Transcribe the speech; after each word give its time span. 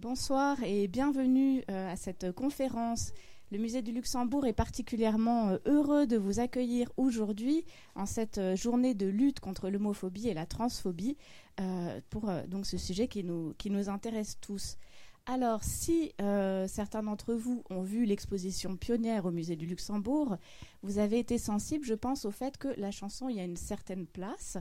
Bonsoir 0.00 0.62
et 0.62 0.86
bienvenue 0.86 1.64
euh, 1.68 1.92
à 1.92 1.96
cette 1.96 2.30
conférence. 2.30 3.10
Le 3.50 3.58
musée 3.58 3.82
du 3.82 3.90
Luxembourg 3.90 4.46
est 4.46 4.52
particulièrement 4.52 5.48
euh, 5.48 5.58
heureux 5.66 6.06
de 6.06 6.16
vous 6.16 6.38
accueillir 6.38 6.88
aujourd'hui 6.96 7.64
en 7.96 8.06
cette 8.06 8.38
euh, 8.38 8.54
journée 8.54 8.94
de 8.94 9.06
lutte 9.06 9.40
contre 9.40 9.68
l'homophobie 9.68 10.28
et 10.28 10.34
la 10.34 10.46
transphobie 10.46 11.16
pour 12.10 12.30
donc 12.46 12.66
ce 12.66 12.78
sujet 12.78 13.08
qui 13.08 13.24
nous, 13.24 13.54
qui 13.58 13.70
nous 13.70 13.88
intéresse 13.88 14.38
tous. 14.40 14.76
Alors, 15.26 15.64
si 15.64 16.12
certains 16.68 17.02
d'entre 17.02 17.34
vous 17.34 17.64
ont 17.68 17.82
vu 17.82 18.04
l'exposition 18.04 18.76
pionnière 18.76 19.24
au 19.24 19.32
musée 19.32 19.56
du 19.56 19.66
Luxembourg, 19.66 20.36
vous 20.84 20.98
avez 20.98 21.18
été 21.18 21.36
sensible, 21.36 21.84
je 21.84 21.94
pense, 21.94 22.24
au 22.24 22.30
fait 22.30 22.58
que 22.58 22.68
la 22.76 22.92
chanson 22.92 23.28
y 23.28 23.40
a 23.40 23.44
une 23.44 23.56
certaine 23.56 24.06
place. 24.06 24.56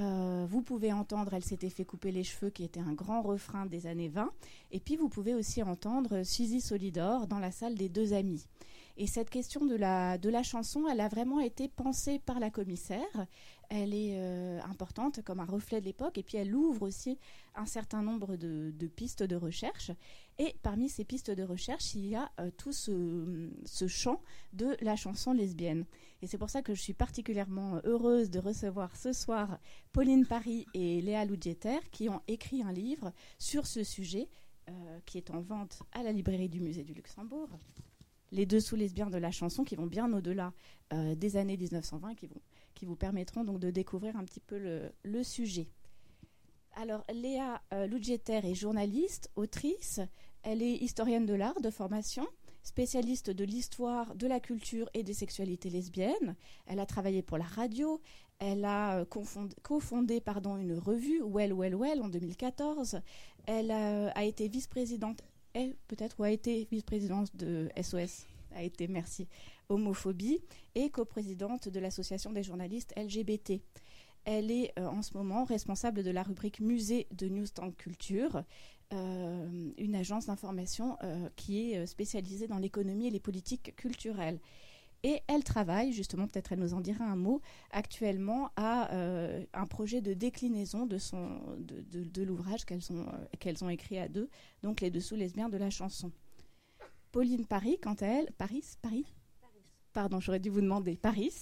Euh, 0.00 0.46
vous 0.48 0.62
pouvez 0.62 0.92
entendre 0.92 1.34
Elle 1.34 1.44
s'était 1.44 1.70
fait 1.70 1.84
couper 1.84 2.12
les 2.12 2.24
cheveux, 2.24 2.50
qui 2.50 2.64
était 2.64 2.80
un 2.80 2.92
grand 2.92 3.22
refrain 3.22 3.66
des 3.66 3.86
années 3.86 4.08
20. 4.08 4.30
Et 4.70 4.80
puis 4.80 4.96
vous 4.96 5.08
pouvez 5.08 5.34
aussi 5.34 5.62
entendre 5.62 6.22
Suzy 6.22 6.60
Solidor 6.60 7.26
dans 7.26 7.38
la 7.38 7.50
salle 7.50 7.74
des 7.74 7.88
deux 7.88 8.12
amis. 8.12 8.46
Et 9.00 9.06
cette 9.06 9.30
question 9.30 9.64
de 9.64 9.76
la, 9.76 10.18
de 10.18 10.28
la 10.28 10.42
chanson, 10.42 10.88
elle 10.88 11.00
a 11.00 11.06
vraiment 11.06 11.38
été 11.38 11.68
pensée 11.68 12.18
par 12.18 12.40
la 12.40 12.50
commissaire. 12.50 13.26
Elle 13.68 13.94
est 13.94 14.18
euh, 14.18 14.60
importante 14.62 15.22
comme 15.22 15.38
un 15.38 15.44
reflet 15.44 15.80
de 15.80 15.86
l'époque 15.86 16.18
et 16.18 16.24
puis 16.24 16.36
elle 16.36 16.52
ouvre 16.52 16.82
aussi 16.82 17.16
un 17.54 17.64
certain 17.64 18.02
nombre 18.02 18.34
de, 18.34 18.72
pistes 18.96 19.22
de 19.22 19.36
recherche. 19.36 19.92
Et 20.40 20.56
parmi 20.64 20.88
ces 20.88 21.04
pistes 21.04 21.30
de 21.30 21.44
recherche, 21.44 21.94
il 21.94 22.06
y 22.08 22.16
a 22.16 22.28
euh, 22.40 22.50
tout 22.56 22.72
ce, 22.72 23.48
ce, 23.64 23.86
champ 23.86 24.20
de 24.52 24.76
la 24.80 24.96
chanson 24.96 25.32
lesbienne. 25.32 25.84
Et 26.20 26.26
c'est 26.26 26.38
pour 26.38 26.50
ça 26.50 26.62
que 26.62 26.74
je 26.74 26.82
suis 26.82 26.92
particulièrement 26.92 27.80
heureuse 27.84 28.30
de 28.30 28.40
recevoir 28.40 28.96
ce 28.96 29.12
soir 29.12 29.60
Pauline 29.92 30.26
Paris 30.26 30.66
et 30.74 31.00
Léa 31.02 31.24
Loudjeter 31.24 31.78
qui 31.92 32.08
ont 32.08 32.22
écrit 32.26 32.62
un 32.62 32.72
livre 32.72 33.12
sur 33.38 33.68
ce 33.68 33.84
sujet 33.84 34.28
euh, 34.68 34.98
qui 35.06 35.18
est 35.18 35.30
en 35.30 35.40
vente 35.40 35.84
à 35.92 36.02
la 36.02 36.10
librairie 36.10 36.48
du 36.48 36.60
musée 36.60 36.82
du 36.82 36.94
Luxembourg 36.94 37.48
les 38.32 38.46
dessous 38.46 38.76
lesbiens 38.76 39.10
de 39.10 39.18
la 39.18 39.30
chanson 39.30 39.64
qui 39.64 39.76
vont 39.76 39.86
bien 39.86 40.12
au-delà 40.12 40.52
euh, 40.92 41.14
des 41.14 41.36
années 41.36 41.56
1920, 41.56 42.14
qui, 42.14 42.26
vont, 42.26 42.40
qui 42.74 42.86
vous 42.86 42.96
permettront 42.96 43.44
donc 43.44 43.58
de 43.58 43.70
découvrir 43.70 44.16
un 44.16 44.24
petit 44.24 44.40
peu 44.40 44.58
le, 45.02 45.22
sujet. 45.22 45.68
Alors, 46.76 47.04
Léa 47.12 47.60
euh, 47.72 47.88
est 47.88 48.54
journaliste, 48.54 49.30
autrice. 49.36 50.00
Elle 50.42 50.62
est 50.62 50.76
historienne 50.76 51.26
de 51.26 51.34
l'art 51.34 51.60
de 51.60 51.70
formation, 51.70 52.26
spécialiste 52.62 53.30
de 53.30 53.44
l'histoire, 53.44 54.14
de 54.14 54.26
la 54.26 54.40
culture 54.40 54.88
et 54.94 55.02
des 55.02 55.14
sexualités 55.14 55.70
lesbiennes. 55.70 56.36
Elle 56.66 56.78
a 56.78 56.86
travaillé 56.86 57.22
pour 57.22 57.38
la 57.38 57.44
radio. 57.44 58.00
Elle 58.38 58.64
a 58.64 59.00
euh, 59.00 59.04
cofondé 59.62 60.20
pardon, 60.20 60.56
une 60.56 60.78
revue, 60.78 61.22
Well, 61.22 61.52
Well, 61.52 61.74
Well, 61.74 62.02
en 62.02 62.08
2014. 62.08 63.00
Elle 63.46 63.70
a, 63.72 64.10
a 64.10 64.24
été 64.24 64.46
vice-présidente 64.46 65.24
peut-être 65.88 66.18
ou 66.20 66.24
a 66.24 66.30
été 66.30 66.66
vice-présidente 66.70 67.34
de 67.36 67.68
SOS, 67.80 68.26
a 68.54 68.62
été, 68.62 68.88
merci, 68.88 69.26
homophobie, 69.68 70.40
et 70.74 70.90
coprésidente 70.90 71.68
de 71.68 71.80
l'association 71.80 72.32
des 72.32 72.42
journalistes 72.42 72.94
LGBT. 72.96 73.60
Elle 74.24 74.50
est 74.50 74.72
euh, 74.78 74.86
en 74.86 75.02
ce 75.02 75.16
moment 75.16 75.44
responsable 75.44 76.02
de 76.02 76.10
la 76.10 76.22
rubrique 76.22 76.60
musée 76.60 77.06
de 77.12 77.28
Newsstand 77.28 77.74
Culture, 77.76 78.42
euh, 78.92 79.70
une 79.76 79.94
agence 79.94 80.26
d'information 80.26 80.96
euh, 81.02 81.28
qui 81.36 81.72
est 81.72 81.86
spécialisée 81.86 82.46
dans 82.46 82.58
l'économie 82.58 83.06
et 83.06 83.10
les 83.10 83.20
politiques 83.20 83.74
culturelles. 83.76 84.38
Et 85.04 85.20
elle 85.28 85.44
travaille, 85.44 85.92
justement, 85.92 86.26
peut-être 86.26 86.52
elle 86.52 86.58
nous 86.58 86.74
en 86.74 86.80
dira 86.80 87.04
un 87.04 87.16
mot, 87.16 87.40
actuellement 87.70 88.50
à 88.56 88.92
euh, 88.92 89.44
un 89.54 89.66
projet 89.66 90.00
de 90.00 90.12
déclinaison 90.12 90.86
de, 90.86 90.98
son, 90.98 91.40
de, 91.58 92.22
l'ouvrage 92.22 92.64
qu'elles 92.64 92.90
ont, 92.90 93.06
euh, 93.08 93.26
qu'elles 93.38 93.62
ont 93.62 93.68
écrit 93.68 93.98
à 93.98 94.08
deux, 94.08 94.28
donc 94.62 94.80
Les 94.80 94.90
Dessous 94.90 95.14
lesbiens 95.14 95.48
de 95.48 95.56
la 95.56 95.70
chanson. 95.70 96.10
Pauline 97.12 97.46
Paris, 97.46 97.78
quant 97.80 97.94
à 97.94 98.06
elle, 98.06 98.32
Paris, 98.38 98.64
Paris, 98.82 99.06
Pardon, 99.92 100.20
j'aurais 100.20 100.40
dû 100.40 100.50
vous 100.50 100.60
demander, 100.60 100.96
Paris, 100.96 101.32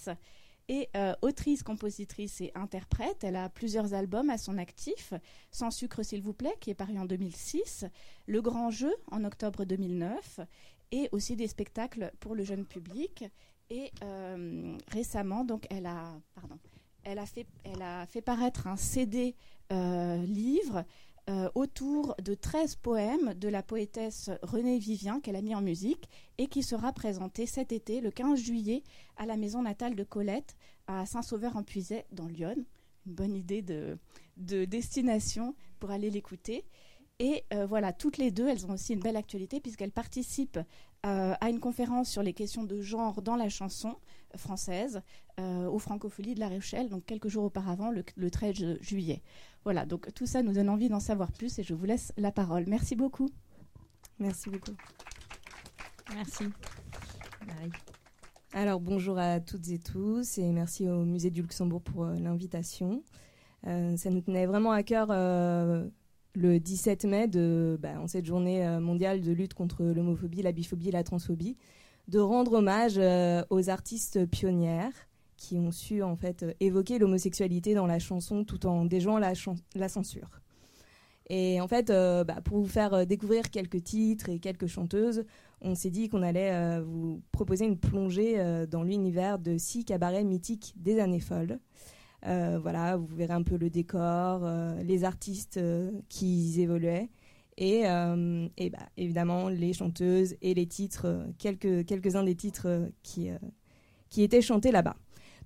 est 0.69 0.89
euh, 0.95 1.13
autrice, 1.21 1.63
compositrice 1.63 2.41
et 2.41 2.51
interprète. 2.55 3.23
Elle 3.23 3.35
a 3.35 3.49
plusieurs 3.49 3.93
albums 3.93 4.29
à 4.29 4.37
son 4.37 4.57
actif. 4.57 5.13
Sans 5.51 5.71
sucre, 5.71 6.03
s'il 6.03 6.21
vous 6.21 6.33
plaît, 6.33 6.55
qui 6.59 6.69
est 6.69 6.75
paru 6.75 6.97
en 6.97 7.05
2006. 7.05 7.85
Le 8.25 8.41
Grand 8.41 8.71
Jeu, 8.71 8.93
en 9.11 9.23
octobre 9.23 9.65
2009 9.65 10.41
et 10.91 11.09
aussi 11.11 11.35
des 11.35 11.47
spectacles 11.47 12.11
pour 12.19 12.35
le 12.35 12.43
jeune 12.43 12.65
public. 12.65 13.25
Et 13.69 13.91
euh, 14.03 14.77
récemment, 14.91 15.43
donc, 15.43 15.67
elle 15.69 15.85
a, 15.85 16.19
pardon, 16.35 16.57
elle 17.03 17.19
a 17.19 17.25
fait, 18.05 18.21
paraître 18.21 18.67
un 18.67 18.77
CD 18.77 19.35
euh, 19.71 20.17
livre 20.23 20.85
euh, 21.29 21.49
autour 21.55 22.15
de 22.21 22.33
13 22.33 22.77
poèmes 22.77 23.33
de 23.33 23.49
la 23.49 23.61
poétesse 23.61 24.29
Renée 24.41 24.79
Vivien 24.79 25.19
qu'elle 25.19 25.35
a 25.35 25.41
mis 25.41 25.55
en 25.55 25.61
musique 25.61 26.07
et 26.37 26.47
qui 26.47 26.63
sera 26.63 26.93
présenté 26.93 27.45
cet 27.45 27.73
été, 27.73 27.99
le 27.99 28.11
15 28.11 28.39
juillet, 28.39 28.83
à 29.17 29.25
la 29.25 29.35
maison 29.35 29.61
natale 29.61 29.95
de 29.95 30.03
Colette, 30.03 30.55
à 30.87 31.05
Saint-Sauveur-en-Puisaye, 31.05 32.05
dans 32.11 32.27
Lyon. 32.27 32.55
Une 33.05 33.13
bonne 33.13 33.35
idée 33.35 33.61
de 33.61 34.65
destination 34.65 35.55
pour 35.79 35.91
aller 35.91 36.09
l'écouter. 36.09 36.65
Et 37.19 37.45
euh, 37.51 37.65
voilà, 37.65 37.93
toutes 37.93 38.17
les 38.17 38.29
deux, 38.29 38.47
elles 38.47 38.65
ont 38.67 38.73
aussi 38.73 38.93
une 38.93 38.99
belle 38.99 39.15
actualité 39.15 39.59
puisqu'elles 39.59 39.91
participent 39.91 40.59
euh, 41.05 41.33
à 41.39 41.49
une 41.49 41.59
conférence 41.59 42.09
sur 42.09 42.21
les 42.21 42.33
questions 42.33 42.63
de 42.63 42.79
genre 42.81 43.23
dans 43.23 43.35
la 43.35 43.49
chanson 43.49 43.95
française 44.35 45.01
euh, 45.39 45.65
au 45.67 45.79
Francofolie 45.79 46.35
de 46.35 46.39
La 46.39 46.49
Rochelle, 46.49 46.89
donc 46.89 47.05
quelques 47.05 47.27
jours 47.27 47.45
auparavant, 47.45 47.89
le, 47.89 48.29
13 48.29 48.81
juillet. 48.81 49.23
Voilà, 49.63 49.85
donc 49.87 50.13
tout 50.13 50.27
ça 50.27 50.43
nous 50.43 50.53
donne 50.53 50.69
envie 50.69 50.89
d'en 50.89 50.99
savoir 50.99 51.31
plus 51.31 51.57
et 51.57 51.63
je 51.63 51.73
vous 51.73 51.85
laisse 51.85 52.13
la 52.17 52.31
parole. 52.31 52.65
Merci 52.67 52.95
beaucoup. 52.95 53.29
Merci 54.19 54.51
beaucoup. 54.51 54.75
Merci. 56.13 56.45
Alors 58.53 58.79
bonjour 58.79 59.17
à 59.17 59.39
toutes 59.39 59.67
et 59.69 59.79
tous 59.79 60.37
et 60.37 60.51
merci 60.51 60.87
au 60.87 61.03
Musée 61.03 61.31
du 61.31 61.41
Luxembourg 61.41 61.81
pour 61.81 62.05
l'invitation. 62.05 63.03
ça 63.63 64.09
nous 64.09 64.21
tenait 64.21 64.45
vraiment 64.45 64.71
à 64.71 64.83
cœur 64.83 65.11
le 66.37 66.59
17 66.59 67.05
mai, 67.05 67.27
de, 67.27 67.77
bah, 67.81 67.99
en 67.99 68.07
cette 68.07 68.25
journée 68.25 68.65
euh, 68.65 68.79
mondiale 68.79 69.21
de 69.21 69.31
lutte 69.31 69.55
contre 69.55 69.83
l'homophobie, 69.83 70.43
la 70.43 70.51
biphobie 70.51 70.89
et 70.89 70.91
la 70.91 71.03
transphobie, 71.03 71.57
de 72.07 72.19
rendre 72.19 72.53
hommage 72.53 72.97
euh, 72.97 73.43
aux 73.49 73.69
artistes 73.69 74.25
pionnières 74.27 74.93
qui 75.35 75.57
ont 75.57 75.71
su 75.71 76.03
en 76.03 76.15
fait 76.15 76.43
euh, 76.43 76.53
évoquer 76.59 76.99
l'homosexualité 76.99 77.73
dans 77.73 77.87
la 77.87 77.97
chanson 77.97 78.43
tout 78.43 78.67
en 78.67 78.85
déjouant 78.85 79.17
la, 79.17 79.33
censure. 79.89 80.41
Et 81.29 81.59
en 81.59 81.67
fait, 81.67 81.87
bah, 81.87 82.39
pour 82.45 82.59
vous 82.59 82.67
faire 82.67 83.05
découvrir 83.05 83.49
quelques 83.51 83.83
titres 83.83 84.29
et 84.29 84.39
quelques 84.39 84.67
chanteuses, 84.67 85.25
on 85.59 85.75
s'est 85.75 85.89
dit 85.89 86.07
qu'on 86.07 86.23
allait 86.23 86.79
vous 86.79 87.21
proposer 87.33 87.65
une 87.65 87.77
plongée 87.77 88.65
dans 88.71 88.81
l'univers 88.81 89.37
de 89.37 89.57
six 89.57 89.83
cabarets 89.83 90.23
mythiques 90.23 90.73
des 90.77 91.01
années 91.01 91.19
folles. 91.19 91.59
Euh, 92.25 92.59
voilà, 92.61 92.97
vous 92.97 93.15
verrez 93.15 93.33
un 93.33 93.43
peu 93.43 93.57
le 93.57 93.69
décor, 93.69 94.41
euh, 94.43 94.81
les 94.83 95.03
artistes 95.03 95.57
euh, 95.57 95.91
qui 96.09 96.59
évoluaient. 96.59 97.09
Et, 97.59 97.85
et 97.85 98.69
bah, 98.69 98.77
évidemment 98.97 99.49
les 99.49 99.73
chanteuses 99.73 100.35
et 100.43 100.53
les 100.53 100.67
titres, 100.67 101.25
quelques, 101.39 101.87
quelques-uns 101.87 102.23
des 102.23 102.35
titres 102.35 102.91
qui, 103.01 103.29
qui 104.09 104.21
étaient 104.21 104.43
chantés 104.43 104.69
là-bas. 104.69 104.95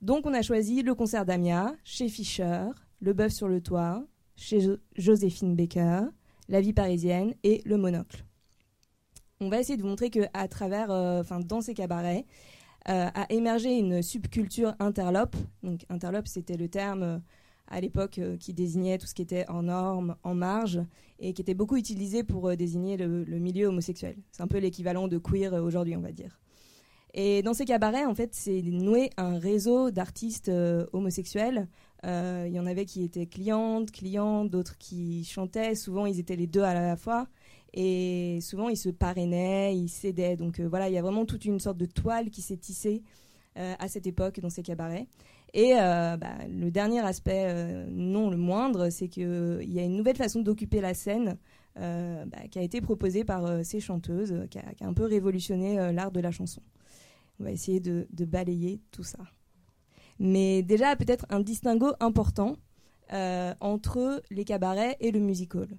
Donc 0.01 0.25
on 0.25 0.33
a 0.33 0.41
choisi 0.41 0.81
le 0.81 0.93
concert 0.93 1.25
d'Amia, 1.25 1.73
chez 1.85 2.09
Fischer, 2.09 2.65
Le 2.99 3.13
Bœuf 3.13 3.31
sur 3.31 3.47
le 3.47 3.61
Toit, 3.61 4.05
chez 4.35 4.59
Joséphine 4.97 5.55
Baker, 5.55 6.01
La 6.49 6.59
Vie 6.59 6.73
parisienne 6.73 7.33
et 7.43 7.61
Le 7.63 7.77
Monocle. 7.77 8.25
On 9.39 9.47
va 9.47 9.61
essayer 9.61 9.77
de 9.77 9.81
vous 9.81 9.87
montrer 9.87 10.09
qu'à 10.09 10.47
travers, 10.49 10.89
enfin 10.89 11.39
dans 11.39 11.61
ces 11.61 11.73
cabarets, 11.73 12.25
euh, 12.89 13.09
a 13.13 13.31
émergé 13.31 13.77
une 13.77 14.01
subculture 14.01 14.73
interlope. 14.79 15.35
Donc 15.61 15.85
interlope, 15.89 16.27
c'était 16.27 16.57
le 16.57 16.67
terme 16.67 17.03
euh, 17.03 17.17
à 17.67 17.79
l'époque 17.79 18.17
euh, 18.17 18.37
qui 18.37 18.53
désignait 18.53 18.97
tout 18.97 19.05
ce 19.05 19.13
qui 19.13 19.21
était 19.21 19.47
en 19.49 19.63
norme, 19.63 20.15
en 20.23 20.33
marge, 20.33 20.81
et 21.19 21.33
qui 21.33 21.43
était 21.43 21.53
beaucoup 21.53 21.77
utilisé 21.77 22.23
pour 22.23 22.55
désigner 22.57 22.97
le, 22.97 23.23
milieu 23.37 23.67
homosexuel. 23.67 24.15
C'est 24.31 24.41
un 24.41 24.47
peu 24.47 24.57
l'équivalent 24.57 25.07
de 25.07 25.19
queer 25.19 25.53
aujourd'hui, 25.53 25.95
on 25.95 26.01
va 26.01 26.11
dire. 26.11 26.39
Et 27.13 27.43
dans 27.43 27.53
ces 27.53 27.65
cabarets, 27.65 28.05
en 28.05 28.15
fait, 28.15 28.33
c'est 28.33 28.63
noué 28.63 29.11
un 29.17 29.37
réseau 29.37 29.91
d'artistes 29.91 30.49
homosexuels. 30.93 31.67
Il 32.03 32.51
y 32.51 32.59
en 32.59 32.65
avait 32.65 32.85
qui 32.85 33.03
étaient 33.03 33.27
clientes, 33.27 33.91
clients, 33.91 34.45
d'autres 34.45 34.79
qui 34.79 35.23
chantaient. 35.25 35.75
Souvent, 35.75 36.07
ils 36.07 36.19
étaient 36.19 36.37
les 36.37 36.47
deux 36.47 36.63
à 36.63 36.73
la 36.73 36.95
fois. 36.95 37.27
Et 37.73 38.39
souvent, 38.41 38.69
ils 38.69 38.77
se 38.77 38.89
parrainaient, 38.89 39.75
ils 39.75 39.89
s'aidaient. 39.89 40.35
Donc 40.35 40.59
euh, 40.59 40.67
voilà, 40.67 40.89
il 40.89 40.93
y 40.93 40.97
a 40.97 41.01
vraiment 41.01 41.25
toute 41.25 41.45
une 41.45 41.59
sorte 41.59 41.77
de 41.77 41.85
toile 41.85 42.29
qui 42.29 42.41
s'est 42.41 42.57
tissée 42.57 43.03
euh, 43.57 43.73
à 43.79 43.87
cette 43.87 44.07
époque 44.07 44.39
dans 44.39 44.49
ces 44.49 44.63
cabarets. 44.63 45.07
Et 45.53 45.73
euh, 45.75 46.17
bah, 46.17 46.35
le 46.49 46.69
dernier 46.71 46.99
aspect, 46.99 47.85
non 47.89 48.29
le 48.29 48.37
moindre, 48.37 48.89
c'est 48.89 49.07
qu'il 49.07 49.59
y 49.63 49.79
a 49.79 49.83
une 49.83 49.97
nouvelle 49.97 50.15
façon 50.15 50.41
d'occuper 50.41 50.81
la 50.81 50.93
scène 50.93 51.37
bah, 51.75 52.47
qui 52.49 52.59
a 52.59 52.61
été 52.61 52.81
proposée 52.81 53.23
par 53.23 53.65
ces 53.65 53.79
chanteuses, 53.79 54.47
qui 54.49 54.59
a, 54.59 54.63
un 54.81 54.93
peu 54.93 55.05
révolutionné 55.05 55.91
l'art 55.91 56.11
de 56.11 56.19
la 56.19 56.31
chanson. 56.31 56.61
On 57.39 57.43
va 57.43 57.51
essayer 57.51 57.79
de, 57.79 58.07
de, 58.11 58.25
balayer 58.25 58.79
tout 58.91 59.03
ça. 59.03 59.19
Mais 60.19 60.61
déjà, 60.63 60.95
peut-être 60.95 61.25
un 61.29 61.41
distinguo 61.41 61.91
important 61.99 62.55
entre 63.11 64.23
les 64.29 64.45
cabarets 64.45 64.95
et 65.01 65.11
le 65.11 65.19
music 65.19 65.55
hall. 65.55 65.77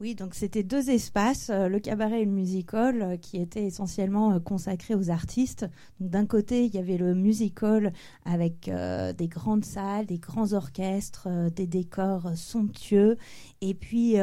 Oui, 0.00 0.14
donc 0.14 0.36
c'était 0.36 0.62
deux 0.62 0.90
espaces, 0.90 1.50
euh, 1.50 1.66
le 1.66 1.80
cabaret 1.80 2.22
et 2.22 2.24
le 2.24 2.30
musical, 2.30 3.02
euh, 3.02 3.16
qui 3.16 3.36
étaient 3.38 3.64
essentiellement 3.64 4.32
euh, 4.32 4.38
consacrés 4.38 4.94
aux 4.94 5.10
artistes. 5.10 5.66
D'un 5.98 6.24
côté, 6.24 6.66
il 6.66 6.72
y 6.72 6.78
avait 6.78 6.98
le 6.98 7.16
musical 7.16 7.92
avec 8.24 8.70
des 8.70 9.28
grandes 9.28 9.64
salles, 9.64 10.06
des 10.06 10.18
grands 10.18 10.52
orchestres, 10.52 11.28
des 11.50 11.66
décors 11.66 12.36
somptueux, 12.36 13.16
et 13.60 13.74
puis 13.74 14.16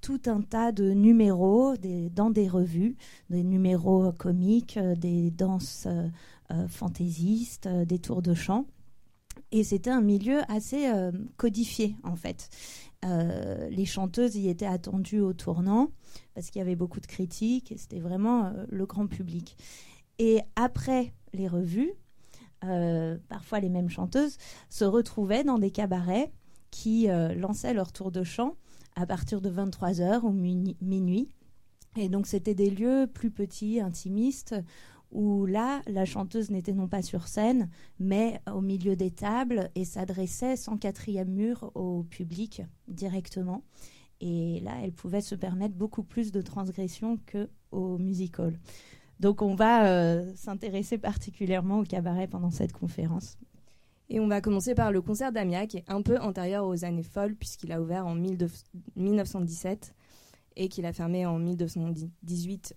tout 0.00 0.20
un 0.26 0.42
tas 0.42 0.72
de 0.72 0.90
numéros 0.90 1.74
dans 2.12 2.30
des 2.30 2.48
revues, 2.48 2.96
des 3.30 3.42
numéros 3.42 4.12
comiques, 4.12 4.78
des 4.78 5.30
danses 5.30 5.88
fantaisistes, 6.68 7.68
des 7.68 7.98
tours 7.98 8.22
de 8.22 8.34
chant. 8.34 8.66
Et 9.52 9.64
c'était 9.64 9.90
un 9.90 10.02
milieu 10.02 10.40
assez 10.48 10.90
codifié, 11.36 11.96
en 12.02 12.16
fait. 12.16 12.50
Euh, 13.04 13.68
les 13.68 13.84
chanteuses 13.84 14.36
y 14.36 14.48
étaient 14.48 14.66
attendues 14.66 15.20
au 15.20 15.32
tournant 15.32 15.90
parce 16.34 16.50
qu'il 16.50 16.60
y 16.60 16.62
avait 16.62 16.76
beaucoup 16.76 17.00
de 17.00 17.06
critiques 17.06 17.70
et 17.70 17.76
c'était 17.76 18.00
vraiment 18.00 18.46
euh, 18.46 18.64
le 18.68 18.86
grand 18.86 19.06
public. 19.06 19.56
Et 20.18 20.40
après 20.56 21.12
les 21.32 21.48
revues, 21.48 21.92
euh, 22.64 23.18
parfois 23.28 23.60
les 23.60 23.68
mêmes 23.68 23.90
chanteuses 23.90 24.38
se 24.70 24.84
retrouvaient 24.84 25.44
dans 25.44 25.58
des 25.58 25.70
cabarets 25.70 26.32
qui 26.70 27.06
lançaient 27.36 27.72
leur 27.72 27.92
tour 27.92 28.10
de 28.10 28.24
chant 28.24 28.56
à 28.96 29.06
partir 29.06 29.40
de 29.40 29.48
23h 29.48 30.22
ou 30.22 30.32
minuit. 30.32 31.28
Et 31.96 32.08
donc 32.08 32.26
c'était 32.26 32.54
des 32.54 32.68
lieux 32.68 33.08
plus 33.12 33.30
petits, 33.30 33.80
intimistes, 33.80 34.56
où 35.14 35.46
là, 35.46 35.80
la 35.86 36.04
chanteuse 36.04 36.50
n'était 36.50 36.72
non 36.72 36.88
pas 36.88 37.00
sur 37.00 37.28
scène, 37.28 37.70
mais 37.98 38.40
au 38.52 38.60
milieu 38.60 38.96
des 38.96 39.12
tables 39.12 39.70
et 39.74 39.84
s'adressait 39.84 40.56
sans 40.56 40.76
quatrième 40.76 41.30
mur 41.30 41.70
au 41.74 42.02
public 42.02 42.62
directement. 42.88 43.62
Et 44.20 44.60
là, 44.60 44.72
elle 44.82 44.92
pouvait 44.92 45.20
se 45.20 45.34
permettre 45.34 45.74
beaucoup 45.74 46.02
plus 46.02 46.32
de 46.32 46.42
transgression 46.42 47.18
que 47.26 47.48
au 47.70 47.96
musical. 47.98 48.58
Donc, 49.20 49.40
on 49.40 49.54
va 49.54 49.86
euh, 49.86 50.32
s'intéresser 50.34 50.98
particulièrement 50.98 51.78
au 51.78 51.84
cabaret 51.84 52.26
pendant 52.26 52.50
cette 52.50 52.72
conférence. 52.72 53.38
Et 54.10 54.18
on 54.20 54.26
va 54.26 54.40
commencer 54.40 54.74
par 54.74 54.92
le 54.92 55.00
concert 55.00 55.32
d'Amia, 55.32 55.66
qui 55.66 55.78
est 55.78 55.84
un 55.88 56.02
peu 56.02 56.18
antérieur 56.18 56.66
aux 56.66 56.84
années 56.84 57.04
folles, 57.04 57.36
puisqu'il 57.36 57.72
a 57.72 57.80
ouvert 57.80 58.06
en 58.06 58.14
1917 58.14 59.94
et 60.56 60.68
qu'il 60.68 60.86
a 60.86 60.92
fermé 60.92 61.24
en 61.24 61.38
1918 61.38 62.76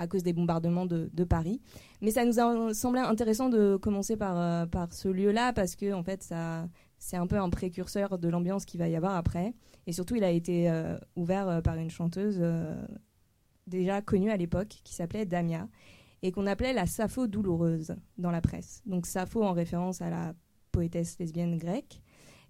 à 0.00 0.06
cause 0.06 0.22
des 0.22 0.32
bombardements 0.32 0.86
de, 0.86 1.24
Paris. 1.24 1.60
Mais 2.00 2.10
ça 2.10 2.24
nous 2.24 2.40
a 2.40 2.74
semblé 2.74 3.00
intéressant 3.00 3.50
de 3.50 3.76
commencer 3.76 4.16
par, 4.16 4.38
euh, 4.38 4.66
par 4.66 4.92
ce 4.94 5.08
lieu-là 5.08 5.52
parce 5.52 5.76
que 5.76 5.92
en 5.92 6.02
fait, 6.02 6.22
ça, 6.22 6.66
c'est 6.98 7.18
un 7.18 7.26
peu 7.26 7.36
un 7.36 7.50
précurseur 7.50 8.18
de 8.18 8.28
l'ambiance 8.28 8.64
qu'il 8.64 8.80
va 8.80 8.88
y 8.88 8.96
avoir 8.96 9.14
après. 9.14 9.52
Et 9.86 9.92
surtout, 9.92 10.16
il 10.16 10.24
a 10.24 10.30
été 10.30 10.70
euh, 10.70 10.96
ouvert 11.16 11.48
euh, 11.48 11.60
par 11.60 11.76
une 11.76 11.90
chanteuse 11.90 12.42
déjà 13.66 14.00
connue 14.00 14.30
à 14.30 14.36
l'époque 14.36 14.80
qui 14.82 14.94
s'appelait 14.94 15.26
Damia 15.26 15.68
et 16.22 16.32
qu'on 16.32 16.46
appelait 16.46 16.72
la 16.72 16.86
Sappho 16.86 17.26
douloureuse 17.26 17.94
dans 18.16 18.30
la 18.30 18.40
presse. 18.40 18.82
Donc 18.86 19.06
Sappho 19.06 19.44
en 19.44 19.52
référence 19.52 20.00
à 20.00 20.08
la 20.08 20.34
poétesse 20.72 21.18
lesbienne 21.18 21.58
grecque 21.58 22.00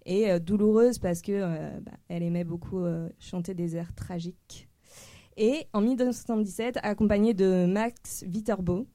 et 0.06 0.38
douloureuse 0.41 0.99
parce 0.99 1.20
que 1.20 1.81
bah, 1.81 1.93
elle 2.08 2.23
aimait 2.23 2.44
beaucoup 2.44 2.85
chanter 3.19 3.55
des 3.55 3.76
airs 3.76 3.94
tragiques 3.94 4.69
et 5.40 5.66
en 5.72 5.81
1977, 5.81 6.81
accompagné 6.82 7.32
de 7.32 7.64
Max 7.64 8.25
Viterbo, 8.28 8.87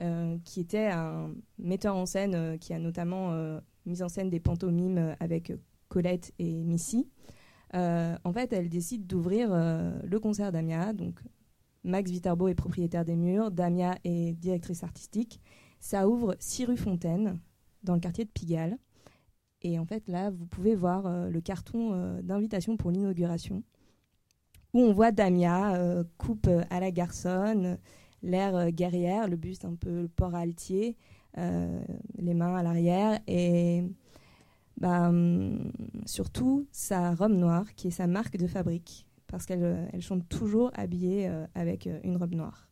euh, 0.00 0.38
qui 0.46 0.60
était 0.60 0.86
un 0.86 1.34
metteur 1.58 1.94
en 1.94 2.06
scène 2.06 2.34
euh, 2.34 2.56
qui 2.56 2.72
a 2.72 2.78
notamment 2.78 3.32
euh, 3.32 3.60
mis 3.84 4.02
en 4.02 4.08
scène 4.08 4.30
des 4.30 4.40
pantomimes 4.40 5.14
avec 5.20 5.52
Colette 5.88 6.32
et 6.38 6.64
Missy. 6.64 7.06
en 7.74 8.32
fait, 8.32 8.50
elle 8.54 8.70
décide 8.70 9.06
d'ouvrir 9.06 9.50
le 9.52 10.18
concert 10.18 10.52
d'Amia. 10.52 10.94
Donc, 10.94 11.20
Max 11.84 12.10
Viterbo 12.10 12.48
est 12.48 12.54
propriétaire 12.54 13.04
des 13.04 13.16
murs, 13.16 13.50
Damia 13.50 13.98
est 14.04 14.32
directrice 14.32 14.82
artistique. 14.82 15.38
Ça 15.80 16.08
ouvre 16.08 16.34
6 16.38 16.64
rue 16.64 16.76
Fontaine, 16.78 17.38
dans 17.82 17.94
le 17.94 18.00
quartier 18.00 18.24
de 18.24 18.30
Pigalle. 18.30 18.78
Et 19.60 19.78
en 19.78 19.84
fait, 19.84 20.08
là, 20.08 20.30
vous 20.30 20.46
pouvez 20.46 20.74
voir 20.74 21.28
le 21.28 21.40
carton 21.42 22.20
d'invitation 22.22 22.78
pour 22.78 22.90
l'inauguration 22.90 23.62
où 24.74 24.80
on 24.80 24.92
voit 24.92 25.12
Damia, 25.12 25.74
euh, 25.74 26.04
coupe 26.18 26.46
euh, 26.46 26.62
à 26.70 26.80
la 26.80 26.90
garçonne, 26.90 27.78
l'air 28.22 28.54
euh, 28.54 28.70
guerrière, 28.70 29.28
le 29.28 29.36
buste 29.36 29.64
un 29.64 29.74
peu 29.74 30.02
le 30.02 30.08
port 30.08 30.34
altier, 30.34 30.96
les 31.36 32.34
mains 32.34 32.56
à 32.56 32.64
l'arrière 32.64 33.20
et 33.28 33.84
bah, 34.78 35.08
hum, 35.08 35.70
surtout 36.04 36.66
sa 36.72 37.14
robe 37.14 37.34
noire 37.34 37.72
qui 37.76 37.86
est 37.86 37.92
sa 37.92 38.08
marque 38.08 38.36
de 38.36 38.48
fabrique 38.48 39.06
parce 39.28 39.46
qu'elle 39.46 39.88
elle 39.92 40.02
chante 40.02 40.28
toujours 40.28 40.72
habillée 40.74 41.30
avec 41.54 41.88
une 42.02 42.16
robe 42.16 42.34
noire. 42.34 42.68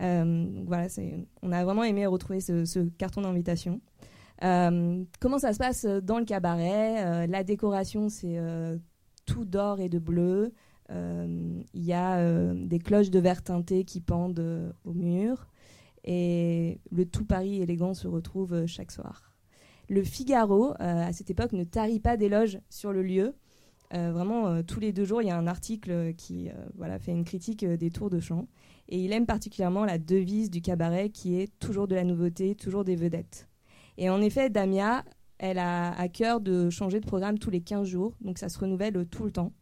voilà, 0.00 0.88
on 1.42 1.52
a 1.52 1.64
vraiment 1.64 1.84
aimé 1.84 2.04
retrouver 2.04 2.40
ce 2.40 2.88
carton 2.88 3.20
d'invitation. 3.20 3.80
comment 4.40 5.38
ça 5.38 5.52
se 5.52 5.58
passe 5.58 5.84
dans 5.84 6.18
le 6.18 6.24
cabaret? 6.24 7.28
La 7.28 7.44
décoration, 7.44 8.08
c'est 8.08 8.40
tout 9.24 9.44
d'or 9.44 9.78
et 9.78 9.88
de 9.88 10.00
bleu. 10.00 10.52
Euh, 10.90 11.62
il 11.74 11.84
y 11.84 11.92
a 11.92 12.18
euh, 12.18 12.54
des 12.54 12.78
cloches 12.78 13.10
de 13.10 13.18
verre 13.18 13.42
teinté 13.42 13.84
qui 13.84 14.00
pendent 14.00 14.38
euh, 14.38 14.72
au 14.84 14.92
mur. 14.92 15.48
Et 16.04 16.80
le 16.90 17.06
tout 17.06 17.24
Paris 17.24 17.62
élégant 17.62 17.94
se 17.94 18.08
retrouve 18.08 18.66
chaque 18.66 18.90
soir. 18.90 19.32
Le 19.88 20.02
Figaro, 20.02 20.74
à 20.78 21.12
cette 21.12 21.30
époque, 21.30 21.52
ne 21.52 21.64
tarit 21.64 22.00
pas 22.00 22.16
d'éloges 22.16 22.58
sur 22.70 22.92
le 22.92 23.02
lieu. 23.02 23.34
vraiment, 23.92 24.62
tous 24.62 24.80
les 24.80 24.92
deux 24.92 25.04
jours, 25.04 25.22
il 25.22 25.28
y 25.28 25.30
a 25.30 25.36
un 25.36 25.46
article 25.46 26.14
qui 26.14 26.48
voilà, 26.76 26.98
fait 26.98 27.12
une 27.12 27.24
critique 27.24 27.64
des 27.64 27.90
tours 27.90 28.10
de 28.10 28.18
chant. 28.18 28.48
Et 28.88 28.98
il 28.98 29.12
aime 29.12 29.26
particulièrement 29.26 29.84
la 29.84 29.98
devise 29.98 30.50
du 30.50 30.60
cabaret 30.60 31.10
qui 31.10 31.38
est 31.38 31.56
toujours 31.60 31.86
de 31.86 31.94
la 31.94 32.04
nouveauté, 32.04 32.56
toujours 32.56 32.84
des 32.84 32.96
vedettes. 32.96 33.48
Et 33.96 34.10
en 34.10 34.20
effet, 34.22 34.50
Damia, 34.50 35.04
elle 35.38 35.58
a 35.58 35.92
à 35.92 36.08
cœur 36.08 36.40
de 36.40 36.68
changer 36.70 36.98
de 36.98 37.06
programme 37.06 37.38
tous 37.38 37.50
les 37.50 37.60
15 37.60 37.86
jours, 37.86 38.16
donc 38.22 38.38
ça 38.38 38.48
se 38.48 38.58
renouvelle 38.58 39.06
tout 39.06 39.24
le 39.24 39.30
temps. 39.30 39.52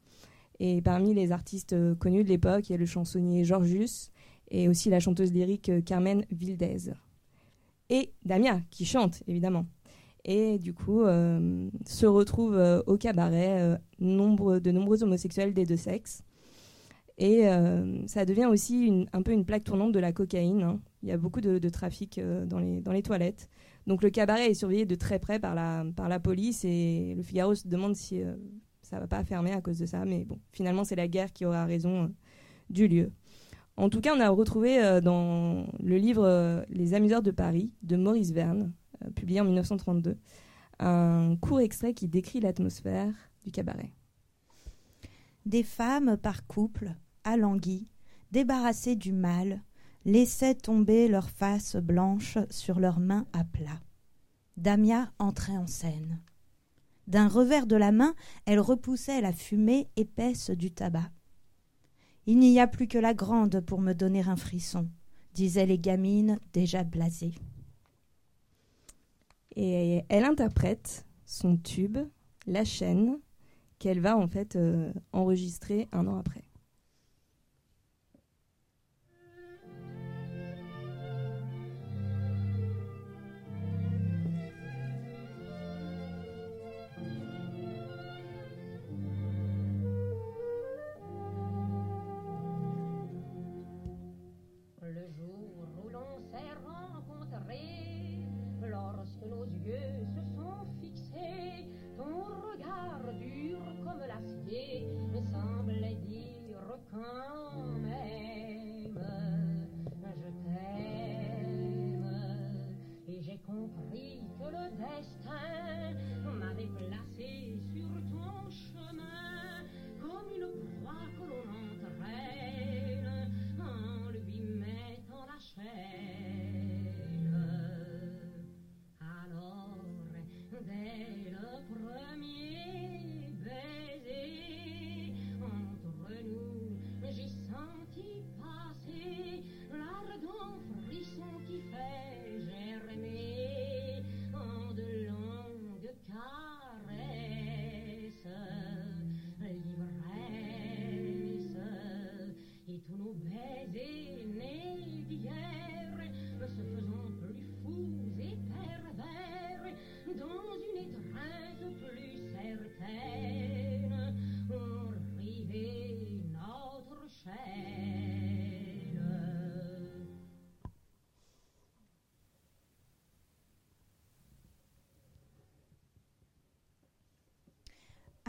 Et 0.62 0.82
parmi 0.82 1.14
les 1.14 1.32
artistes 1.32 1.72
euh, 1.72 1.94
connus 1.94 2.22
de 2.22 2.28
l'époque, 2.28 2.68
il 2.68 2.72
y 2.72 2.74
a 2.74 2.78
le 2.78 2.84
chansonnier 2.84 3.44
Georgius 3.44 4.12
et 4.50 4.68
aussi 4.68 4.90
la 4.90 5.00
chanteuse 5.00 5.32
lyrique 5.32 5.70
euh, 5.70 5.80
Carmen 5.80 6.26
Vildez. 6.30 6.92
Et 7.88 8.12
Damia, 8.26 8.60
qui 8.70 8.84
chante, 8.84 9.22
évidemment. 9.26 9.64
Et 10.26 10.58
du 10.58 10.74
coup, 10.74 11.00
euh, 11.00 11.70
se 11.86 12.04
retrouvent 12.04 12.84
au 12.86 12.98
cabaret 12.98 13.80
de 13.98 14.70
nombreux 14.70 15.02
homosexuels 15.02 15.54
des 15.54 15.64
deux 15.64 15.78
sexes. 15.78 16.22
Et 17.16 17.42
ça 18.06 18.24
devient 18.24 18.46
aussi 18.46 19.06
un 19.12 19.22
peu 19.22 19.32
une 19.32 19.44
plaque 19.44 19.64
tournante 19.64 19.92
de 19.92 19.98
la 19.98 20.12
cocaïne. 20.12 20.62
Hein. 20.62 20.80
Il 21.02 21.08
y 21.08 21.12
a 21.12 21.18
beaucoup 21.18 21.40
de, 21.40 21.68
trafic 21.68 22.20
dans, 22.46 22.58
les, 22.58 22.80
dans 22.80 22.92
les 22.92 23.02
toilettes. 23.02 23.48
Donc 23.86 24.02
le 24.02 24.10
cabaret 24.10 24.50
est 24.50 24.54
surveillé 24.54 24.86
de 24.86 24.94
très 24.94 25.18
près 25.18 25.38
par 25.40 25.54
la, 25.54 25.84
par 25.96 26.08
la 26.08 26.20
police 26.20 26.64
et 26.64 27.14
le 27.16 27.22
Figaro 27.22 27.54
se 27.54 27.66
demande 27.66 27.96
si 27.96 28.22
ça 28.90 28.98
va 28.98 29.06
pas 29.06 29.24
fermer 29.24 29.52
à 29.52 29.60
cause 29.60 29.78
de 29.78 29.86
ça, 29.86 30.04
mais 30.04 30.24
bon, 30.24 30.38
finalement, 30.52 30.82
c'est 30.82 30.96
la 30.96 31.06
guerre 31.06 31.32
qui 31.32 31.46
aura 31.46 31.64
raison 31.64 32.04
euh, 32.04 32.08
du 32.70 32.88
lieu. 32.88 33.12
En 33.76 33.88
tout 33.88 34.00
cas, 34.00 34.14
on 34.14 34.20
a 34.20 34.28
retrouvé 34.28 34.82
euh, 34.82 35.00
dans 35.00 35.66
le 35.78 35.96
livre 35.96 36.24
euh, 36.24 36.62
Les 36.68 36.92
amuseurs 36.92 37.22
de 37.22 37.30
Paris 37.30 37.72
de 37.82 37.96
Maurice 37.96 38.32
Verne, 38.32 38.72
publié 39.14 39.40
en 39.40 39.44
1932, 39.44 40.18
un 40.80 41.36
court 41.40 41.60
extrait 41.60 41.94
qui 41.94 42.08
décrit 42.08 42.40
l'atmosphère 42.40 43.12
du 43.44 43.52
cabaret. 43.52 43.92
Des 45.46 45.62
femmes 45.62 46.16
par 46.16 46.46
couple, 46.46 46.90
alanguies, 47.24 47.88
débarrassées 48.32 48.96
du 48.96 49.12
mal, 49.12 49.62
laissaient 50.04 50.54
tomber 50.54 51.08
leurs 51.08 51.30
faces 51.30 51.76
blanches 51.76 52.38
sur 52.50 52.80
leurs 52.80 53.00
mains 53.00 53.26
à 53.32 53.44
plat. 53.44 53.80
Damia 54.56 55.10
entrait 55.18 55.56
en 55.56 55.66
scène. 55.66 56.20
D'un 57.10 57.26
revers 57.26 57.66
de 57.66 57.74
la 57.74 57.90
main, 57.90 58.14
elle 58.46 58.60
repoussait 58.60 59.20
la 59.20 59.32
fumée 59.32 59.88
épaisse 59.96 60.50
du 60.50 60.70
tabac. 60.70 61.10
Il 62.26 62.38
n'y 62.38 62.60
a 62.60 62.68
plus 62.68 62.86
que 62.86 62.98
la 62.98 63.14
grande 63.14 63.60
pour 63.62 63.80
me 63.80 63.94
donner 63.94 64.22
un 64.22 64.36
frisson, 64.36 64.88
disaient 65.34 65.66
les 65.66 65.80
gamines 65.80 66.38
déjà 66.52 66.84
blasées. 66.84 67.34
Et 69.56 70.04
elle 70.08 70.22
interprète 70.22 71.04
son 71.26 71.56
tube, 71.56 71.98
La 72.46 72.64
chaîne, 72.64 73.18
qu'elle 73.80 73.98
va 73.98 74.16
en 74.16 74.28
fait 74.28 74.54
euh, 74.54 74.92
enregistrer 75.12 75.88
un 75.90 76.06
an 76.06 76.16
après. 76.16 76.44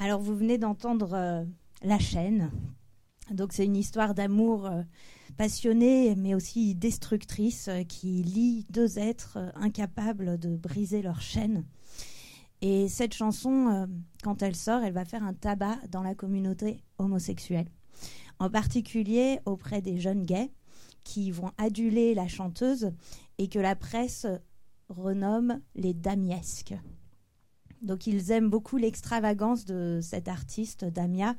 Alors 0.03 0.19
vous 0.19 0.35
venez 0.35 0.57
d'entendre 0.57 1.13
euh, 1.13 1.45
La 1.83 1.99
chaîne. 1.99 2.49
Donc 3.29 3.53
c'est 3.53 3.65
une 3.65 3.77
histoire 3.77 4.15
d'amour 4.15 4.65
euh, 4.65 4.81
passionnée 5.37 6.15
mais 6.15 6.33
aussi 6.33 6.73
destructrice 6.73 7.67
euh, 7.67 7.83
qui 7.83 8.23
lie 8.23 8.65
deux 8.71 8.97
êtres 8.97 9.37
incapables 9.53 10.39
de 10.39 10.57
briser 10.57 11.03
leur 11.03 11.21
chaîne. 11.21 11.67
Et 12.61 12.87
cette 12.87 13.13
chanson, 13.13 13.87
quand 14.23 14.41
elle 14.41 14.55
sort, 14.55 14.83
elle 14.83 14.93
va 14.93 15.05
faire 15.05 15.23
un 15.23 15.33
tabac 15.33 15.77
dans 15.89 16.03
la 16.03 16.15
communauté 16.15 16.83
homosexuelle. 16.97 17.67
En 18.39 18.49
particulier 18.49 19.39
auprès 19.45 19.81
des 19.81 19.99
jeunes 19.99 20.25
gays 20.25 20.51
qui 21.03 21.29
vont 21.29 21.51
aduler 21.57 22.15
la 22.15 22.27
chanteuse 22.27 22.91
et 23.37 23.49
que 23.49 23.59
la 23.59 23.75
presse 23.75 24.27
renomme 24.89 25.59
les 25.75 25.95
damiesques. 25.95 26.75
Donc 27.81 28.07
ils 28.07 28.31
aiment 28.31 28.49
beaucoup 28.49 28.77
l'extravagance 28.77 29.65
de 29.65 29.99
cet 30.01 30.27
artiste, 30.27 30.85
Damia, 30.85 31.35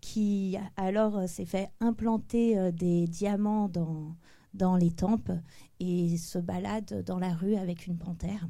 qui 0.00 0.58
alors 0.76 1.16
euh, 1.16 1.26
s'est 1.26 1.46
fait 1.46 1.70
implanter 1.80 2.58
euh, 2.58 2.70
des 2.70 3.06
diamants 3.06 3.68
dans, 3.68 4.16
dans 4.52 4.76
les 4.76 4.90
tempes 4.90 5.32
et 5.80 6.18
se 6.18 6.38
balade 6.38 7.04
dans 7.04 7.18
la 7.18 7.32
rue 7.32 7.54
avec 7.54 7.86
une 7.86 7.96
panthère. 7.96 8.48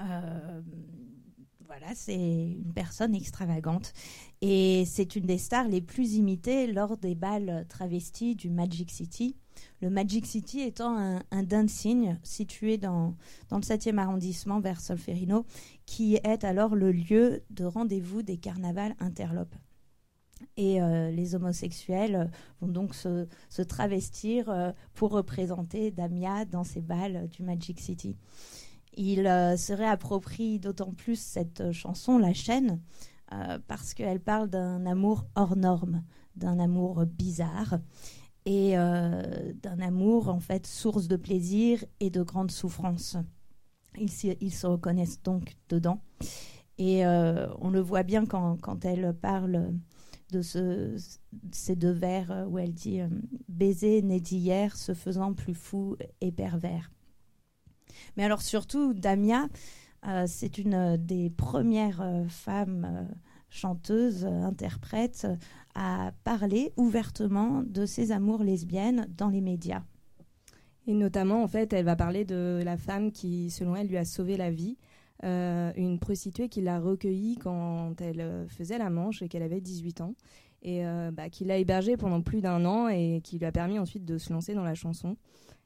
Euh, 0.00 0.62
voilà, 1.66 1.94
c'est 1.94 2.14
une 2.14 2.72
personne 2.72 3.14
extravagante. 3.14 3.92
Et 4.40 4.84
c'est 4.86 5.16
une 5.16 5.26
des 5.26 5.36
stars 5.36 5.68
les 5.68 5.82
plus 5.82 6.14
imitées 6.14 6.66
lors 6.66 6.96
des 6.96 7.14
balles 7.14 7.66
travestis 7.68 8.34
du 8.34 8.48
Magic 8.48 8.90
City. 8.90 9.36
Le 9.80 9.90
Magic 9.90 10.26
City 10.26 10.60
étant 10.60 10.96
un, 10.96 11.22
un 11.30 11.42
dancing 11.42 12.16
situé 12.22 12.78
dans, 12.78 13.14
dans 13.48 13.56
le 13.56 13.62
7e 13.62 13.98
arrondissement 13.98 14.60
vers 14.60 14.80
Solferino, 14.80 15.46
qui 15.86 16.16
est 16.16 16.44
alors 16.44 16.74
le 16.74 16.92
lieu 16.92 17.42
de 17.50 17.64
rendez-vous 17.64 18.22
des 18.22 18.36
carnavals 18.36 18.94
interlopes. 19.00 19.54
Et 20.56 20.80
euh, 20.80 21.10
les 21.10 21.34
homosexuels 21.34 22.30
vont 22.60 22.68
donc 22.68 22.94
se, 22.94 23.26
se 23.48 23.62
travestir 23.62 24.50
euh, 24.50 24.72
pour 24.94 25.10
représenter 25.10 25.90
Damia 25.90 26.44
dans 26.44 26.64
ces 26.64 26.80
balles 26.80 27.28
du 27.28 27.42
Magic 27.42 27.80
City. 27.80 28.16
Il 28.94 29.26
euh, 29.26 29.56
se 29.56 29.72
réapproprie 29.72 30.58
d'autant 30.58 30.92
plus 30.92 31.20
cette 31.20 31.72
chanson, 31.72 32.18
La 32.18 32.34
chaîne, 32.34 32.80
parce 33.66 33.92
qu'elle 33.92 34.20
parle 34.20 34.48
d'un 34.48 34.86
amour 34.86 35.26
hors 35.34 35.54
norme, 35.54 36.02
d'un 36.34 36.58
amour 36.58 37.04
bizarre 37.04 37.78
et 38.48 38.72
d'un 38.76 39.78
amour 39.80 40.30
en 40.30 40.40
fait 40.40 40.66
source 40.66 41.06
de 41.06 41.16
plaisir 41.16 41.84
et 42.00 42.08
de 42.08 42.22
grande 42.22 42.50
souffrance. 42.50 43.18
Ils, 43.98 44.10
se 44.52 44.66
reconnaissent 44.66 45.22
donc 45.22 45.54
dedans. 45.68 46.00
Et 46.78 47.04
euh, 47.04 47.48
on 47.58 47.70
le 47.70 47.80
voit 47.80 48.04
bien 48.04 48.24
quand, 48.24 48.56
quand 48.60 48.84
elle 48.84 49.12
parle 49.12 49.74
de 50.30 50.42
ce, 50.42 50.96
ces 51.52 51.76
deux 51.76 51.92
vers 51.92 52.46
où 52.48 52.58
elle 52.58 52.72
dit 52.72 53.00
euh, 53.00 53.08
baiser 53.48 54.00
né 54.02 54.20
d'hier, 54.20 54.76
se 54.76 54.94
faisant 54.94 55.34
plus 55.34 55.54
fou 55.54 55.96
et 56.20 56.32
pervers. 56.32 56.90
Mais 58.16 58.24
alors 58.24 58.42
surtout, 58.42 58.94
Damia, 58.94 59.48
euh, 60.06 60.24
c'est 60.26 60.58
une 60.58 60.96
des 60.96 61.28
premières 61.28 62.24
femmes 62.28 63.08
chanteuses, 63.50 64.24
interprètes 64.24 65.26
à 65.80 66.10
parler 66.24 66.72
ouvertement 66.76 67.62
de 67.64 67.86
ses 67.86 68.10
amours 68.10 68.42
lesbiennes 68.42 69.06
dans 69.16 69.28
les 69.28 69.40
médias. 69.40 69.84
Et 70.88 70.92
notamment, 70.92 71.44
en 71.44 71.46
fait, 71.46 71.72
elle 71.72 71.84
va 71.84 71.94
parler 71.94 72.24
de 72.24 72.60
la 72.64 72.76
femme 72.76 73.12
qui, 73.12 73.48
selon 73.50 73.76
elle, 73.76 73.86
lui 73.86 73.96
a 73.96 74.04
sauvé 74.04 74.36
la 74.36 74.50
vie. 74.50 74.76
Euh, 75.22 75.72
une 75.76 76.00
prostituée 76.00 76.48
qui 76.48 76.62
l'a 76.62 76.80
recueillie 76.80 77.36
quand 77.36 78.00
elle 78.00 78.20
euh, 78.20 78.48
faisait 78.48 78.78
la 78.78 78.90
manche 78.90 79.22
et 79.22 79.28
qu'elle 79.28 79.44
avait 79.44 79.60
18 79.60 80.00
ans. 80.00 80.14
Et 80.62 80.84
euh, 80.84 81.12
bah, 81.12 81.30
qui 81.30 81.44
l'a 81.44 81.58
hébergée 81.58 81.96
pendant 81.96 82.22
plus 82.22 82.40
d'un 82.40 82.64
an 82.64 82.88
et 82.88 83.20
qui 83.22 83.38
lui 83.38 83.46
a 83.46 83.52
permis 83.52 83.78
ensuite 83.78 84.04
de 84.04 84.18
se 84.18 84.32
lancer 84.32 84.54
dans 84.54 84.64
la 84.64 84.74
chanson. 84.74 85.16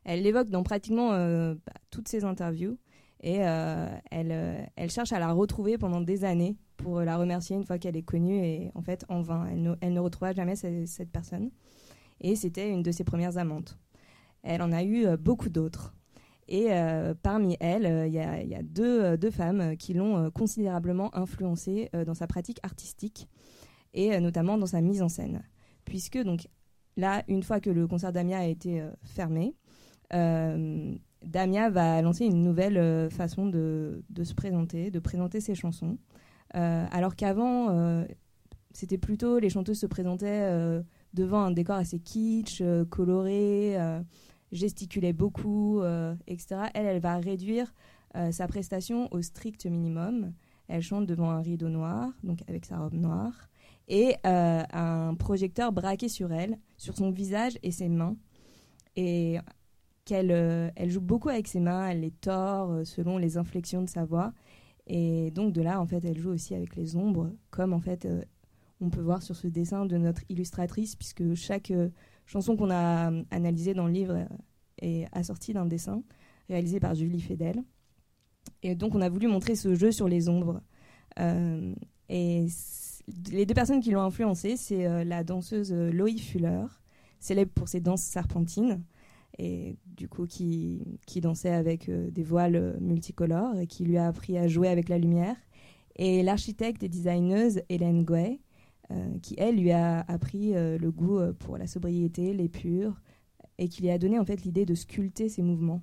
Elle 0.05 0.23
l'évoque 0.23 0.51
dans 0.51 0.63
pratiquement 0.63 1.11
bah, 1.11 1.73
toutes 1.91 2.09
ses 2.09 2.25
interviews. 2.25 2.77
Et 3.25 3.37
elle, 3.37 4.69
elle 4.75 4.91
cherche 4.91 5.13
à 5.13 5.21
la 5.21 5.33
retrouver 5.33 5.79
pendant 5.79 6.01
des 6.01 6.25
années 6.25 6.57
pour 6.83 7.01
la 7.01 7.17
remercier 7.17 7.57
une 7.57 7.65
fois 7.65 7.79
qu'elle 7.79 7.97
est 7.97 8.03
connue. 8.03 8.45
Et 8.45 8.71
en 8.75 8.83
fait, 8.83 9.05
en 9.09 9.23
vain, 9.23 9.47
elle 9.51 9.63
ne, 9.63 9.75
elle 9.81 9.99
retrouva 9.99 10.33
jamais 10.33 10.57
cette, 10.57 11.11
personne. 11.11 11.51
Et 12.21 12.37
c'était 12.37 12.71
une 12.71 12.83
de 12.83 12.93
ses 12.93 13.05
premières 13.05 13.39
amantes. 13.39 13.79
Elle 14.43 14.63
en 14.63 14.73
a 14.73 14.83
eu 14.83 15.07
euh, 15.07 15.17
beaucoup 15.17 15.49
d'autres. 15.49 15.95
Et 16.49 16.67
euh, 16.71 17.15
parmi 17.23 17.57
elles, 17.61 17.87
euh, 17.87 18.07
il 18.07 18.13
y, 18.13 18.19
a, 18.19 18.63
deux, 18.63 19.31
femmes 19.31 19.77
qui 19.77 19.95
l'ont 19.95 20.31
considérablement 20.31 21.17
influencée 21.17 21.89
dans 22.07 22.15
sa 22.15 22.27
pratique 22.27 22.59
artistique 22.63 23.29
et 23.95 24.19
notamment 24.21 24.59
dans 24.59 24.67
sa 24.67 24.81
mise 24.81 25.03
en 25.03 25.09
scène. 25.09 25.43
Puisque 25.85 26.19
donc 26.19 26.49
là, 26.97 27.23
une 27.29 27.43
fois 27.43 27.61
que 27.61 27.71
le 27.71 27.87
concert 27.87 28.13
d'Amia 28.13 28.39
a 28.39 28.47
été 28.47 28.83
fermé, 29.05 29.55
Damia 30.11 31.71
va 31.71 32.03
lancer 32.03 32.27
une 32.27 32.43
nouvelle 32.43 33.11
façon 33.11 33.47
de, 33.47 34.03
se 34.23 34.35
présenter, 34.35 34.91
de 34.91 34.99
présenter 34.99 35.41
ses 35.41 35.55
chansons. 35.55 35.97
Alors 36.53 37.17
qu'avant, 37.17 38.05
c'était 38.73 38.99
plutôt 38.99 39.39
les 39.39 39.51
chanteuses 39.51 39.81
se 39.81 39.87
présentaient 39.87 40.83
devant 41.15 41.41
un 41.43 41.51
décor 41.51 41.77
assez 41.77 41.99
kitsch, 41.99 42.63
coloré 42.91 43.77
gesticulait 44.53 45.13
beaucoup, 45.13 45.81
euh, 45.81 46.15
etc. 46.27 46.69
Elle, 46.75 46.87
elle 46.87 47.01
va 47.01 47.17
réduire 47.17 47.73
euh, 48.17 48.31
sa 48.31 48.47
prestation 48.47 49.09
au 49.13 49.23
strict 49.23 49.67
minimum. 49.67 50.33
Elle 50.69 50.83
chante 50.83 51.07
devant 51.07 51.31
un 51.31 51.41
rideau 51.41 51.69
noir, 51.69 52.11
donc 52.23 52.41
avec 52.49 52.65
sa 52.65 52.79
robe 52.79 52.95
noire, 52.95 53.49
et 53.89 54.15
euh, 54.27 54.63
un 54.73 55.15
projecteur 55.15 55.73
braqué 55.73 56.09
sur 56.09 56.33
elle, 56.33 56.59
sur 56.77 56.97
son 56.97 57.11
visage 57.11 57.59
et 57.63 57.73
ses 57.73 57.89
mains. 57.89 58.17
Et 58.95 59.39
qu'elle 60.05 60.31
elle 60.77 60.91
joue 60.91 61.01
beaucoup 61.01 61.29
avec 61.29 61.49
ses 61.49 61.61
mains, 61.61 61.89
elle 61.89 62.01
les 62.01 62.11
tord 62.11 62.85
selon 62.85 63.19
les 63.19 63.39
inflexions 63.39 63.83
de 63.83 63.89
sa 63.89 64.05
voix. 64.05 64.33
Et 64.87 65.31
donc 65.31 65.53
de 65.53 65.63
là, 65.63 65.81
en 65.81 65.87
fait, 65.87 66.05
elle 66.05 66.19
joue 66.19 66.31
aussi 66.31 66.55
avec 66.55 66.77
les 66.77 66.97
ombres, 66.97 67.31
comme 67.51 67.73
en 67.73 67.81
fait 67.81 68.09
on 68.81 68.91
peut 68.91 69.01
voir 69.01 69.23
sur 69.23 69.37
ce 69.37 69.47
dessin 69.47 69.87
de 69.87 69.97
notre 69.97 70.23
illustratrice, 70.29 70.97
puisque 70.97 71.35
chaque 71.35 71.73
chanson 72.27 72.57
qu'on 72.57 72.71
a 72.71 73.13
analysée 73.31 73.75
dans 73.75 73.87
le 73.87 73.93
livre 73.93 74.27
est 74.79 75.07
assortie 75.13 75.53
d'un 75.53 75.67
dessin 75.67 76.03
réalisé 76.49 76.81
par 76.81 76.95
Julie 76.95 77.21
Fedel. 77.21 77.63
Et 78.63 78.75
donc, 78.75 78.95
on 78.95 79.01
a 79.01 79.09
voulu 79.09 79.29
montrer 79.29 79.55
ce 79.55 79.75
jeu 79.75 79.91
sur 79.93 80.09
les 80.09 80.29
ombres. 80.29 80.61
Euh, 81.19 81.75
et 82.09 82.47
les 83.31 83.47
deux 83.47 83.55
personnes 83.55 83.81
qui 83.81 83.91
l'ont 83.91 84.03
influencé, 84.03 84.57
c'est 84.57 84.87
euh, 84.87 85.05
la 85.05 85.25
danseuse 85.25 85.73
euh, 85.73 85.91
Loï 85.91 86.19
Fuller, 86.19 86.67
célèbre 87.19 87.53
pour 87.53 87.69
ses 87.69 87.81
danses 87.81 88.03
serpentines, 88.03 88.83
et 89.43 89.77
du 89.87 90.09
coup 90.09 90.27
qui, 90.27 90.99
qui 91.07 91.21
dansait 91.21 91.53
avec 91.53 91.91
des 91.91 92.23
voiles 92.23 92.79
multicolores 92.81 93.59
et 93.59 93.67
qui 93.67 93.85
lui 93.85 93.99
a 93.99 94.07
appris 94.07 94.39
à 94.39 94.47
jouer 94.47 94.69
avec 94.69 94.89
la 94.89 94.99
lumière. 94.99 95.37
Et 95.97 96.23
l'architecte 96.23 96.83
et 96.83 96.89
designeuse 96.89 97.61
Hélène 97.69 98.05
Gouet, 98.05 98.41
qui 99.21 99.35
elle 99.39 99.57
lui 99.57 99.73
a 99.73 100.01
appris 100.09 100.53
le 100.53 100.91
goût 100.91 101.21
pour 101.39 101.59
la 101.59 101.67
sobriété, 101.67 102.33
l'épure, 102.33 103.01
et 103.59 103.69
qui 103.69 103.83
lui 103.83 103.91
a 103.91 103.99
donné 103.99 104.19
en 104.19 104.25
fait 104.25 104.45
l'idée 104.45 104.65
de 104.65 104.75
sculpter 104.75 105.29
ses 105.29 105.43
mouvements. 105.43 105.83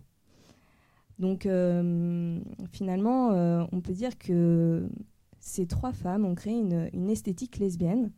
Donc 1.20 1.48
finalement, 2.72 3.30
on 3.72 3.82
peut 3.82 3.94
dire 3.94 4.18
que 4.18 4.89
ces 5.39 5.68
trois 5.68 5.92
femmes 5.92 6.25
ont 6.25 6.36
créé 6.36 6.54
une, 6.54 7.10
esthétique 7.10 7.58
lesbienne, 7.58 8.12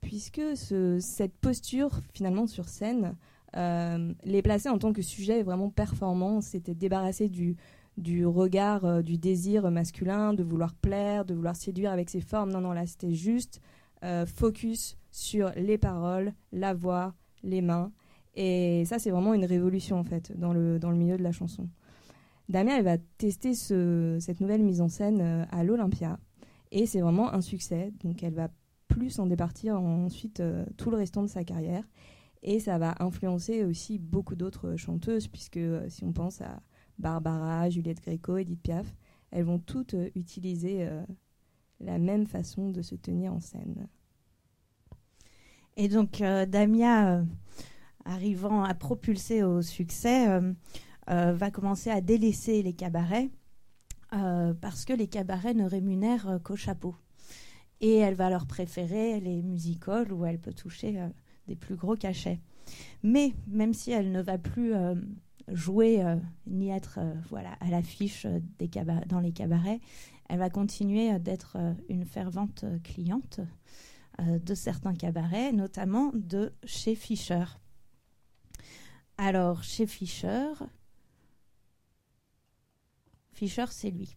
puisque 0.00 0.42
cette 0.56 1.34
posture 1.40 2.00
finalement 2.12 2.46
sur 2.46 2.68
scène 2.68 3.16
euh, 3.56 4.12
les 4.24 4.42
placer 4.42 4.68
en 4.68 4.78
tant 4.78 4.92
que 4.92 5.02
sujet 5.02 5.42
vraiment 5.42 5.70
performant, 5.70 6.40
c'était 6.40 6.74
débarrasser 6.74 7.28
du, 7.28 7.56
regard, 8.26 8.84
euh, 8.84 9.02
du 9.02 9.18
désir 9.18 9.70
masculin, 9.70 10.34
de 10.34 10.42
vouloir 10.42 10.74
plaire, 10.74 11.24
de 11.24 11.34
vouloir 11.34 11.56
séduire 11.56 11.90
avec 11.90 12.10
ses 12.10 12.20
formes. 12.20 12.52
Non, 12.52 12.60
non, 12.60 12.72
là, 12.72 12.86
c'était 12.86 13.14
juste 13.14 13.60
euh, 14.04 14.26
focus 14.26 14.96
sur 15.10 15.50
les 15.56 15.78
paroles, 15.78 16.32
la 16.52 16.74
voix, 16.74 17.14
les 17.42 17.60
mains. 17.60 17.92
Et 18.36 18.84
ça, 18.84 18.98
c'est 18.98 19.10
vraiment 19.10 19.34
une 19.34 19.44
révolution, 19.44 19.98
en 19.98 20.04
fait, 20.04 20.38
dans 20.38 20.52
le, 20.52 20.78
dans 20.78 20.90
le 20.90 20.96
milieu 20.96 21.16
de 21.16 21.22
la 21.22 21.32
chanson. 21.32 21.68
Damien, 22.48 22.76
elle 22.76 22.84
va 22.84 22.98
tester 23.18 23.54
ce, 23.54 24.18
cette 24.20 24.40
nouvelle 24.40 24.62
mise 24.62 24.80
en 24.80 24.88
scène 24.88 25.46
à 25.50 25.64
l'Olympia. 25.64 26.18
Et 26.72 26.86
c'est 26.86 27.00
vraiment 27.00 27.32
un 27.32 27.40
succès. 27.40 27.92
Donc, 28.04 28.22
elle 28.22 28.34
va 28.34 28.48
plus 28.86 29.18
en 29.18 29.26
départir 29.26 29.80
ensuite 29.80 30.42
tout 30.76 30.90
le 30.90 30.96
restant 30.96 31.22
de 31.22 31.28
sa 31.28 31.44
carrière. 31.44 31.84
Et 32.42 32.58
ça 32.58 32.78
va 32.78 32.94
influencer 33.00 33.64
aussi 33.64 33.98
beaucoup 33.98 34.34
d'autres 34.34 34.76
chanteuses, 34.76 35.28
puisque 35.28 35.58
euh, 35.58 35.88
si 35.88 36.04
on 36.04 36.12
pense 36.12 36.40
à 36.40 36.62
Barbara, 36.98 37.68
Juliette 37.68 38.00
Gréco, 38.00 38.36
Edith 38.38 38.62
Piaf, 38.62 38.94
elles 39.30 39.44
vont 39.44 39.58
toutes 39.58 39.94
euh, 39.94 40.10
utiliser 40.14 40.86
euh, 40.86 41.02
la 41.80 41.98
même 41.98 42.26
façon 42.26 42.70
de 42.70 42.80
se 42.82 42.94
tenir 42.94 43.34
en 43.34 43.40
scène. 43.40 43.88
Et 45.76 45.88
donc 45.88 46.18
Damia, 46.18 47.24
arrivant 48.04 48.64
à 48.64 48.74
propulser 48.74 49.42
au 49.42 49.62
succès, 49.62 50.26
va 51.06 51.50
commencer 51.50 51.88
à 51.88 52.02
délaisser 52.02 52.62
les 52.62 52.74
cabarets 52.74 53.30
parce 54.10 54.84
que 54.84 54.92
les 54.92 55.06
cabarets 55.06 55.54
ne 55.54 55.64
rémunèrent 55.64 56.40
qu'au 56.44 56.56
chapeau. 56.56 56.96
Et 57.80 57.94
elle 57.94 58.14
va 58.14 58.28
leur 58.28 58.46
préférer 58.46 59.20
les 59.20 59.40
music-halls 59.40 60.12
où 60.12 60.26
elle 60.26 60.40
peut 60.40 60.52
toucher 60.52 61.00
des 61.46 61.56
plus 61.56 61.76
gros 61.76 61.96
cachets. 61.96 62.40
Mais 63.02 63.32
même 63.46 63.74
si 63.74 63.90
elle 63.90 64.12
ne 64.12 64.22
va 64.22 64.38
plus 64.38 64.74
euh, 64.74 64.94
jouer 65.48 66.04
euh, 66.04 66.16
ni 66.46 66.70
être 66.70 66.98
euh, 66.98 67.14
voilà, 67.28 67.52
à 67.60 67.68
l'affiche 67.68 68.26
dans 69.06 69.20
les 69.20 69.32
cabarets, 69.32 69.80
elle 70.28 70.38
va 70.38 70.50
continuer 70.50 71.18
d'être 71.18 71.56
une 71.88 72.04
fervente 72.04 72.64
cliente 72.84 73.40
de 74.20 74.54
certains 74.54 74.94
cabarets, 74.94 75.50
notamment 75.50 76.12
de 76.14 76.52
chez 76.64 76.94
Fischer. 76.94 77.44
Alors, 79.18 79.64
chez 79.64 79.88
Fischer, 79.88 80.52
Fischer, 83.32 83.64
c'est 83.70 83.90
lui. 83.90 84.16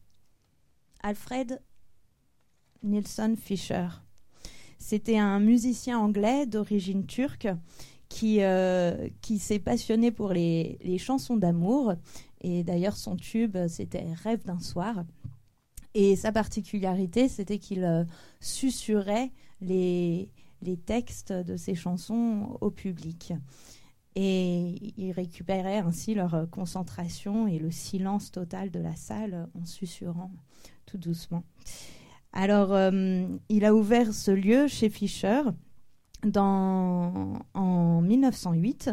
Alfred 1.01 1.61
Nilsson 2.83 3.35
Fischer. 3.35 3.87
C'était 4.93 5.17
un 5.17 5.39
musicien 5.39 5.97
anglais 5.97 6.45
d'origine 6.45 7.07
turque 7.07 7.47
qui, 8.09 8.43
euh, 8.43 9.09
qui 9.21 9.39
s'est 9.39 9.57
passionné 9.57 10.11
pour 10.11 10.33
les, 10.33 10.77
chansons 10.99 11.35
d'amour. 11.35 11.95
Et 12.41 12.63
d'ailleurs, 12.63 12.95
son 12.95 13.15
tube, 13.15 13.57
c'était 13.69 14.05
Rêve 14.23 14.45
d'un 14.45 14.59
soir. 14.59 15.03
Et 15.95 16.15
sa 16.15 16.31
particularité, 16.31 17.27
c'était 17.27 17.57
qu'il 17.57 17.83
euh, 17.83 18.03
susurrait 18.39 19.31
les, 19.61 20.29
les 20.61 20.77
textes 20.77 21.33
de 21.33 21.57
ses 21.57 21.73
chansons 21.73 22.55
au 22.61 22.69
public. 22.69 23.33
Et 24.13 24.75
il 24.95 25.11
récupérait 25.11 25.79
ainsi 25.79 26.13
leur 26.13 26.47
concentration 26.51 27.47
et 27.47 27.57
le 27.57 27.71
silence 27.71 28.29
total 28.29 28.69
de 28.69 28.79
la 28.79 28.95
salle 28.95 29.49
en 29.59 29.65
susurrant 29.65 30.29
tout 30.85 30.99
doucement. 30.99 31.43
Alors, 32.33 32.73
euh, 32.73 33.27
il 33.49 33.63
a 33.63 33.75
ouvert 33.75 34.11
ce 34.11 34.31
lieu 34.31 34.67
chez 34.67 34.89
Fischer 34.89 35.43
en 36.35 38.01
1908 38.01 38.89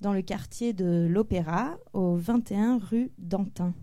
dans 0.00 0.12
le 0.12 0.22
quartier 0.22 0.72
de 0.72 1.06
l'Opéra, 1.08 1.78
au 1.92 2.16
21 2.16 2.78
rue 2.78 3.12
d'Antin. 3.18 3.74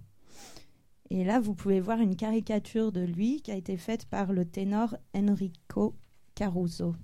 Et 1.10 1.24
là, 1.24 1.40
vous 1.40 1.54
pouvez 1.54 1.80
voir 1.80 2.02
une 2.02 2.18
caricature 2.18 2.92
de 2.92 3.02
lui 3.02 3.42
qui 3.42 3.52
a 3.52 3.56
été 3.56 3.78
faite 3.78 4.06
par 4.08 4.34
le 4.34 4.44
ténor 4.44 4.98
Enrico 5.16 5.96
Caruso. 6.36 6.96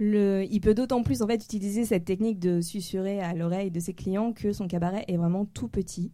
il 0.00 0.60
peut 0.60 0.74
d'autant 0.74 1.04
plus 1.04 1.22
en 1.22 1.28
fait 1.28 1.44
utiliser 1.44 1.84
cette 1.84 2.04
technique 2.04 2.40
de 2.40 2.60
susurrer 2.60 3.20
à 3.20 3.34
l'oreille 3.34 3.70
de 3.70 3.78
ses 3.78 3.94
clients 3.94 4.32
que 4.32 4.52
son 4.52 4.66
cabaret 4.66 5.04
est 5.06 5.16
vraiment 5.16 5.44
tout 5.44 5.68
petit. 5.68 6.10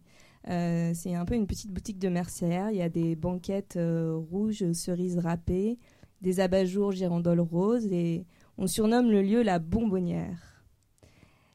Euh, 0.47 0.91
c'est 0.93 1.15
un 1.15 1.25
peu 1.25 1.35
une 1.35 1.47
petite 1.47 1.71
boutique 1.71 1.99
de 1.99 2.09
mercière. 2.09 2.71
Il 2.71 2.77
y 2.77 2.81
a 2.81 2.89
des 2.89 3.15
banquettes 3.15 3.75
euh, 3.75 4.15
rouges, 4.15 4.71
cerises 4.71 5.17
râpées, 5.17 5.77
des 6.21 6.39
abat-jours 6.39 6.91
girandoles 6.91 7.41
roses 7.41 7.91
et 7.91 8.25
on 8.57 8.67
surnomme 8.67 9.11
le 9.11 9.21
lieu 9.21 9.41
la 9.41 9.59
bonbonnière. 9.59 10.63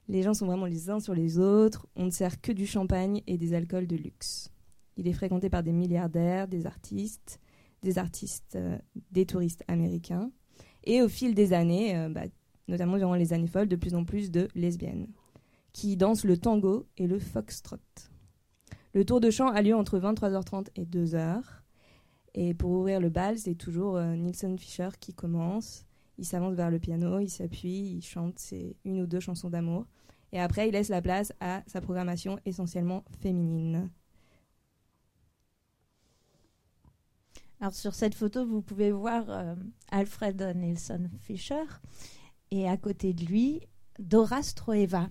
Les 0.09 0.23
gens 0.23 0.35
sont 0.35 0.47
vraiment 0.47 0.67
les 0.67 0.91
uns 0.91 1.01
sur 1.01 1.15
les 1.15 1.39
autres. 1.39 1.87
On 1.97 2.07
ne 2.07 2.11
sert 2.11 2.41
que 2.41 2.53
du 2.53 2.67
champagne 2.67 3.23
et 3.27 3.39
des 3.39 3.55
alcools 3.55 3.87
de 3.87 3.97
luxe. 3.97 4.51
Il 4.97 5.09
est 5.09 5.13
fréquenté 5.13 5.49
par 5.49 5.63
des 5.63 5.73
milliardaires, 5.73 6.47
des 6.47 6.67
artistes, 6.67 7.41
des 7.83 7.99
artistes, 7.99 8.57
euh, 8.57 8.79
des 9.11 9.25
touristes 9.25 9.65
américains. 9.67 10.31
Et 10.85 11.01
au 11.01 11.09
fil 11.09 11.35
des 11.35 11.55
années, 11.55 12.09
bah, 12.11 12.25
notamment 12.69 12.99
durant 12.99 13.15
les 13.15 13.33
années 13.33 13.47
folles, 13.47 13.69
de 13.69 13.77
plus 13.77 13.95
en 13.95 14.05
plus 14.05 14.31
de 14.31 14.49
lesbiennes 14.55 15.09
qui 15.73 15.97
dansent 15.97 16.25
le 16.25 16.37
tango 16.37 16.87
et 16.99 17.07
le 17.07 17.19
foxtrot. 17.19 17.79
Le 18.95 19.05
tour 19.05 19.21
de 19.21 19.29
chant 19.29 19.49
a 19.49 19.61
lieu 19.61 19.75
entre 19.75 19.99
23h30 19.99 20.69
et 20.77 20.85
2h. 20.85 21.43
Et 22.35 22.55
pour 22.55 22.71
ouvrir 22.71 23.01
le 23.01 23.09
bal, 23.09 23.37
c'est 23.39 23.57
toujours 23.57 23.97
euh, 23.97 24.15
Nilsson 24.15 24.57
Fischer 24.57 24.91
qui 25.01 25.13
commence. 25.13 25.85
Il 26.17 26.25
s'avance 26.25 26.55
vers 26.55 26.71
le 26.71 26.79
piano, 26.79 27.19
il 27.19 27.29
s'appuie, 27.29 27.97
il 27.97 28.03
chante 28.03 28.39
ses 28.39 28.77
une 28.85 29.01
ou 29.01 29.07
deux 29.07 29.19
chansons 29.19 29.51
d'amour. 29.51 29.85
Et 30.31 30.41
après, 30.41 30.69
il 30.69 30.73
laisse 30.73 30.91
la 30.91 31.03
place 31.03 31.33
à 31.41 31.65
sa 31.67 31.81
programmation 31.81 32.39
essentiellement 32.45 33.05
féminine. 33.21 33.91
Alors 37.61 37.75
sur 37.75 37.95
cette 37.95 38.15
photo, 38.15 38.47
vous 38.47 38.63
pouvez 38.63 38.93
voir 38.93 39.25
euh, 39.29 39.57
Alfred 39.91 40.41
Nilsson 40.55 41.09
Fischer 41.19 41.65
et 42.53 42.69
à 42.69 42.77
côté 42.77 43.13
de 43.13 43.25
lui, 43.25 43.61
Dora 43.99 44.43
Stroeva. 44.43 45.09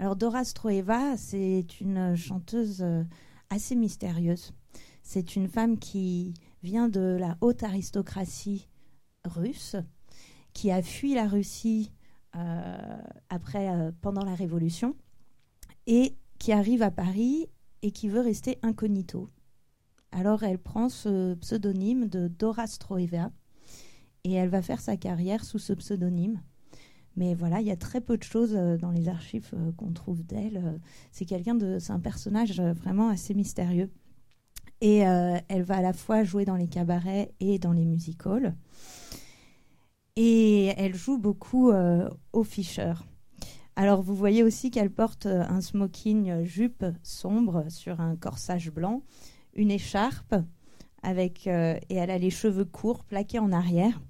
Alors 0.00 0.14
Dora 0.14 0.44
Stroeva, 0.44 1.16
c'est 1.16 1.80
une 1.80 2.14
chanteuse 2.14 2.82
euh, 2.82 3.02
assez 3.50 3.74
mystérieuse. 3.74 4.52
C'est 5.02 5.34
une 5.34 5.48
femme 5.48 5.76
qui 5.76 6.34
vient 6.62 6.88
de 6.88 7.16
la 7.18 7.36
haute 7.40 7.64
aristocratie 7.64 8.68
russe, 9.24 9.74
qui 10.52 10.70
a 10.70 10.82
fui 10.82 11.14
la 11.14 11.26
Russie 11.26 11.90
euh, 12.36 13.02
après, 13.28 13.70
euh, 13.70 13.90
pendant 14.00 14.24
la 14.24 14.36
Révolution, 14.36 14.94
et 15.88 16.16
qui 16.38 16.52
arrive 16.52 16.82
à 16.82 16.92
Paris 16.92 17.48
et 17.82 17.90
qui 17.90 18.08
veut 18.08 18.20
rester 18.20 18.58
incognito. 18.62 19.28
Alors 20.12 20.44
elle 20.44 20.58
prend 20.58 20.88
ce 20.88 21.34
pseudonyme 21.34 22.06
de 22.06 22.28
Dora 22.28 22.68
Stroeva 22.68 23.32
et 24.22 24.32
elle 24.32 24.48
va 24.48 24.62
faire 24.62 24.80
sa 24.80 24.96
carrière 24.96 25.44
sous 25.44 25.58
ce 25.58 25.72
pseudonyme. 25.72 26.40
Mais 27.18 27.34
voilà, 27.34 27.60
il 27.60 27.66
y 27.66 27.72
a 27.72 27.76
très 27.76 28.00
peu 28.00 28.16
de 28.16 28.22
choses 28.22 28.54
euh, 28.54 28.76
dans 28.76 28.92
les 28.92 29.08
archives 29.08 29.50
euh, 29.52 29.72
qu'on 29.72 29.90
trouve 29.90 30.24
d'elle. 30.24 30.62
Euh, 30.64 30.78
c'est 31.10 31.24
quelqu'un 31.24 31.58
c'est 31.80 31.90
un 31.90 31.98
personnage 31.98 32.60
vraiment 32.60 33.08
assez 33.08 33.34
mystérieux. 33.34 33.90
Et 34.80 34.98
elle 34.98 35.64
va 35.64 35.78
à 35.78 35.82
la 35.82 35.92
fois 35.92 36.22
jouer 36.22 36.44
dans 36.44 36.54
les 36.54 36.68
cabarets 36.68 37.34
et 37.40 37.58
dans 37.58 37.72
les 37.72 37.84
musicals. 37.84 38.54
Et 40.14 40.66
elle 40.76 40.94
joue 40.94 41.18
beaucoup 41.18 41.72
au 42.32 42.44
Fischer. 42.44 42.92
Alors 43.74 44.02
vous 44.02 44.14
voyez 44.14 44.44
aussi 44.44 44.70
qu'elle 44.70 44.92
porte 44.92 45.26
un 45.26 45.60
smoking 45.60 46.44
jupe 46.44 46.84
sombre 47.02 47.64
sur 47.68 48.00
un 48.00 48.14
corsage 48.14 48.70
blanc, 48.70 49.02
une 49.52 49.72
écharpe 49.72 50.36
avec 51.02 51.48
et 51.48 51.80
elle 51.90 52.10
a 52.12 52.18
les 52.18 52.30
cheveux 52.30 52.64
courts 52.64 53.02
plaqués 53.02 53.40
en 53.40 53.50
arrière. 53.50 54.00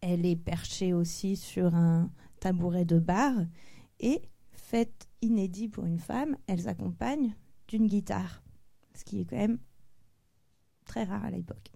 Elle 0.00 0.24
est 0.26 0.36
perchée 0.36 0.92
aussi 0.92 1.36
sur 1.36 1.74
un 1.74 2.10
tabouret 2.40 2.84
de 2.84 2.98
bar 2.98 3.32
et, 4.00 4.22
fait 4.52 5.08
inédit 5.20 5.68
pour 5.68 5.84
une 5.84 5.98
femme, 5.98 6.36
elle 6.46 6.62
s'accompagne 6.62 7.34
d'une 7.68 7.86
guitare, 7.86 8.42
ce 8.94 9.04
qui 9.04 9.20
est 9.20 9.24
quand 9.24 9.36
même 9.36 9.58
très 10.84 11.04
rare 11.04 11.24
à 11.24 11.30
l'époque. 11.30 11.70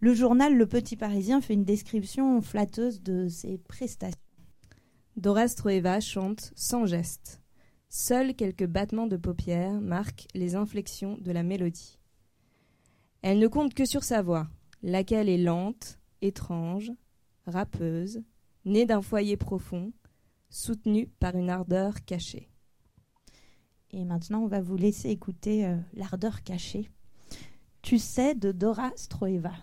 Le 0.00 0.14
journal 0.14 0.56
Le 0.56 0.66
Petit 0.66 0.96
Parisien 0.96 1.40
fait 1.40 1.54
une 1.54 1.64
description 1.64 2.40
flatteuse 2.40 3.02
de 3.02 3.28
ses 3.28 3.58
prestations. 3.58 4.18
Dora 5.16 5.48
Stroeva 5.48 6.00
chante 6.00 6.52
sans 6.56 6.86
geste. 6.86 7.42
Seuls 7.88 8.34
quelques 8.34 8.66
battements 8.66 9.06
de 9.06 9.16
paupières 9.16 9.80
marquent 9.80 10.26
les 10.34 10.54
inflexions 10.54 11.18
de 11.20 11.32
la 11.32 11.42
mélodie. 11.42 11.98
Elle 13.22 13.38
ne 13.38 13.48
compte 13.48 13.74
que 13.74 13.84
sur 13.84 14.04
sa 14.04 14.22
voix, 14.22 14.48
laquelle 14.82 15.28
est 15.28 15.36
lente, 15.36 15.98
étrange, 16.22 16.92
rappeuse, 17.46 18.22
née 18.64 18.86
d'un 18.86 19.02
foyer 19.02 19.36
profond, 19.36 19.92
soutenue 20.50 21.06
par 21.18 21.36
une 21.36 21.50
ardeur 21.50 22.04
cachée. 22.04 22.48
Et 23.92 24.04
maintenant, 24.04 24.42
on 24.42 24.46
va 24.46 24.60
vous 24.60 24.76
laisser 24.76 25.10
écouter 25.10 25.66
euh, 25.66 25.76
l'ardeur 25.94 26.42
cachée. 26.42 26.90
Tu 27.82 27.98
sais 27.98 28.34
de 28.34 28.52
Dora 28.52 28.92
Stroeva. 28.94 29.54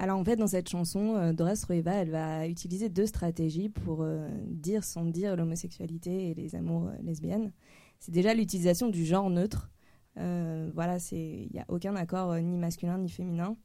Alors 0.00 0.18
en 0.18 0.24
fait, 0.24 0.36
dans 0.36 0.46
cette 0.46 0.70
chanson, 0.70 1.16
euh, 1.16 1.34
Doris 1.34 1.62
Roeva, 1.64 1.92
elle 1.92 2.08
va 2.08 2.48
utiliser 2.48 2.88
deux 2.88 3.04
stratégies 3.04 3.68
pour 3.68 4.00
euh, 4.00 4.26
dire 4.46 4.82
sans 4.82 5.04
dire 5.04 5.36
l'homosexualité 5.36 6.30
et 6.30 6.34
les 6.34 6.54
amours 6.54 6.86
euh, 6.86 6.92
lesbiennes. 7.02 7.52
C'est 7.98 8.10
déjà 8.10 8.32
l'utilisation 8.32 8.88
du 8.88 9.04
genre 9.04 9.28
neutre. 9.28 9.70
voilà, 10.16 10.96
il 11.12 11.50
n'y 11.52 11.60
a 11.60 11.66
aucun 11.68 11.96
accord 11.96 12.34
ni 12.36 12.56
masculin 12.56 12.96
ni 12.96 13.10
féminin. 13.10 13.58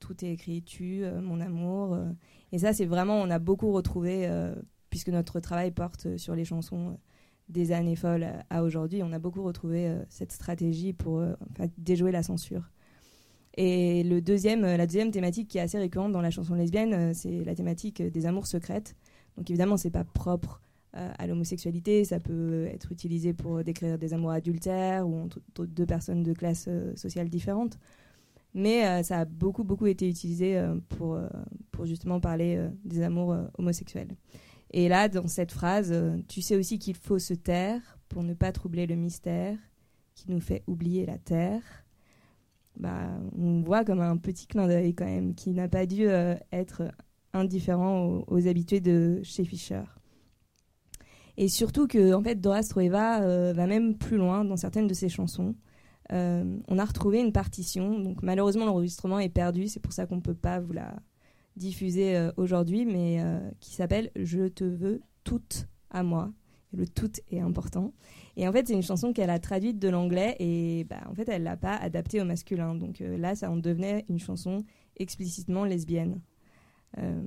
Tout 0.00 0.24
est 0.24 0.32
écrit 0.32 0.62
tu, 0.62 1.04
mon 1.22 1.40
amour. 1.40 1.98
et 2.52 2.58
ça, 2.58 2.72
c'est 2.72 2.86
vraiment, 2.86 3.16
on 3.20 3.28
a 3.28 3.38
beaucoup 3.38 3.70
retrouvé, 3.70 4.26
puisque 4.88 5.10
notre 5.10 5.40
travail 5.40 5.72
porte 5.72 6.16
sur 6.16 6.34
les 6.34 6.46
chansons 6.46 6.98
des 7.50 7.72
années 7.72 7.96
folles 7.96 8.32
à 8.48 8.62
aujourd'hui, 8.62 9.02
on 9.02 9.12
a 9.12 9.18
beaucoup 9.18 9.42
retrouvé 9.42 9.94
cette 10.08 10.32
stratégie 10.32 10.94
pour 10.94 11.22
déjouer 11.76 12.12
la 12.12 12.22
censure. 12.22 12.71
Et 13.54 14.02
le 14.02 14.20
deuxième, 14.20 14.64
euh, 14.64 14.76
la 14.76 14.86
deuxième 14.86 15.10
thématique 15.10 15.48
qui 15.48 15.58
est 15.58 15.62
assez 15.62 15.78
récurrente 15.78 16.12
dans 16.12 16.22
la 16.22 16.30
chanson 16.30 16.54
lesbienne, 16.54 16.94
euh, 16.94 17.12
c'est 17.14 17.44
la 17.44 17.54
thématique 17.54 18.02
des 18.02 18.26
amours 18.26 18.46
secrètes. 18.46 18.96
Donc 19.36 19.50
évidemment, 19.50 19.76
c'est 19.76 19.90
pas 19.90 20.04
propre 20.04 20.60
euh, 20.96 21.10
à 21.18 21.26
l'homosexualité, 21.26 22.04
ça 22.04 22.18
peut 22.18 22.66
être 22.66 22.92
utilisé 22.92 23.32
pour 23.32 23.62
décrire 23.62 23.98
des 23.98 24.14
amours 24.14 24.30
adultères 24.30 25.06
ou 25.06 25.22
entre 25.22 25.66
deux 25.66 25.86
personnes 25.86 26.22
de 26.22 26.32
classes 26.32 26.68
sociales 26.96 27.28
différentes. 27.28 27.78
Mais 28.54 29.02
ça 29.02 29.20
a 29.20 29.24
beaucoup, 29.24 29.64
beaucoup 29.64 29.86
été 29.86 30.06
utilisé 30.06 30.62
pour, 30.90 31.18
pour 31.70 31.86
justement 31.86 32.20
parler 32.20 32.62
des 32.84 33.00
amours 33.00 33.34
homosexuels. 33.56 34.14
Et 34.72 34.90
là, 34.90 35.08
dans 35.08 35.26
cette 35.26 35.52
phrase, 35.52 35.94
tu 36.28 36.42
sais 36.42 36.56
aussi 36.56 36.78
qu'il 36.78 36.94
faut 36.94 37.18
se 37.18 37.32
taire 37.32 37.80
pour 38.10 38.22
ne 38.22 38.34
pas 38.34 38.52
troubler 38.52 38.86
le 38.86 38.94
mystère 38.94 39.56
qui 40.14 40.30
nous 40.30 40.40
fait 40.40 40.62
oublier 40.66 41.06
la 41.06 41.16
terre 41.16 41.62
bah, 42.76 43.08
on 43.36 43.62
voit 43.62 43.84
comme 43.84 44.00
un 44.00 44.16
petit 44.16 44.46
clin 44.46 44.66
d'œil 44.66 44.94
quand 44.94 45.04
même, 45.04 45.34
qui 45.34 45.50
n'a 45.50 45.68
pas 45.68 45.86
dû 45.86 46.08
euh, 46.08 46.34
être 46.52 46.82
indifférent 47.32 48.24
aux, 48.26 48.48
habitués 48.48 48.80
de 48.80 49.20
chez 49.22 49.44
Fischer. 49.44 49.82
Et 51.36 51.48
surtout 51.48 51.86
que 51.86 52.12
en 52.12 52.22
fait, 52.22 52.40
Dora 52.40 52.60
euh, 53.22 53.52
va 53.54 53.66
même 53.66 53.96
plus 53.96 54.16
loin 54.16 54.44
dans 54.44 54.56
certaines 54.56 54.86
de 54.86 54.94
ses 54.94 55.08
chansons. 55.08 55.54
Euh, 56.12 56.58
on 56.68 56.78
a 56.78 56.84
retrouvé 56.84 57.20
une 57.20 57.32
partition, 57.32 57.98
donc 57.98 58.22
malheureusement 58.22 58.66
l'enregistrement 58.66 59.18
est 59.18 59.30
perdu, 59.30 59.68
c'est 59.68 59.80
pour 59.80 59.92
ça 59.92 60.06
qu'on 60.06 60.16
ne 60.16 60.20
peut 60.20 60.34
pas 60.34 60.60
vous 60.60 60.72
la 60.72 60.94
diffuser 61.56 62.30
aujourd'hui, 62.36 62.84
mais 62.84 63.22
qui 63.60 63.74
s'appelle 63.74 64.10
Je 64.16 64.48
te 64.48 64.64
veux 64.64 65.02
toute 65.24 65.68
à 65.90 66.02
moi. 66.02 66.32
le 66.72 66.88
tout 66.88 67.12
est 67.30 67.40
important. 67.40 67.92
Et 68.36 68.48
en 68.48 68.52
fait, 68.52 68.66
c'est 68.66 68.74
une 68.74 68.82
chanson 68.82 69.12
qu'elle 69.12 69.30
a 69.30 69.38
traduite 69.38 69.78
de 69.78 69.88
l'anglais 69.88 70.36
et 70.38 70.84
bah, 70.84 71.00
en 71.08 71.14
fait, 71.14 71.28
elle 71.28 71.42
l'a 71.42 71.56
pas 71.56 71.76
adaptée 71.76 72.20
au 72.20 72.24
masculin. 72.24 72.74
Donc 72.74 73.00
euh, 73.00 73.18
là, 73.18 73.34
ça 73.34 73.50
en 73.50 73.56
devenait 73.56 74.04
une 74.08 74.18
chanson 74.18 74.64
explicitement 74.96 75.64
lesbienne. 75.64 76.20
Euh, 76.98 77.22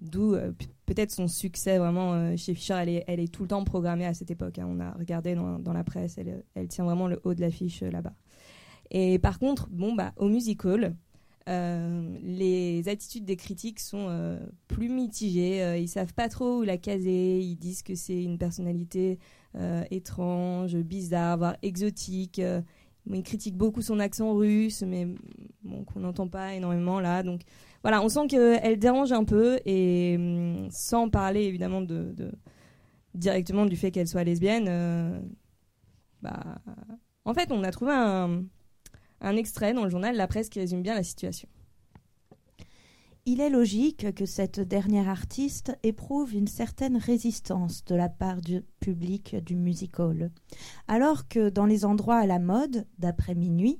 d'où 0.00 0.34
euh, 0.34 0.52
peut-être 0.86 1.10
son 1.10 1.28
succès 1.28 1.78
vraiment 1.78 2.36
chez 2.36 2.54
Fischer. 2.54 2.74
Elle 2.80 2.88
est, 2.88 3.04
elle 3.06 3.20
est 3.20 3.32
tout 3.32 3.42
le 3.42 3.48
temps 3.48 3.62
programmée 3.64 4.06
à 4.06 4.14
cette 4.14 4.30
époque. 4.30 4.58
Hein. 4.58 4.66
On 4.68 4.80
a 4.80 4.90
regardé 4.92 5.34
dans, 5.34 5.72
la 5.72 5.84
presse, 5.84 6.18
elle, 6.18 6.42
elle, 6.54 6.68
tient 6.68 6.84
vraiment 6.84 7.06
le 7.06 7.20
haut 7.24 7.34
de 7.34 7.40
l'affiche 7.40 7.82
là-bas. 7.82 8.14
Et 8.90 9.20
par 9.20 9.38
contre, 9.38 9.68
bon, 9.70 9.94
bah, 9.94 10.12
au 10.16 10.28
musical, 10.28 10.96
les 11.46 12.84
attitudes 12.86 13.24
des 13.24 13.34
critiques 13.34 13.80
sont 13.80 14.38
plus 14.68 14.88
mitigées. 14.88 15.80
ils 15.80 15.88
savent 15.88 16.14
pas 16.14 16.28
trop 16.28 16.58
où 16.58 16.62
la 16.62 16.76
caser. 16.76 17.40
Ils 17.40 17.56
disent 17.56 17.82
que 17.82 17.96
c'est 17.96 18.22
une 18.22 18.38
personnalité 18.38 19.18
euh, 19.18 19.39
étrange, 19.90 20.76
bizarre, 20.76 21.38
voire 21.38 21.56
exotique. 21.62 22.38
Euh, 22.38 22.60
il 23.06 23.22
critique 23.22 23.56
beaucoup 23.56 23.82
son 23.82 23.98
accent 23.98 24.34
russe, 24.34 24.82
mais 24.82 25.08
bon, 25.62 25.84
qu'on 25.84 26.00
n'entend 26.00 26.28
pas 26.28 26.54
énormément 26.54 27.00
là. 27.00 27.22
Donc 27.22 27.40
voilà, 27.82 28.02
on 28.02 28.08
sent 28.08 28.26
qu'elle 28.28 28.78
dérange 28.78 29.12
un 29.12 29.24
peu, 29.24 29.58
et 29.64 30.16
hum, 30.16 30.68
sans 30.70 31.08
parler 31.08 31.44
évidemment 31.44 31.80
de, 31.80 32.14
directement 33.14 33.66
du 33.66 33.76
fait 33.76 33.90
qu'elle 33.90 34.08
soit 34.08 34.24
lesbienne, 34.24 34.66
euh, 34.68 35.20
bah, 36.22 36.58
en 37.24 37.34
fait, 37.34 37.50
on 37.50 37.64
a 37.64 37.70
trouvé 37.70 37.92
un 37.92 39.36
extrait 39.36 39.72
dans 39.72 39.84
le 39.84 39.90
journal 39.90 40.16
La 40.16 40.26
Presse 40.26 40.48
qui 40.48 40.60
résume 40.60 40.82
bien 40.82 40.94
la 40.94 41.02
situation. 41.02 41.48
Il 43.26 43.42
est 43.42 43.50
logique 43.50 44.14
que 44.14 44.24
cette 44.24 44.60
dernière 44.60 45.08
artiste 45.08 45.76
éprouve 45.82 46.34
une 46.34 46.46
certaine 46.46 46.96
résistance 46.96 47.84
de 47.84 47.94
la 47.94 48.08
part 48.08 48.40
du 48.40 48.62
public 48.80 49.36
du 49.44 49.56
music 49.56 50.00
hall, 50.00 50.30
alors 50.88 51.28
que 51.28 51.50
dans 51.50 51.66
les 51.66 51.84
endroits 51.84 52.16
à 52.16 52.26
la 52.26 52.38
mode, 52.38 52.86
d'après 52.98 53.34
minuit, 53.34 53.78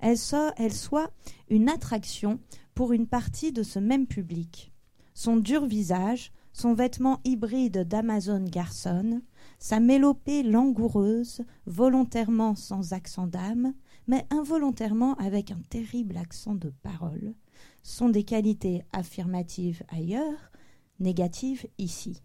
elle, 0.00 0.16
elle 0.56 0.72
soit 0.72 1.10
une 1.50 1.68
attraction 1.68 2.40
pour 2.74 2.94
une 2.94 3.06
partie 3.06 3.52
de 3.52 3.62
ce 3.62 3.78
même 3.78 4.06
public. 4.06 4.72
Son 5.12 5.36
dur 5.36 5.66
visage, 5.66 6.32
son 6.54 6.72
vêtement 6.72 7.20
hybride 7.24 7.86
d'Amazon 7.86 8.44
garçon, 8.44 9.20
sa 9.58 9.78
mélopée 9.78 10.42
langoureuse, 10.42 11.42
volontairement 11.66 12.54
sans 12.54 12.94
accent 12.94 13.26
d'âme, 13.26 13.74
mais 14.06 14.26
involontairement 14.30 15.14
avec 15.16 15.50
un 15.50 15.60
terrible 15.68 16.16
accent 16.16 16.54
de 16.54 16.72
parole, 16.82 17.34
sont 17.82 18.08
des 18.08 18.24
qualités 18.24 18.82
affirmatives 18.92 19.82
ailleurs, 19.88 20.50
négatives 20.98 21.66
ici. 21.78 22.22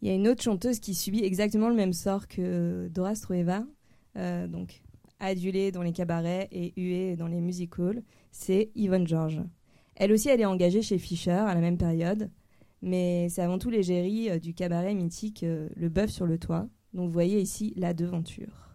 Il 0.00 0.08
y 0.08 0.10
a 0.10 0.14
une 0.14 0.26
autre 0.26 0.42
chanteuse 0.42 0.80
qui 0.80 0.94
subit 0.94 1.22
exactement 1.22 1.68
le 1.68 1.76
même 1.76 1.92
sort 1.92 2.26
que 2.26 2.88
Dora 2.88 3.14
Strueva, 3.14 3.64
euh, 4.16 4.48
donc 4.48 4.82
adulée 5.20 5.70
dans 5.70 5.82
les 5.82 5.92
cabarets 5.92 6.48
et 6.50 6.72
huée 6.76 7.16
dans 7.16 7.28
les 7.28 7.40
music 7.40 7.78
halls, 7.78 8.02
c'est 8.32 8.70
Yvonne 8.74 9.06
George. 9.06 9.40
Elle 9.94 10.12
aussi, 10.12 10.28
elle 10.28 10.40
est 10.40 10.46
engagée 10.46 10.82
chez 10.82 10.98
Fischer 10.98 11.30
à 11.30 11.54
la 11.54 11.60
même 11.60 11.78
période, 11.78 12.30
mais 12.82 13.28
c'est 13.28 13.42
avant 13.42 13.58
tout 13.58 13.70
l'égérie 13.70 14.28
euh, 14.28 14.38
du 14.40 14.54
cabaret 14.54 14.94
mythique 14.94 15.44
euh, 15.44 15.68
Le 15.76 15.88
Bœuf 15.88 16.10
sur 16.10 16.26
le 16.26 16.38
Toit, 16.38 16.68
dont 16.92 17.06
vous 17.06 17.12
voyez 17.12 17.40
ici 17.40 17.72
la 17.76 17.94
devanture. 17.94 18.71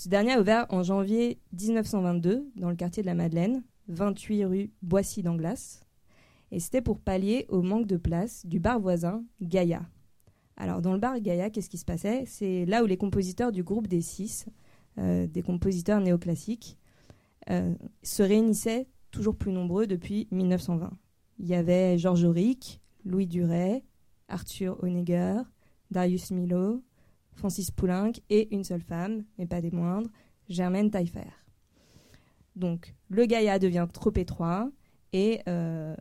Ce 0.00 0.08
dernier 0.08 0.32
a 0.32 0.40
ouvert 0.40 0.64
en 0.70 0.82
janvier 0.82 1.38
1922 1.52 2.52
dans 2.56 2.70
le 2.70 2.74
quartier 2.74 3.02
de 3.02 3.06
la 3.06 3.14
Madeleine, 3.14 3.62
28 3.88 4.44
rue 4.46 4.70
Boissy 4.80 5.22
d'Anglas, 5.22 5.84
et 6.50 6.58
c'était 6.58 6.80
pour 6.80 7.00
pallier 7.00 7.44
au 7.50 7.60
manque 7.60 7.86
de 7.86 7.98
place 7.98 8.46
du 8.46 8.60
bar 8.60 8.80
voisin 8.80 9.22
Gaïa. 9.42 9.82
Alors 10.56 10.80
dans 10.80 10.94
le 10.94 10.98
bar 10.98 11.20
Gaïa, 11.20 11.50
qu'est-ce 11.50 11.68
qui 11.68 11.76
se 11.76 11.84
passait? 11.84 12.24
C'est 12.24 12.64
là 12.64 12.82
où 12.82 12.86
les 12.86 12.96
compositeurs 12.96 13.52
du 13.52 13.62
groupe 13.62 13.88
des 13.88 14.00
six, 14.00 14.46
euh, 14.96 15.26
des 15.26 15.42
compositeurs 15.42 16.00
néoclassiques, 16.00 16.78
euh, 17.50 17.74
se 18.02 18.22
réunissaient 18.22 18.88
toujours 19.10 19.36
plus 19.36 19.52
nombreux 19.52 19.86
depuis 19.86 20.28
1920. 20.30 20.92
Il 21.40 21.46
y 21.46 21.54
avait 21.54 21.98
Georges 21.98 22.24
Auric, 22.24 22.80
Louis 23.04 23.26
Duret, 23.26 23.84
Arthur 24.28 24.82
Honegger, 24.82 25.42
Darius 25.90 26.30
Milo, 26.30 26.82
Francis 27.40 27.70
Poulenc 27.70 28.12
et 28.30 28.54
une 28.54 28.64
seule 28.64 28.82
femme, 28.82 29.24
mais 29.38 29.46
pas 29.46 29.60
des 29.60 29.72
moindres, 29.72 30.08
Germaine 30.48 30.90
Taillefer. 30.90 31.32
Donc 32.54 32.94
le 33.08 33.26
Gaïa 33.26 33.58
devient 33.58 33.88
trop 33.92 34.12
étroit 34.14 34.70
et 35.12 35.40
euh, 35.48 35.96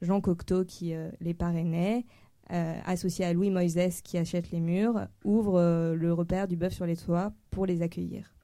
Jean 0.00 0.20
Cocteau, 0.20 0.64
qui 0.64 0.94
les 1.20 1.34
parrainait, 1.34 2.04
euh, 2.52 2.78
associé 2.84 3.24
à 3.24 3.32
Louis 3.32 3.48
Moïse 3.48 4.02
qui 4.02 4.18
achète 4.18 4.50
les 4.50 4.60
murs, 4.60 5.06
ouvre 5.24 5.58
euh, 5.58 5.94
le 5.94 6.12
repère 6.12 6.48
du 6.48 6.56
bœuf 6.56 6.74
sur 6.74 6.84
les 6.84 6.96
toits 6.96 7.32
pour 7.50 7.64
les 7.64 7.80
accueillir. 7.80 8.34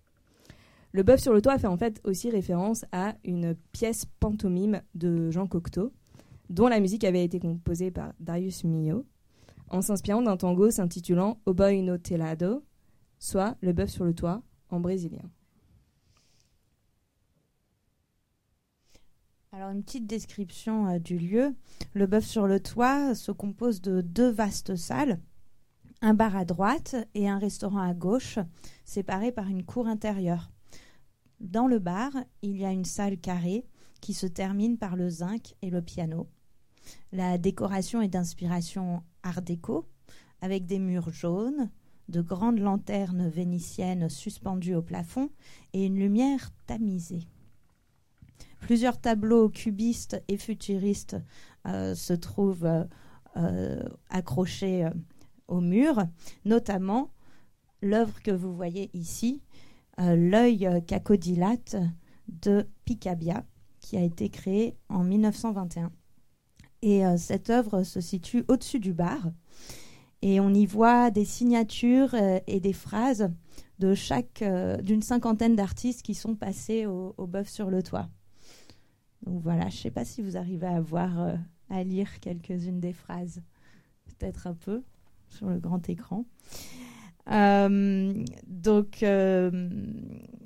Le 0.93 1.03
bœuf 1.03 1.21
sur 1.21 1.35
le 1.35 1.43
toit 1.43 1.59
fait 1.59 1.67
en 1.67 1.77
fait 1.77 2.01
aussi 2.05 2.31
référence 2.31 2.87
à 2.91 3.17
une 3.25 3.55
pièce 3.73 4.07
pantomime 4.19 4.81
de 4.95 5.31
Jean 5.31 5.47
Cocteau, 5.47 5.93
dont 6.49 6.69
la 6.69 6.81
musique 6.81 7.05
avait 7.05 7.23
été 7.23 7.39
composée 7.39 7.91
par 7.91 8.15
Darius 8.19 8.65
Milhaud, 8.65 9.05
en 9.71 9.83
s'inspirant 9.83 10.23
d'un 10.23 10.37
tango 10.37 10.71
s'intitulant 10.71 11.41
O 11.47 11.55
no 11.55 11.99
Telado, 11.99 12.65
soit 13.19 13.57
Le 13.61 13.73
bœuf 13.73 13.91
sur 13.91 14.05
le 14.05 14.15
toit 14.15 14.43
en 14.71 14.81
brésilien. 14.81 15.31
Alors 19.53 19.71
une 19.71 19.83
petite 19.83 20.07
description 20.07 20.89
euh, 20.89 20.99
du 20.99 21.19
lieu. 21.19 21.55
Le 21.95 22.07
bœuf 22.07 22.25
sur 22.25 22.47
le 22.47 22.61
toit 22.61 23.15
se 23.15 23.33
compose 23.33 23.81
de 23.81 24.03
deux 24.03 24.31
vastes 24.31 24.77
salles, 24.77 25.19
un 26.01 26.15
bar 26.15 26.37
à 26.37 26.45
droite 26.45 26.95
et 27.15 27.29
un 27.29 27.39
restaurant 27.39 27.81
à 27.81 27.95
gauche, 27.95 28.39
séparés 28.85 29.33
par 29.33 29.49
une 29.49 29.65
cour 29.65 29.89
intérieure. 29.89 30.51
Dans 31.41 31.67
le 31.67 31.79
bar, 31.79 32.13
il 32.43 32.57
y 32.57 32.65
a 32.65 32.73
une 32.73 32.85
salle 32.85 33.19
carrée 33.19 33.67
qui 34.01 34.15
se 34.15 34.27
termine 34.27 34.79
par 34.79 34.97
le 34.97 35.09
zinc 35.09 35.55
et 35.63 35.71
le 35.71 35.83
piano. 35.83 36.29
La 37.13 37.39
décoration 37.39 38.01
est 38.03 38.09
d'inspiration 38.09 39.03
art 39.29 39.43
déco, 39.43 39.87
avec 40.41 40.67
des 40.67 40.79
murs 40.79 41.11
jaunes, 41.11 41.71
de 42.09 42.23
grandes 42.23 42.59
lanternes 42.59 43.29
vénitiennes 43.29 44.09
suspendues 44.09 44.75
au 44.75 44.83
plafond 44.83 45.31
et 45.73 45.85
une 45.85 45.99
lumière 45.99 46.51
tamisée. 46.67 47.27
Plusieurs 48.61 49.01
tableaux 49.01 49.49
cubistes 49.49 50.23
et 50.29 50.37
futuristes 50.37 51.17
euh, 51.67 51.95
se 51.95 52.13
trouvent 52.13 52.65
euh, 52.65 52.85
euh, 53.37 53.83
accrochés 54.11 54.89
au 55.47 55.61
mur, 55.61 56.03
notamment 56.45 57.11
l'œuvre 57.83 58.21
que 58.23 58.31
vous 58.31 58.55
voyez 58.55 58.91
ici, 58.95 59.43
L'œil 60.01 60.69
cacodilate 60.87 61.75
de 62.29 62.69
Picabia, 62.85 63.45
qui 63.81 63.97
a 63.97 64.03
été 64.03 64.29
créé 64.29 64.77
en 64.89 65.03
1921. 65.03 65.91
Et 66.83 67.03
cette 67.17 67.51
œuvre 67.51 67.83
se 67.83 68.01
situe 68.01 68.45
au-dessus 68.49 68.79
du 68.79 68.93
bar. 68.93 69.31
Et 70.23 70.39
on 70.39 70.55
y 70.55 70.65
voit 70.65 71.11
des 71.11 71.25
signatures 71.25 72.15
et 72.15 72.61
des 72.61 72.73
phrases 72.73 73.31
de 73.79 73.95
chaque 73.95 74.45
d'une 74.83 75.03
cinquantaine 75.03 75.57
d'artistes 75.57 76.03
qui 76.03 76.15
sont 76.15 76.37
passés 76.37 76.87
au, 76.87 77.27
bœuf 77.27 77.49
sur 77.49 77.71
le 77.71 77.83
toit. 77.83 78.09
Donc 79.23 79.43
voilà, 79.43 79.69
je 79.69 79.77
ne 79.77 79.81
sais 79.81 79.91
pas 79.91 80.05
si 80.05 80.23
vous 80.23 80.37
arrivez 80.37 80.67
à 80.67 80.81
voir, 80.81 81.21
euh, 81.21 81.35
à 81.71 81.83
lire 81.83 82.21
quelques-unes 82.21 82.81
des 82.81 82.93
phrases, 82.93 83.43
peut-être 84.07 84.47
un 84.47 84.55
peu 84.55 84.83
sur 85.29 85.49
le 85.49 85.59
grand 85.59 85.89
écran. 85.89 86.25
Euh, 87.31 88.25
donc, 88.47 89.03
euh, 89.03 89.69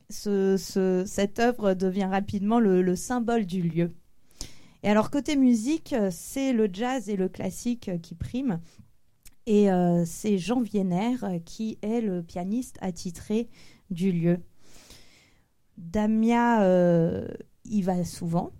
cette 0.08 1.38
œuvre 1.38 1.74
devient 1.74 2.08
rapidement 2.10 2.58
le, 2.58 2.96
symbole 2.96 3.46
du 3.46 3.62
lieu. 3.62 3.92
Et 4.82 4.88
alors, 4.88 5.10
côté 5.10 5.36
musique, 5.36 5.94
c'est 6.10 6.52
le 6.52 6.68
jazz 6.72 7.08
et 7.08 7.16
le 7.16 7.28
classique 7.28 7.90
qui 8.02 8.14
priment. 8.14 8.60
Et 9.46 9.68
c'est 10.06 10.38
Jean 10.38 10.60
Vienner 10.60 11.16
qui 11.44 11.78
est 11.82 12.00
le 12.00 12.22
pianiste 12.22 12.78
attitré 12.80 13.48
du 13.90 14.12
lieu. 14.12 14.38
Damia 15.76 16.64
y 17.64 17.82
va 17.82 18.04
souvent. 18.04 18.52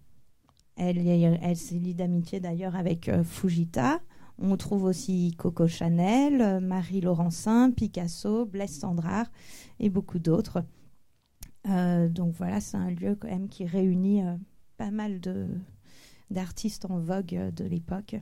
Elle, 0.76 1.06
elle 1.06 1.56
s'est 1.56 1.78
liée 1.78 1.94
d'amitié 1.94 2.40
d'ailleurs 2.40 2.76
avec 2.76 3.08
euh, 3.08 3.24
Fujita. 3.24 4.00
On 4.38 4.56
trouve 4.56 4.84
aussi 4.84 5.34
Coco 5.36 5.68
Chanel, 5.68 6.60
Marie 6.60 7.02
Laurencin, 7.02 7.70
Picasso, 7.70 8.46
Blaise 8.46 8.78
Sandrard 8.78 9.26
et 9.78 9.90
beaucoup 9.90 10.18
d'autres. 10.18 10.64
Euh, 11.68 12.08
donc 12.08 12.32
voilà, 12.32 12.60
c'est 12.60 12.78
un 12.78 12.90
lieu 12.90 13.14
quand 13.14 13.28
même 13.28 13.48
qui 13.48 13.66
réunit 13.66 14.24
euh, 14.24 14.34
pas 14.78 14.90
mal 14.90 15.20
de 15.20 15.46
d'artistes 16.32 16.86
en 16.86 16.98
vogue 16.98 17.52
de 17.54 17.64
l'époque. 17.64 18.16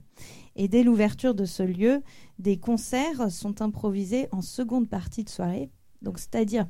Et 0.57 0.68
dès 0.68 0.83
l'ouverture 0.83 1.35
de 1.35 1.44
ce 1.44 1.62
lieu, 1.62 2.03
des 2.38 2.59
concerts 2.59 3.31
sont 3.31 3.62
improvisés 3.62 4.29
en 4.33 4.42
seconde 4.42 4.88
partie 4.88 5.25
de 5.25 5.31
soirée. 5.31 5.70
Donc 6.03 6.18
c'est-à-dire, 6.18 6.66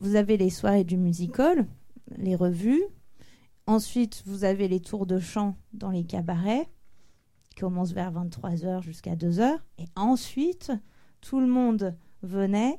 vous 0.00 0.16
avez 0.16 0.36
les 0.36 0.50
soirées 0.50 0.84
du 0.84 0.96
musical, 0.96 1.66
les 2.16 2.36
revues, 2.36 2.84
Ensuite, 3.66 4.22
vous 4.26 4.44
avez 4.44 4.68
les 4.68 4.80
tours 4.80 5.06
de 5.06 5.18
chant 5.18 5.56
dans 5.72 5.90
les 5.90 6.04
cabarets, 6.04 6.68
qui 7.48 7.60
commencent 7.60 7.92
vers 7.92 8.12
23h 8.12 8.82
jusqu'à 8.82 9.16
2h. 9.16 9.58
Et 9.78 9.86
ensuite, 9.96 10.72
tout 11.22 11.40
le 11.40 11.46
monde 11.46 11.96
venait 12.22 12.78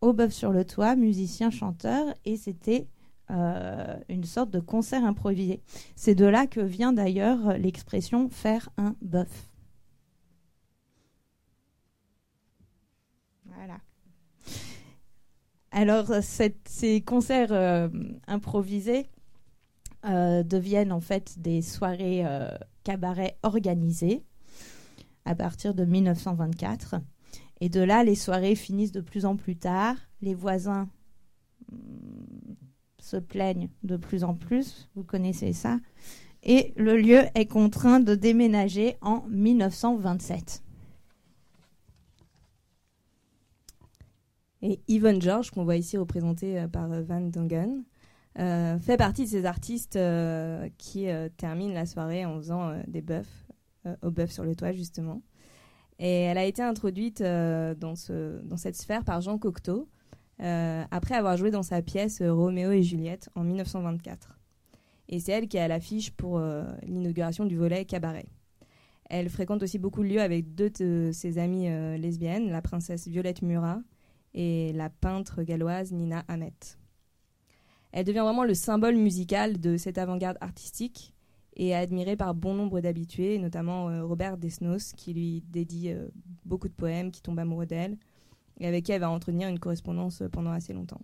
au 0.00 0.12
bœuf 0.12 0.32
sur 0.32 0.50
le 0.50 0.64
toit, 0.64 0.96
musicien, 0.96 1.50
chanteur, 1.50 2.12
et 2.24 2.36
c'était 2.36 2.88
euh, 3.30 3.96
sorte 4.24 4.50
de 4.50 4.60
concert 4.60 5.04
improvisé. 5.04 5.62
C'est 5.96 6.14
de 6.14 6.24
là 6.24 6.46
que 6.46 6.60
vient 6.60 6.92
d'ailleurs 6.92 7.58
l'expression 7.58 8.28
faire 8.28 8.68
un 8.76 8.94
bœuf. 9.02 9.50
Voilà. 13.46 13.78
Alors, 15.70 16.12
ces 16.22 17.00
concerts 17.00 17.52
euh, 17.52 17.88
improvisés, 18.26 19.08
euh, 20.04 20.42
deviennent 20.42 20.90
en 20.90 20.98
fait 20.98 21.38
des 21.38 21.62
soirées 21.62 22.26
euh, 22.26 22.48
cabaret 22.82 23.38
organisées 23.44 24.24
à 25.24 25.36
partir 25.36 25.74
de 25.74 25.84
1924. 25.84 26.96
Et 27.60 27.68
de 27.68 27.80
là, 27.80 28.02
les 28.02 28.16
soirées 28.16 28.56
finissent 28.56 28.90
de 28.90 29.00
plus 29.00 29.24
en 29.24 29.36
plus 29.36 29.54
tard. 29.54 29.94
Les 30.20 30.34
voisins 30.34 30.88
mm, 31.70 31.76
se 33.12 33.16
plaignent 33.16 33.68
de 33.82 33.96
plus 33.96 34.24
en 34.24 34.34
plus. 34.34 34.88
Vous 34.94 35.04
connaissez 35.04 35.52
ça. 35.52 35.78
Et 36.42 36.72
le 36.76 36.96
lieu 36.96 37.20
est 37.34 37.46
contraint 37.46 38.00
de 38.00 38.14
déménager 38.14 38.96
en 39.00 39.24
1927. 39.28 40.62
Et 44.62 44.80
Yvonne 44.88 45.20
George, 45.20 45.50
qu'on 45.50 45.64
voit 45.64 45.76
ici 45.76 45.96
représentée 45.96 46.60
euh, 46.60 46.68
par 46.68 46.88
Van 46.88 47.20
Dongen, 47.20 47.84
euh, 48.38 48.78
fait 48.78 48.96
partie 48.96 49.24
de 49.24 49.28
ces 49.28 49.44
artistes 49.44 49.96
euh, 49.96 50.68
qui 50.78 51.10
euh, 51.10 51.28
terminent 51.36 51.74
la 51.74 51.84
soirée 51.84 52.24
en 52.24 52.38
faisant 52.38 52.74
des 52.86 53.02
bœufs, 53.02 53.28
au 54.02 54.10
bœuf 54.10 54.30
sur 54.30 54.44
le 54.44 54.54
toit 54.54 54.72
justement. 54.72 55.22
Et 55.98 56.22
elle 56.22 56.38
a 56.38 56.44
été 56.44 56.62
introduite 56.62 57.22
dans 57.22 57.94
cette 57.94 58.76
sphère 58.76 59.04
par 59.04 59.20
Jean 59.20 59.38
Cocteau, 59.38 59.88
après 60.42 61.14
avoir 61.14 61.36
joué 61.36 61.50
dans 61.50 61.62
sa 61.62 61.82
pièce 61.82 62.20
Roméo 62.20 62.72
et 62.72 62.82
Juliette 62.82 63.30
en 63.34 63.44
1924. 63.44 64.38
Et 65.08 65.20
c'est 65.20 65.32
elle 65.32 65.48
qui 65.48 65.56
est 65.56 65.60
à 65.60 65.68
l'affiche 65.68 66.10
pour 66.10 66.40
l'inauguration 66.82 67.44
du 67.44 67.56
volet 67.56 67.84
cabaret. 67.84 68.26
Elle 69.10 69.28
fréquente 69.28 69.62
aussi 69.62 69.78
beaucoup 69.78 70.02
de 70.02 70.08
lieux 70.08 70.20
avec 70.20 70.54
deux 70.54 70.70
de 70.70 71.10
ses 71.12 71.38
amies 71.38 71.68
lesbiennes, 71.98 72.50
la 72.50 72.62
princesse 72.62 73.06
Violette 73.06 73.42
Murat 73.42 73.80
et 74.34 74.72
la 74.72 74.90
peintre 74.90 75.42
galloise 75.42 75.92
Nina 75.92 76.24
Hamet. 76.28 76.78
Elle 77.92 78.06
devient 78.06 78.20
vraiment 78.20 78.44
le 78.44 78.54
symbole 78.54 78.96
musical 78.96 79.60
de 79.60 79.76
cette 79.76 79.98
avant-garde 79.98 80.38
artistique 80.40 81.14
et 81.54 81.68
est 81.68 81.74
admirée 81.74 82.16
par 82.16 82.34
bon 82.34 82.54
nombre 82.54 82.80
d'habitués, 82.80 83.38
notamment 83.38 83.90
euh, 83.90 84.04
Robert 84.04 84.38
Desnos, 84.38 84.94
qui 84.96 85.12
lui 85.12 85.42
dédie 85.48 85.90
euh, 85.90 86.08
beaucoup 86.46 86.68
de 86.68 86.72
poèmes, 86.72 87.10
qui 87.10 87.20
tombe 87.20 87.38
amoureux 87.38 87.66
d'elle, 87.66 87.98
et 88.60 88.66
avec 88.66 88.84
qui 88.84 88.92
elle 88.92 89.00
va 89.00 89.10
entretenir 89.10 89.48
une 89.48 89.58
correspondance 89.58 90.22
pendant 90.32 90.52
assez 90.52 90.72
longtemps. 90.72 91.00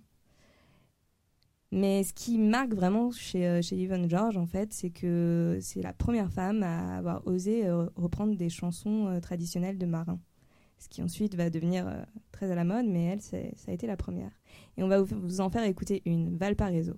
Mais 1.71 2.03
ce 2.03 2.15
qui 2.15 2.39
marque 2.39 2.73
vraiment 2.73 3.11
chez, 3.11 3.47
euh, 3.47 3.61
chez 3.61 3.77
Yvonne 3.77 4.09
George, 4.09 4.39
en 4.39 4.47
fait, 4.47 4.73
c'est 4.73 4.91
que 4.91 5.59
c'est 5.61 5.83
la 5.83 5.93
première 5.93 6.33
femme 6.33 6.63
à 6.63 6.97
avoir 6.97 7.27
osé 7.27 7.67
euh, 7.67 7.87
reprendre 7.95 8.35
des 8.37 8.49
chansons 8.49 9.09
euh, 9.09 9.21
traditionnelles 9.21 9.77
de 9.77 9.85
marins. 9.85 10.21
Ce 10.79 10.89
qui 10.89 11.03
ensuite 11.03 11.35
va 11.35 11.51
devenir 11.51 12.07
très 12.31 12.53
à 12.53 12.55
la 12.55 12.63
mode, 12.63 12.87
mais 12.87 13.07
elle, 13.07 13.21
ça 13.21 13.37
a 13.37 13.73
été 13.73 13.89
la 13.89 13.97
première. 13.97 14.31
Et 14.77 14.85
on 14.85 14.89
va 14.89 15.03
vous 15.03 15.41
en 15.41 15.51
faire 15.51 15.65
écouter 15.65 16.03
une, 16.07 16.37
Valparaiso. 16.37 16.95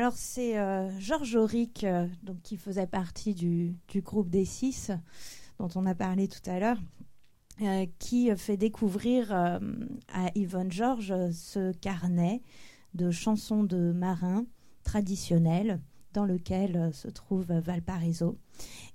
Alors 0.00 0.14
c'est 0.16 0.58
euh, 0.58 0.88
Georges 0.98 1.36
Auric, 1.36 1.84
euh, 1.84 2.06
donc, 2.22 2.40
qui 2.40 2.56
faisait 2.56 2.86
partie 2.86 3.34
du, 3.34 3.76
groupe 3.96 4.30
des 4.30 4.46
six, 4.46 4.90
dont 5.58 5.68
on 5.74 5.84
a 5.84 5.94
parlé 5.94 6.26
tout 6.26 6.40
à 6.46 6.58
l'heure, 6.58 6.78
euh, 7.60 7.84
qui 7.98 8.34
fait 8.34 8.56
découvrir 8.56 9.30
à 9.30 9.60
Yvonne 10.34 10.72
Georges 10.72 11.12
ce 11.32 11.72
carnet 11.72 12.40
de 12.94 13.10
chansons 13.10 13.62
de 13.62 13.92
marins 13.92 14.46
traditionnelles 14.84 15.82
dans 16.14 16.24
lequel 16.24 16.94
se 16.94 17.08
trouve 17.08 17.52
Valparaiso. 17.52 18.38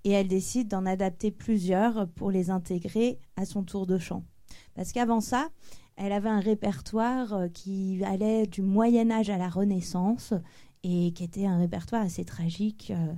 Et 0.05 0.09
elle 0.09 0.27
décide 0.27 0.69
d'en 0.69 0.87
adapter 0.87 1.29
plusieurs 1.29 2.07
pour 2.15 2.31
les 2.31 2.49
intégrer 2.49 3.19
à 3.35 3.45
son 3.45 3.61
tour 3.61 3.85
de 3.85 3.99
chant. 3.99 4.23
Parce 4.73 4.91
qu'avant 4.91 5.21
ça, 5.21 5.49
elle 5.97 6.11
avait 6.11 6.29
un 6.29 6.39
répertoire 6.39 7.43
qui 7.53 8.03
allait 8.03 8.47
du 8.47 8.63
Moyen 8.63 9.11
Âge 9.11 9.29
à 9.29 9.37
la 9.37 9.49
Renaissance 9.49 10.33
et 10.87 11.11
qui 11.13 11.23
était 11.23 11.47
un 11.47 11.57
répertoire 11.57 12.03
assez 12.03 12.23
tragique. 12.25 12.93
Euh, 12.95 13.13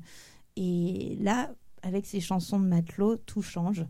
et 0.55 1.17
là, 1.19 1.51
avec 1.81 2.05
ses 2.05 2.21
chansons 2.21 2.59
de 2.59 2.65
matelot, 2.65 3.17
tout 3.17 3.41
change. 3.41 3.85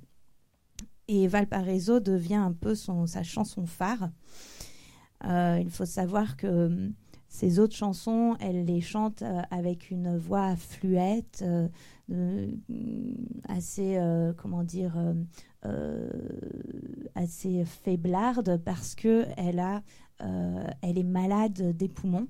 Et 1.07 1.27
Valparaiso 1.27 1.99
devient 1.99 2.35
un 2.35 2.53
peu 2.53 2.73
son, 2.73 3.05
sa 3.05 3.21
chanson 3.21 3.67
phare. 3.67 4.09
Euh, 5.25 5.59
il 5.61 5.69
faut 5.69 5.85
savoir 5.85 6.37
que 6.37 6.47
hum, 6.47 6.93
ses 7.29 7.59
autres 7.59 7.75
chansons, 7.75 8.35
elle 8.39 8.65
les 8.65 8.81
chante 8.81 9.21
euh, 9.21 9.41
avec 9.51 9.91
une 9.91 10.17
voix 10.17 10.55
fluette, 10.55 11.45
assez, 13.47 13.99
comment 14.37 14.63
dire, 14.63 14.95
assez 17.13 17.65
faiblarde 17.65 18.61
parce 18.63 18.95
que 18.95 19.25
elle 19.35 19.59
a, 19.59 19.83
elle 20.19 20.97
est 20.97 21.03
malade 21.03 21.75
des 21.75 21.89
poumons 21.89 22.27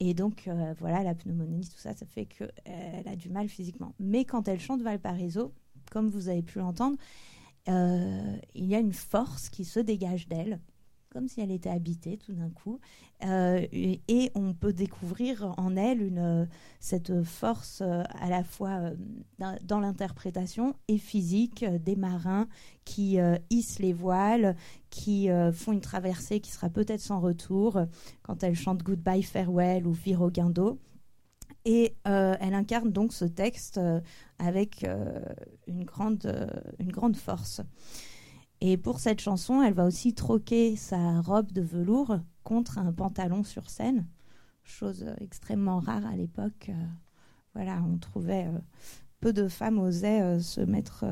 et 0.00 0.14
donc, 0.14 0.46
euh, 0.46 0.74
voilà, 0.78 1.02
la 1.02 1.14
pneumonie, 1.14 1.68
tout 1.68 1.78
ça, 1.78 1.94
ça 1.94 2.06
fait 2.06 2.26
qu'elle 2.26 2.52
euh, 2.68 3.02
a 3.06 3.16
du 3.16 3.28
mal 3.28 3.48
physiquement. 3.48 3.94
Mais 3.98 4.24
quand 4.24 4.48
elle 4.48 4.60
chante 4.60 4.82
Valparaiso, 4.82 5.52
comme 5.90 6.08
vous 6.08 6.28
avez 6.28 6.42
pu 6.42 6.58
l'entendre, 6.58 6.96
euh, 7.68 8.36
il 8.54 8.66
y 8.66 8.74
a 8.74 8.78
une 8.78 8.92
force 8.92 9.48
qui 9.48 9.64
se 9.64 9.80
dégage 9.80 10.28
d'elle 10.28 10.60
comme 11.16 11.28
si 11.28 11.40
elle 11.40 11.50
était 11.50 11.70
habitée 11.70 12.18
tout 12.18 12.34
d'un 12.34 12.50
coup. 12.50 12.78
Euh, 13.24 13.66
et, 13.72 14.30
on 14.34 14.52
peut 14.52 14.74
découvrir 14.74 15.54
en 15.56 15.74
elle 15.74 16.02
une, 16.02 16.46
cette 16.78 17.22
force 17.22 17.80
euh, 17.80 18.02
à 18.20 18.28
la 18.28 18.44
fois 18.44 18.92
euh, 19.40 19.56
dans, 19.62 19.80
l'interprétation 19.80 20.74
et 20.88 20.98
physique 20.98 21.64
des 21.64 21.96
marins 21.96 22.48
qui 22.84 23.18
hissent 23.48 23.78
les 23.78 23.94
voiles, 23.94 24.56
qui 24.90 25.28
font 25.54 25.72
une 25.72 25.80
traversée 25.80 26.40
qui 26.40 26.50
sera 26.50 26.68
peut-être 26.68 27.00
sans 27.00 27.18
retour 27.18 27.80
quand 28.22 28.42
elle 28.42 28.54
chante 28.54 28.82
Goodbye 28.82 29.22
Farewell 29.22 29.86
ou 29.86 29.92
Viro 29.92 30.30
Guindo. 30.30 30.78
Et 31.64 31.94
elle 32.04 32.54
incarne 32.54 32.92
donc 32.92 33.12
ce 33.12 33.24
texte 33.24 33.80
avec 34.38 34.86
une, 35.66 35.84
grande, 35.84 36.48
une 36.78 36.92
grande 36.92 37.16
force. 37.16 37.62
Et 38.60 38.76
pour 38.76 39.00
cette 39.00 39.20
chanson, 39.20 39.62
elle 39.62 39.74
va 39.74 39.84
aussi 39.84 40.14
troquer 40.14 40.76
sa 40.76 41.20
robe 41.20 41.52
de 41.52 41.60
velours 41.60 42.18
contre 42.42 42.78
un 42.78 42.92
pantalon 42.92 43.42
sur 43.42 43.68
scène, 43.68 44.06
chose 44.62 45.06
extrêmement 45.20 45.80
rare 45.80 46.06
à 46.06 46.16
l'époque. 46.16 46.70
Euh, 46.70 46.84
voilà, 47.54 47.82
on 47.82 47.98
trouvait 47.98 48.46
euh, 48.46 48.58
peu 49.20 49.32
de 49.32 49.48
femmes 49.48 49.78
osaient 49.78 50.22
euh, 50.22 50.40
se 50.40 50.60
mettre 50.60 51.04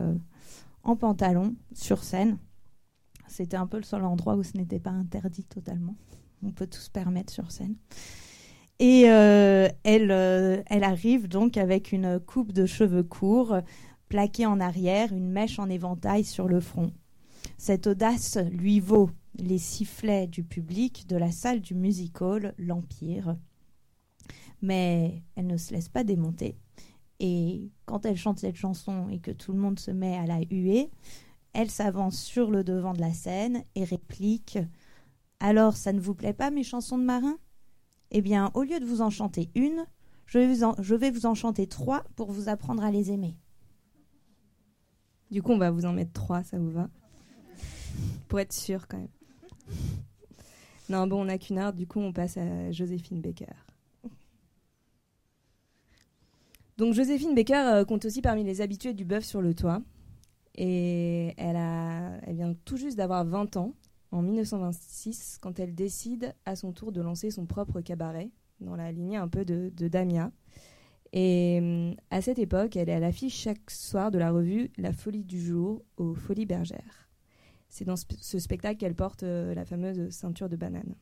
en 0.83 0.97
pantalon 0.97 1.55
sur 1.75 2.03
scène. 2.03 2.39
C'était 3.27 3.57
un 3.57 3.67
peu 3.67 3.79
le 3.79 3.83
seul 3.83 4.05
endroit 4.05 4.37
où 4.37 4.43
ce 4.43 4.57
n'était 4.57 4.81
pas 4.81 4.91
interdit 4.91 5.45
totalement. 5.45 5.97
On 6.43 6.51
peut 6.51 6.67
tout 6.67 6.79
se 6.79 6.91
permettre 6.91 7.33
sur 7.33 7.51
scène. 7.51 7.77
Et 8.81 9.03
elle, 9.03 10.11
elle 10.67 10.85
arrive 10.85 11.29
donc 11.29 11.57
avec 11.57 11.93
une 11.93 12.21
coupe 12.21 12.53
de 12.53 12.67
cheveux 12.67 13.05
courts, 13.05 13.57
plaquée 14.09 14.47
en 14.47 14.61
arrière, 14.61 15.13
une 15.13 15.31
mèche 15.31 15.59
en 15.59 15.71
éventail 15.71 16.25
sur 16.25 16.49
le 16.49 16.61
front. 16.61 16.93
Cette 17.59 17.87
audace 17.87 18.39
lui 18.51 18.81
vaut 18.81 19.11
les 19.39 19.59
sifflets 19.59 20.27
du 20.27 20.45
public 20.45 21.07
de 21.09 21.17
la 21.17 21.33
salle 21.33 21.61
du 21.61 21.75
music 21.75 22.21
hall 22.21 22.55
L'Empire. 22.59 23.37
Mais 24.63 25.23
elle 25.37 25.47
ne 25.47 25.57
se 25.57 25.73
laisse 25.73 25.89
pas 25.89 26.05
démonter. 26.05 26.57
Et 27.21 27.71
quand 27.87 28.07
elle 28.07 28.17
chante 28.17 28.41
cette 28.41 28.57
chanson 28.57 29.09
et 29.09 29.19
que 29.19 29.31
tout 29.31 29.53
le 29.53 29.59
monde 29.59 29.79
se 29.79 29.91
met 29.91 30.17
à 30.17 30.27
la 30.27 30.41
huer, 30.51 30.91
elle 31.53 31.71
s'avance 31.71 32.21
sur 32.21 32.51
le 32.51 32.65
devant 32.65 32.93
de 32.93 33.01
la 33.01 33.13
scène 33.13 33.65
et 33.75 33.85
réplique 33.85 34.59
Alors, 35.41 35.77
ça 35.77 35.93
ne 35.93 36.01
vous 36.01 36.15
plaît 36.15 36.33
pas 36.33 36.51
mes 36.51 36.65
chansons 36.65 36.99
de 36.99 37.05
marin? 37.05 37.39
Eh 38.11 38.21
bien, 38.21 38.51
au 38.55 38.63
lieu 38.63 38.79
de 38.81 38.85
vous 38.85 39.01
en 39.01 39.11
chanter 39.11 39.51
une, 39.55 39.87
je 40.27 40.39
vais 40.95 41.11
vous 41.11 41.27
en, 41.27 41.35
chanter 41.35 41.67
trois 41.67 42.05
pour 42.17 42.31
vous 42.33 42.49
apprendre 42.49 42.83
à 42.83 42.91
les 42.91 43.11
aimer. 43.11 43.37
Du 45.31 45.43
coup, 45.43 45.53
on 45.53 45.59
va 45.59 45.71
vous 45.71 45.85
en 45.85 45.93
mettre 45.93 46.13
trois, 46.13 46.43
ça 46.43 46.59
vous 46.59 46.71
va? 46.71 46.89
Pour 48.29 48.41
être 48.41 48.53
sûr 48.53 48.89
quand 48.89 48.99
même. 48.99 49.09
Non, 50.89 51.07
bon, 51.07 51.23
on 51.23 51.25
n'a 51.25 51.39
qu'une 51.39 51.59
heure, 51.59 51.73
du 51.73 51.87
coup, 51.87 52.01
on 52.01 52.13
passe 52.13 52.37
à 52.37 52.71
Joséphine 52.71 53.21
Baker. 53.21 53.47
Donc, 56.77 56.93
Joséphine 56.93 57.35
Baker 57.35 57.55
euh, 57.55 57.85
compte 57.85 58.05
aussi 58.05 58.21
parmi 58.21 58.45
les 58.45 58.61
habitués 58.61 58.95
du 58.95 59.05
bœuf 59.05 59.25
sur 59.25 59.41
le 59.41 59.55
toit. 59.55 59.81
Et 60.57 61.35
elle, 61.37 61.57
a, 61.57 62.19
elle 62.27 62.37
vient 62.37 62.55
tout 62.65 62.77
juste 62.77 62.97
d'avoir 62.97 63.25
20 63.25 63.57
ans, 63.57 63.75
en 64.13 64.23
1926, 64.23 65.39
quand 65.41 65.59
elle 65.59 65.75
décide 65.75 66.35
à 66.45 66.55
son 66.55 66.73
tour 66.73 66.93
de 66.93 67.01
lancer 67.01 67.31
son 67.31 67.47
propre 67.47 67.81
cabaret, 67.81 68.31
dans 68.61 68.77
la 68.77 68.93
lignée 68.93 69.17
un 69.17 69.29
peu 69.29 69.45
de, 69.45 69.71
Damia. 69.89 70.31
Et 71.13 71.59
hum, 71.61 71.95
à 72.11 72.21
cette 72.21 72.39
époque, 72.39 72.77
elle 72.77 72.89
est 72.89 72.95
à 72.95 73.01
l'affiche 73.01 73.37
chaque 73.37 73.71
soir 73.71 74.11
de 74.11 74.19
la 74.19 74.31
revue 74.31 74.71
La 74.77 74.93
Folie 74.93 75.25
du 75.25 75.41
jour 75.41 75.83
aux 75.97 76.15
Folies 76.15 76.47
Bergères. 76.47 77.04
C'est 77.75 77.85
dans 77.85 77.97
ce 77.97 78.39
spectacle 78.39 78.77
qu'elle 78.77 78.95
porte 78.95 79.25
euh, 79.25 79.53
la 79.53 79.65
fameuse 79.65 80.09
ceinture 80.11 80.49
de 80.49 80.55
banane. 80.55 80.95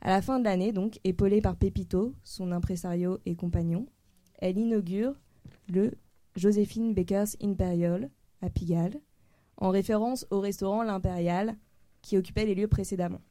À 0.00 0.10
la 0.10 0.22
fin 0.22 0.38
de 0.38 0.44
l'année, 0.44 0.70
donc, 0.70 1.00
épaulée 1.02 1.40
par 1.40 1.56
Pepito, 1.56 2.14
son 2.22 2.52
impresario 2.52 3.18
et 3.26 3.34
compagnon, 3.34 3.84
elle 4.38 4.58
inaugure 4.58 5.16
le 5.68 5.94
Josephine 6.36 6.94
Baker's 6.94 7.36
Imperial 7.42 8.10
à 8.42 8.48
Pigalle, 8.48 9.00
en 9.56 9.70
référence 9.70 10.24
au 10.30 10.38
restaurant 10.38 10.84
L'Impérial 10.84 11.56
qui 12.00 12.16
occupait 12.16 12.46
les 12.46 12.54
lieux 12.54 12.68
précédemment. 12.68 13.22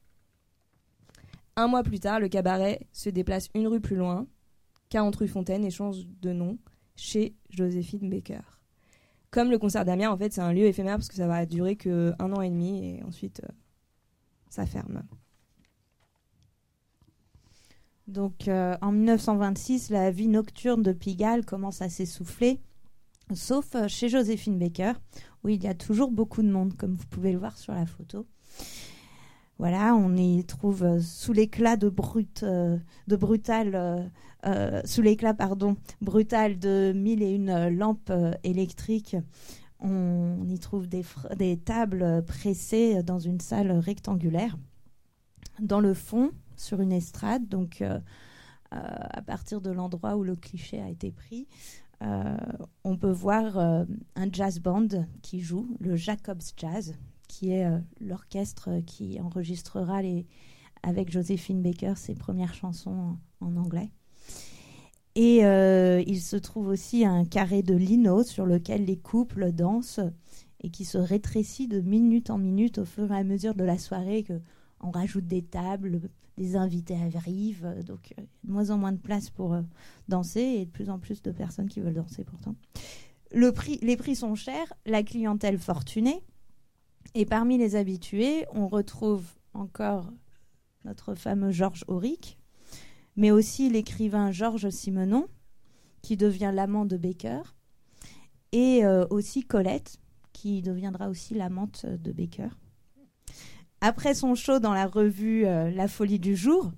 Un 1.55 1.67
mois 1.67 1.83
plus 1.83 2.01
tard, 2.01 2.19
le 2.19 2.27
cabaret 2.27 2.85
se 2.91 3.09
déplace 3.09 3.47
une 3.55 3.67
rue 3.67 3.79
plus 3.79 3.95
loin, 3.95 4.27
40 4.89 5.15
rue 5.15 5.29
Fontaine, 5.29 5.63
et 5.63 5.71
change 5.71 6.05
de 6.05 6.33
nom 6.33 6.57
chez 6.97 7.33
Joséphine 7.49 8.09
Baker. 8.09 8.54
Comme 9.35 9.51
le 9.51 9.59
concert 9.59 9.83
d'Amiens, 9.83 10.11
en 10.11 10.17
fait, 10.17 10.31
c'est 10.31 10.39
un 10.39 10.53
lieu 10.53 10.63
éphémère 10.63 10.95
parce 10.95 11.09
que 11.09 11.15
ça 11.15 11.27
va 11.27 11.45
durer 11.45 11.75
que 11.75 12.13
un 12.19 12.31
an 12.31 12.39
et 12.39 12.49
demi 12.49 12.85
et 12.85 13.03
ensuite 13.03 13.41
euh, 13.43 13.51
ça 14.49 14.65
ferme. 14.65 15.03
Donc 18.07 18.47
euh, 18.47 18.77
en 18.81 18.93
1926, 18.93 19.89
la 19.89 20.09
vie 20.09 20.29
nocturne 20.29 20.81
de 20.81 20.93
Pigalle 20.93 21.43
commence 21.43 21.81
à 21.81 21.89
s'essouffler, 21.89 22.61
sauf 23.33 23.75
euh, 23.75 23.89
chez 23.89 24.07
Joséphine 24.07 24.57
Baker, 24.57 24.93
où 25.43 25.49
il 25.49 25.61
y 25.61 25.67
a 25.67 25.73
toujours 25.73 26.11
beaucoup 26.11 26.41
de 26.41 26.49
monde, 26.49 26.77
comme 26.77 26.93
vous 26.93 27.07
pouvez 27.07 27.33
le 27.33 27.37
voir 27.37 27.57
sur 27.57 27.73
la 27.73 27.85
photo. 27.85 28.25
Voilà, 29.57 29.95
on 29.95 30.15
y 30.17 30.43
trouve 30.43 30.83
euh, 30.83 30.99
sous 30.99 31.31
l'éclat 31.33 31.77
de 31.77 31.89
de 31.89 33.15
brutal, 33.15 34.11
sous 34.85 35.01
l'éclat 35.01 35.35
brutal 36.01 36.59
de 36.59 36.93
mille 36.95 37.23
et 37.23 37.31
une 37.33 37.69
lampes 37.69 38.11
électriques. 38.43 39.15
On 39.79 40.47
y 40.47 40.59
trouve 40.59 40.87
des, 40.87 41.57
tables 41.57 42.23
pressées 42.25 43.03
dans 43.03 43.19
une 43.19 43.39
salle 43.39 43.71
rectangulaire. 43.71 44.57
Dans 45.59 45.79
le 45.79 45.93
fond, 45.93 46.31
sur 46.57 46.81
une 46.81 46.91
estrade, 46.91 47.47
donc 47.47 47.81
euh, 47.81 47.99
euh, 48.73 48.77
à 48.77 49.21
partir 49.21 49.61
de 49.61 49.71
l'endroit 49.71 50.15
où 50.15 50.23
le 50.23 50.35
cliché 50.35 50.81
a 50.81 50.89
été 50.89 51.11
pris. 51.11 51.47
Euh, 52.01 52.37
on 52.83 52.97
peut 52.97 53.11
voir 53.11 53.57
un 53.57 54.31
jazz 54.31 54.59
band 54.59 54.87
qui 55.21 55.39
joue, 55.39 55.77
le 55.79 55.95
Jacobs 55.95 56.41
Jazz, 56.57 56.93
qui 57.27 57.51
est 57.51 57.67
l'orchestre 57.99 58.81
qui 58.85 59.19
enregistrera 59.19 60.01
les, 60.01 60.25
avec 60.83 61.11
Josephine 61.11 61.61
Baker 61.61 61.93
ses 61.95 62.15
premières 62.15 62.53
chansons 62.53 63.17
en, 63.41 63.55
anglais. 63.55 63.89
Et 65.15 65.39
il 65.39 66.21
se 66.21 66.35
trouve 66.35 66.67
aussi 66.67 67.05
un 67.05 67.25
carré 67.25 67.63
de 67.63 67.75
lino 67.75 68.23
sur 68.23 68.45
lequel 68.45 68.85
les 68.85 68.97
couples 68.97 69.51
dansent 69.51 70.01
et 70.61 70.69
qui 70.69 70.85
se 70.85 70.97
rétrécit 70.97 71.67
de 71.67 71.79
minute 71.79 72.29
en 72.29 72.37
minute 72.37 72.79
au 72.79 72.85
fur 72.85 73.11
et 73.11 73.17
à 73.17 73.23
mesure 73.23 73.55
de 73.55 73.63
la 73.63 73.77
soirée 73.77 74.23
que 74.23 74.39
on 74.81 74.91
rajoute 74.91 75.27
des 75.27 75.41
tables, 75.41 76.01
des 76.37 76.55
invités 76.55 76.97
arrivent, 77.15 77.65
euh, 77.65 77.81
donc 77.83 78.13
euh, 78.17 78.23
de 78.43 78.51
moins 78.51 78.69
en 78.69 78.77
moins 78.77 78.91
de 78.91 78.97
place 78.97 79.29
pour 79.29 79.53
euh, 79.53 79.61
danser 80.07 80.41
et 80.41 80.65
de 80.65 80.71
plus 80.71 80.89
en 80.89 80.99
plus 80.99 81.21
de 81.21 81.31
personnes 81.31 81.69
qui 81.69 81.79
veulent 81.79 81.93
danser 81.93 82.23
pourtant. 82.23 82.55
Les 83.31 83.97
prix 83.97 84.15
sont 84.15 84.35
chers, 84.35 84.73
la 84.85 85.03
clientèle 85.03 85.59
fortunée, 85.59 86.21
et 87.13 87.25
parmi 87.25 87.57
les 87.57 87.75
habitués, 87.75 88.45
on 88.53 88.67
retrouve 88.67 89.25
encore 89.53 90.11
notre 90.83 91.15
fameux 91.15 91.51
Georges 91.51 91.85
Auric, 91.87 92.37
mais 93.15 93.31
aussi 93.31 93.69
l'écrivain 93.69 94.31
Georges 94.31 94.69
Simenon, 94.69 95.27
qui 96.01 96.17
devient 96.17 96.51
l'amant 96.53 96.85
de 96.85 96.97
Baker, 96.97 97.41
et 98.51 98.85
aussi 99.09 99.43
Colette, 99.43 99.97
qui 100.33 100.61
deviendra 100.61 101.09
aussi 101.09 101.33
l'amante 101.33 101.85
de 101.85 102.11
Baker. 102.11 102.49
Après 103.81 104.15
son 104.15 104.35
show 104.35 104.59
dans 104.59 104.73
la 104.73 104.87
revue 104.87 105.45
euh, 105.45 105.69
La 105.69 105.87
Folie 105.87 106.19
du 106.19 106.35
Jour, 106.35 106.71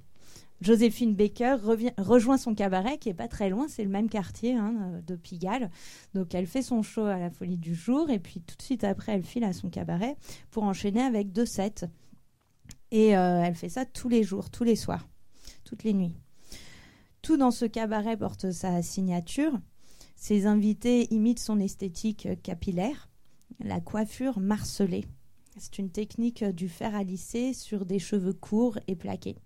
Joséphine 0.62 1.14
Baker 1.14 1.58
rejoint 1.98 2.38
son 2.38 2.56
cabaret 2.56 2.98
qui 2.98 3.10
est 3.10 3.14
pas 3.14 3.28
très 3.28 3.50
loin, 3.50 3.68
c'est 3.68 3.84
le 3.84 3.90
même 3.90 4.10
quartier 4.10 4.56
hein, 4.56 5.02
de 5.06 5.16
Pigalle. 5.16 5.70
Donc 6.16 6.34
elle 6.34 6.48
fait 6.48 6.64
son 6.64 6.82
show 6.82 7.06
à 7.06 7.20
la 7.20 7.30
Folie 7.30 7.58
du 7.58 7.76
Jour 7.76 8.10
et 8.10 8.20
puis 8.20 8.42
tout 8.42 8.56
de 8.56 8.62
suite 8.62 8.84
après 8.84 9.14
elle 9.14 9.24
file 9.24 9.44
à 9.44 9.54
son 9.54 9.70
cabaret 9.70 10.18
pour 10.50 10.64
enchaîner 10.64 11.02
avec 11.02 11.32
deux 11.32 11.46
sets. 11.46 11.86
Et 12.92 13.16
euh, 13.16 13.44
elle 13.44 13.56
fait 13.56 13.70
ça 13.70 13.86
tous 13.86 14.10
les 14.10 14.24
jours, 14.24 14.50
tous 14.50 14.64
les 14.64 14.76
soirs, 14.76 15.08
toutes 15.64 15.84
les 15.84 15.94
nuits. 15.94 16.16
Tout 17.22 17.38
dans 17.38 17.52
ce 17.52 17.66
cabaret 17.66 18.18
porte 18.18 18.52
sa 18.52 18.82
signature. 18.82 19.60
Ses 20.16 20.48
invités 20.48 21.14
imitent 21.14 21.40
son 21.40 21.60
esthétique 21.60 22.28
capillaire, 22.42 23.10
la 23.60 23.80
coiffure 23.80 24.40
marcelée. 24.40 25.06
C'est 25.58 25.78
une 25.78 25.92
technique 25.92 26.44
du 26.44 26.70
fer 26.70 26.96
à 26.96 27.04
lisser 27.04 27.54
sur 27.54 27.86
des 27.86 28.00
cheveux 28.00 28.34
courts 28.34 28.80
et 28.88 28.96
plaqués. 28.96 29.38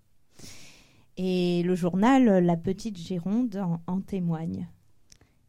Et 1.18 1.62
le 1.64 1.76
journal 1.76 2.44
La 2.44 2.56
Petite 2.56 2.98
Gironde 2.98 3.62
en, 3.86 4.02
témoigne. 4.02 4.70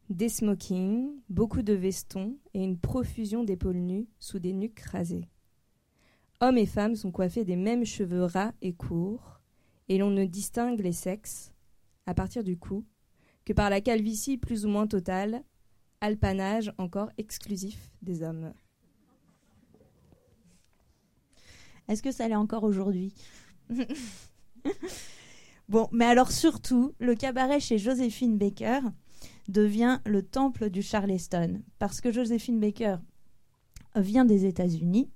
Des 0.09 0.27
smokings, 0.27 1.09
beaucoup 1.29 1.61
de 1.61 1.73
vestons 1.73 2.37
et 2.53 2.61
une 2.61 2.77
profusion 2.77 3.45
d'épaules 3.45 3.77
nues 3.77 4.09
sous 4.19 4.39
des 4.39 4.51
nuques 4.51 4.81
rasées. 4.81 5.29
Hommes 6.41 6.57
et 6.57 6.65
femmes 6.65 6.95
sont 6.95 7.11
coiffés 7.11 7.45
des 7.45 7.55
mêmes 7.55 7.85
cheveux 7.85 8.25
ras 8.25 8.51
et 8.61 8.73
courts, 8.73 9.39
et 9.87 9.97
l'on 9.97 10.09
ne 10.09 10.25
distingue 10.25 10.81
les 10.81 10.91
sexes, 10.91 11.53
à 12.05 12.13
partir 12.13 12.43
du 12.43 12.57
cou, 12.57 12.85
que 13.45 13.53
par 13.53 13.69
la 13.69 13.79
calvitie 13.79 14.37
plus 14.37 14.65
ou 14.65 14.69
moins 14.69 14.87
totale, 14.87 15.43
alpanage 16.01 16.73
encore 16.77 17.09
exclusif 17.17 17.89
des 18.01 18.21
hommes. 18.21 18.53
Est-ce 21.87 22.03
que 22.03 22.11
ça 22.11 22.27
l'est 22.27 22.35
encore 22.35 22.63
aujourd'hui? 22.63 23.13
Bon, 25.69 25.87
mais 25.91 26.05
alors 26.05 26.31
surtout, 26.31 26.93
le 26.99 27.15
cabaret 27.15 27.59
chez 27.59 27.77
Joséphine 27.77 28.37
Baker 28.37 28.81
devient 29.47 29.99
le 30.05 30.21
temple 30.21 30.69
du 30.69 30.81
Charleston, 30.81 31.61
parce 31.79 32.01
que 32.01 32.11
Joséphine 32.11 32.59
Baker 32.59 32.97
vient 33.95 34.25
des 34.25 34.45
États-Unis 34.45 35.09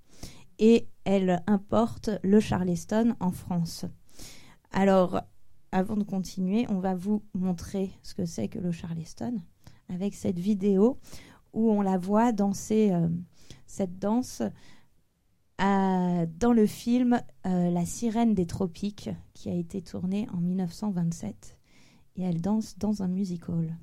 et 0.59 0.87
elle 1.03 1.43
importe 1.47 2.09
le 2.23 2.39
Charleston 2.39 3.15
en 3.19 3.31
France. 3.31 3.85
Alors, 4.71 5.21
avant 5.71 5.97
de 5.97 6.03
continuer, 6.03 6.65
on 6.69 6.79
va 6.79 6.95
vous 6.95 7.23
montrer 7.33 7.91
ce 8.01 8.13
que 8.13 8.25
c'est 8.25 8.47
que 8.47 8.59
le 8.59 8.71
Charleston 8.71 9.37
avec 9.89 10.15
cette 10.15 10.39
vidéo 10.39 10.99
où 11.53 11.71
on 11.71 11.81
la 11.81 11.97
voit 11.97 12.31
danser 12.31 12.91
euh, 12.91 13.07
cette 13.65 13.99
danse 13.99 14.41
dans 15.59 16.53
le 16.53 16.67
film 16.67 17.19
euh, 17.47 17.71
La 17.71 17.85
sirène 17.85 18.35
des 18.35 18.45
tropiques, 18.45 19.09
qui 19.38 19.49
a 19.49 19.53
été 19.53 19.83
tourné 19.83 20.27
en 20.33 20.38
1927. 20.38 21.59
Et 22.15 22.23
elle 22.23 22.41
danse 22.41 22.79
dans 22.79 23.03
un 23.03 23.07
music-hall. 23.07 23.77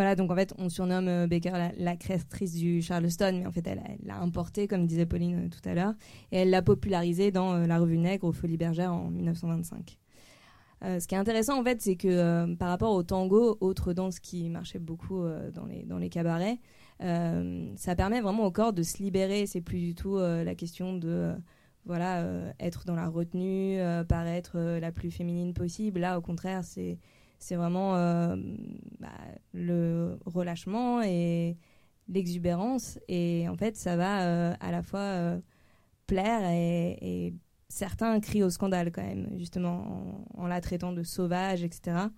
Voilà, 0.00 0.14
donc 0.14 0.30
en 0.30 0.34
fait, 0.34 0.54
on 0.56 0.70
surnomme 0.70 1.08
euh, 1.08 1.26
Baker 1.26 1.52
la, 1.76 1.94
créatrice 1.94 2.54
du 2.54 2.80
Charleston, 2.80 3.32
mais 3.34 3.46
en 3.46 3.52
fait, 3.52 3.66
elle 3.66 3.82
l'a 4.02 4.18
importé, 4.18 4.66
comme 4.66 4.86
disait 4.86 5.04
Pauline 5.04 5.44
euh, 5.44 5.48
tout 5.50 5.68
à 5.68 5.74
l'heure, 5.74 5.92
et 6.32 6.38
elle 6.38 6.48
l'a 6.48 6.62
popularisé 6.62 7.30
dans 7.30 7.52
euh, 7.52 7.66
la 7.66 7.78
revue 7.78 7.98
Nègre 7.98 8.26
aux 8.26 8.32
Folies 8.32 8.56
Bergères 8.56 8.94
en 8.94 9.10
1925. 9.10 9.98
ce 10.82 11.06
qui 11.06 11.14
est 11.14 11.18
intéressant, 11.18 11.60
en 11.60 11.62
fait, 11.62 11.82
c'est 11.82 11.96
que 11.96 12.54
par 12.54 12.70
rapport 12.70 12.94
au 12.94 13.02
tango, 13.02 13.58
autre 13.60 13.92
danse 13.92 14.20
qui 14.20 14.48
marchait 14.48 14.78
beaucoup 14.78 15.22
dans, 15.54 15.66
les, 15.66 15.82
dans 15.82 15.98
les 15.98 16.08
cabarets, 16.08 16.60
ça 16.98 17.94
permet 17.94 18.22
vraiment 18.22 18.46
au 18.46 18.50
corps 18.50 18.72
de 18.72 18.82
se 18.82 19.02
libérer. 19.02 19.44
C'est 19.44 19.60
plus 19.60 19.80
du 19.80 19.94
tout 19.94 20.16
la 20.16 20.54
question 20.54 20.96
de 20.96 21.34
voilà, 21.84 22.24
être 22.58 22.86
dans 22.86 22.96
la 22.96 23.06
retenue, 23.06 23.76
paraître 24.08 24.58
la 24.58 24.92
plus 24.92 25.10
féminine 25.10 25.52
possible. 25.52 26.00
Là, 26.00 26.16
au 26.16 26.22
contraire, 26.22 26.64
c'est 26.64 26.96
c'est 27.40 27.56
vraiment 27.56 27.92
bah, 28.98 29.08
le 29.52 30.18
relâchement 30.26 31.02
et 31.02 31.56
l'exubérance. 32.08 32.98
Et 33.08 33.48
en 33.48 33.56
fait, 33.56 33.76
ça 33.76 33.96
va 33.96 34.52
à 34.52 34.70
la 34.70 34.82
fois 34.82 35.40
plaire 36.06 36.50
et, 36.50 37.34
certains 37.68 38.18
crient 38.18 38.42
au 38.42 38.50
scandale 38.50 38.90
quand 38.90 39.02
même, 39.02 39.28
justement, 39.36 40.26
en, 40.36 40.46
la 40.48 40.60
traitant 40.60 40.92
de 40.92 41.04
sauvage, 41.04 41.62
etc. 41.62 42.08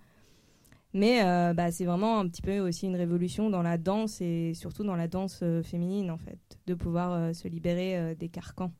Mais 0.93 1.23
euh, 1.23 1.53
bah, 1.53 1.71
c'est 1.71 1.85
vraiment 1.85 2.19
un 2.19 2.27
petit 2.27 2.41
peu 2.41 2.59
aussi 2.59 2.87
une 2.87 2.95
révolution 2.95 3.49
dans 3.49 3.61
la 3.61 3.77
danse 3.77 4.19
et 4.21 4.53
surtout 4.55 4.83
dans 4.83 4.95
la 4.95 5.07
danse 5.07 5.39
euh, 5.43 5.61
féminine, 5.63 6.11
en 6.11 6.17
fait, 6.17 6.39
de 6.67 6.73
pouvoir 6.73 7.11
euh, 7.13 7.33
se 7.33 7.47
libérer 7.47 8.15
des 8.15 8.29
carcans. 8.29 8.71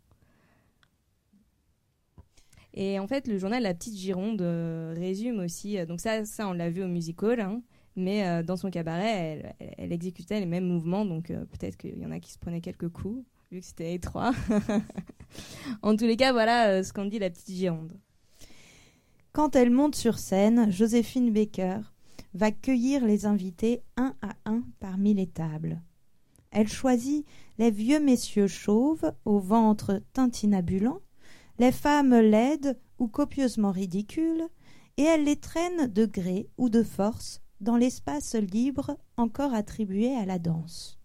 Et 2.73 2.99
en 2.99 3.07
fait, 3.07 3.27
le 3.27 3.37
journal 3.37 3.61
La 3.63 3.73
Petite 3.73 3.95
Gironde 3.95 4.41
résume 4.41 5.39
aussi, 5.39 5.83
donc 5.85 6.01
ça, 6.01 6.25
ça 6.25 6.47
on 6.47 6.53
l'a 6.53 6.69
vu 6.69 6.83
au 6.83 6.87
musical, 6.87 7.39
hein, 7.39 7.61
mais 7.95 8.43
dans 8.43 8.57
son 8.57 8.71
cabaret, 8.71 9.53
elle, 9.59 9.73
elle, 9.77 9.93
exécutait 9.93 10.39
les 10.39 10.47
mêmes 10.47 10.65
mouvements, 10.65 11.05
donc 11.05 11.27
peut-être 11.27 11.77
qu'il 11.77 11.99
y 11.99 12.05
en 12.05 12.11
a 12.11 12.19
qui 12.19 12.31
se 12.31 12.39
prenaient 12.39 12.61
quelques 12.61 12.89
coups 12.89 13.23
vu 13.53 13.59
que 13.59 13.65
c'était 13.65 13.93
étroit. 13.93 14.33
en 15.81 15.95
tous 15.95 16.05
les 16.05 16.17
cas, 16.17 16.33
voilà 16.33 16.69
euh, 16.69 16.83
ce 16.83 16.91
qu'en 16.91 17.05
dit 17.05 17.19
la 17.19 17.29
petite 17.29 17.55
Gironde. 17.55 17.93
Quand 19.31 19.55
elle 19.55 19.69
monte 19.69 19.95
sur 19.95 20.17
scène, 20.17 20.71
Joséphine 20.71 21.31
Baker 21.31 21.79
va 22.33 22.51
cueillir 22.51 23.05
les 23.05 23.25
invités 23.25 23.83
un 23.95 24.15
à 24.21 24.33
un 24.45 24.63
parmi 24.79 25.13
les 25.13 25.27
tables. 25.27 25.81
Elle 26.51 26.67
choisit 26.67 27.25
les 27.57 27.71
vieux 27.71 27.99
messieurs 27.99 28.47
chauves 28.47 29.11
au 29.25 29.39
ventre 29.39 30.01
tintinabulant, 30.13 30.99
les 31.59 31.71
femmes 31.71 32.15
laides 32.15 32.79
ou 32.99 33.07
copieusement 33.07 33.71
ridicules, 33.71 34.47
et 34.97 35.03
elle 35.03 35.23
les 35.23 35.35
traîne 35.35 35.87
de 35.87 36.05
gré 36.05 36.49
ou 36.57 36.69
de 36.69 36.83
force 36.83 37.41
dans 37.61 37.77
l'espace 37.77 38.35
libre 38.35 38.97
encore 39.17 39.53
attribué 39.53 40.15
à 40.15 40.25
la 40.25 40.39
danse. 40.39 40.99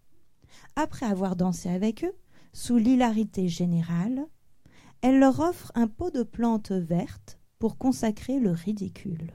Après 0.75 1.05
avoir 1.05 1.35
dansé 1.35 1.69
avec 1.69 2.03
eux, 2.03 2.13
sous 2.53 2.77
l'hilarité 2.77 3.47
générale, 3.47 4.25
elle 5.01 5.19
leur 5.19 5.39
offre 5.39 5.71
un 5.75 5.87
pot 5.87 6.11
de 6.11 6.23
plantes 6.23 6.71
vertes 6.71 7.39
pour 7.57 7.77
consacrer 7.77 8.39
le 8.39 8.51
ridicule. 8.51 9.31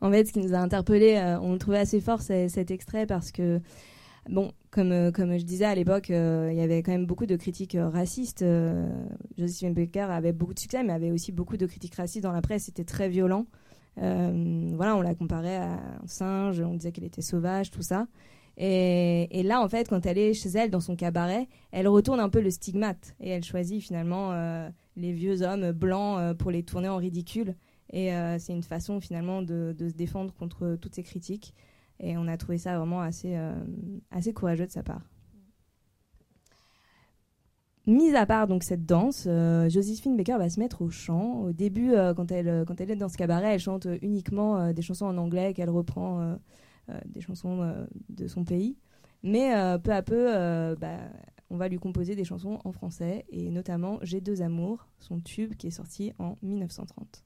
En 0.00 0.10
fait, 0.10 0.26
ce 0.26 0.32
qui 0.32 0.40
nous 0.40 0.54
a 0.54 0.58
interpellé, 0.58 1.14
euh, 1.14 1.40
on 1.40 1.56
trouvait 1.58 1.78
assez 1.78 2.00
fort 2.00 2.20
cet 2.20 2.70
extrait 2.70 3.06
parce 3.06 3.32
que, 3.32 3.60
bon, 4.28 4.52
comme, 4.70 4.92
euh, 4.92 5.10
comme 5.10 5.36
je 5.38 5.44
disais 5.44 5.64
à 5.64 5.74
l'époque, 5.74 6.10
euh, 6.10 6.50
il 6.52 6.58
y 6.58 6.60
avait 6.60 6.82
quand 6.82 6.92
même 6.92 7.06
beaucoup 7.06 7.26
de 7.26 7.36
critiques 7.36 7.76
racistes. 7.78 8.44
Josephine 9.38 9.74
Baker 9.74 10.00
avait 10.10 10.32
beaucoup 10.32 10.54
de 10.54 10.58
succès, 10.58 10.82
mais 10.82 10.92
avait 10.92 11.10
aussi 11.10 11.32
beaucoup 11.32 11.56
de 11.56 11.66
critiques 11.66 11.94
racistes 11.94 12.22
dans 12.22 12.32
la 12.32 12.42
presse. 12.42 12.64
C'était 12.64 12.84
très 12.84 13.08
violent. 13.08 13.46
voilà, 13.96 14.96
on 14.96 15.00
la 15.02 15.14
comparait 15.14 15.56
à 15.56 15.74
un 16.02 16.06
singe, 16.06 16.60
on 16.60 16.74
disait 16.74 16.92
qu'elle 16.92 17.04
était 17.04 17.22
sauvage, 17.22 17.70
tout 17.70 17.82
ça. 17.82 18.06
Et, 18.58 19.42
là, 19.42 19.60
en 19.60 19.68
fait, 19.68 19.88
quand 19.88 20.06
elle 20.06 20.18
est 20.18 20.32
chez 20.32 20.48
elle 20.50 20.70
dans 20.70 20.80
son 20.80 20.96
cabaret, 20.96 21.48
elle 21.72 21.88
retourne 21.88 22.20
un 22.20 22.30
peu 22.30 22.40
le 22.40 22.50
stigmate 22.50 23.14
et 23.20 23.28
elle 23.28 23.44
choisit 23.44 23.82
finalement 23.82 24.32
euh, 24.32 24.68
les 24.96 25.12
vieux 25.12 25.42
hommes 25.42 25.72
blancs 25.72 26.18
euh, 26.18 26.34
pour 26.34 26.50
les 26.50 26.62
tourner 26.62 26.88
en 26.88 26.96
ridicule. 26.96 27.54
Et 27.92 28.14
euh, 28.14 28.38
c'est 28.38 28.52
une 28.52 28.62
façon 28.62 29.00
finalement 29.00 29.42
de, 29.42 29.74
se 29.78 29.94
défendre 29.94 30.32
contre 30.32 30.76
toutes 30.80 30.94
ces 30.94 31.02
critiques. 31.02 31.54
Et 32.00 32.16
on 32.16 32.26
a 32.28 32.36
trouvé 32.36 32.58
ça 32.58 32.78
vraiment 32.78 33.00
assez, 33.00 33.38
assez 34.10 34.32
courageux 34.32 34.66
de 34.66 34.70
sa 34.70 34.82
part. 34.82 35.02
Mise 37.86 38.14
à 38.14 38.26
part 38.26 38.48
donc 38.48 38.64
cette 38.64 38.84
danse, 38.84 39.28
Josephine 39.68 40.16
Baker 40.16 40.36
va 40.38 40.50
se 40.50 40.60
mettre 40.60 40.82
au 40.82 40.90
chant. 40.90 41.40
Au 41.42 41.52
début, 41.52 41.92
quand, 42.16 42.30
elle, 42.30 42.64
quand 42.66 42.80
elle 42.80 42.90
est 42.90 42.96
dans 42.96 43.08
ce 43.08 43.16
cabaret, 43.16 43.54
elle 43.54 43.60
chante 43.60 43.86
uniquement 44.02 44.72
des 44.72 44.82
chansons 44.82 45.06
en 45.06 45.16
anglais 45.16 45.54
qu'elle 45.54 45.70
reprend 45.70 46.36
euh, 46.88 47.00
des 47.06 47.20
chansons 47.20 47.62
euh, 47.62 47.84
de 48.10 48.28
son 48.28 48.44
pays. 48.44 48.78
Mais 49.24 49.56
euh, 49.56 49.76
peu 49.76 49.92
à 49.92 50.02
peu, 50.02 50.26
bah, 50.78 50.98
on 51.50 51.56
va 51.56 51.68
lui 51.68 51.78
composer 51.78 52.14
des 52.14 52.24
chansons 52.24 52.60
en 52.64 52.70
français, 52.70 53.24
et 53.28 53.50
notamment 53.50 53.98
J'ai 54.02 54.20
deux 54.20 54.40
amours, 54.40 54.86
son 55.00 55.20
tube 55.20 55.54
qui 55.56 55.66
est 55.66 55.72
sorti 55.72 56.12
en 56.18 56.36
1930. 56.42 57.25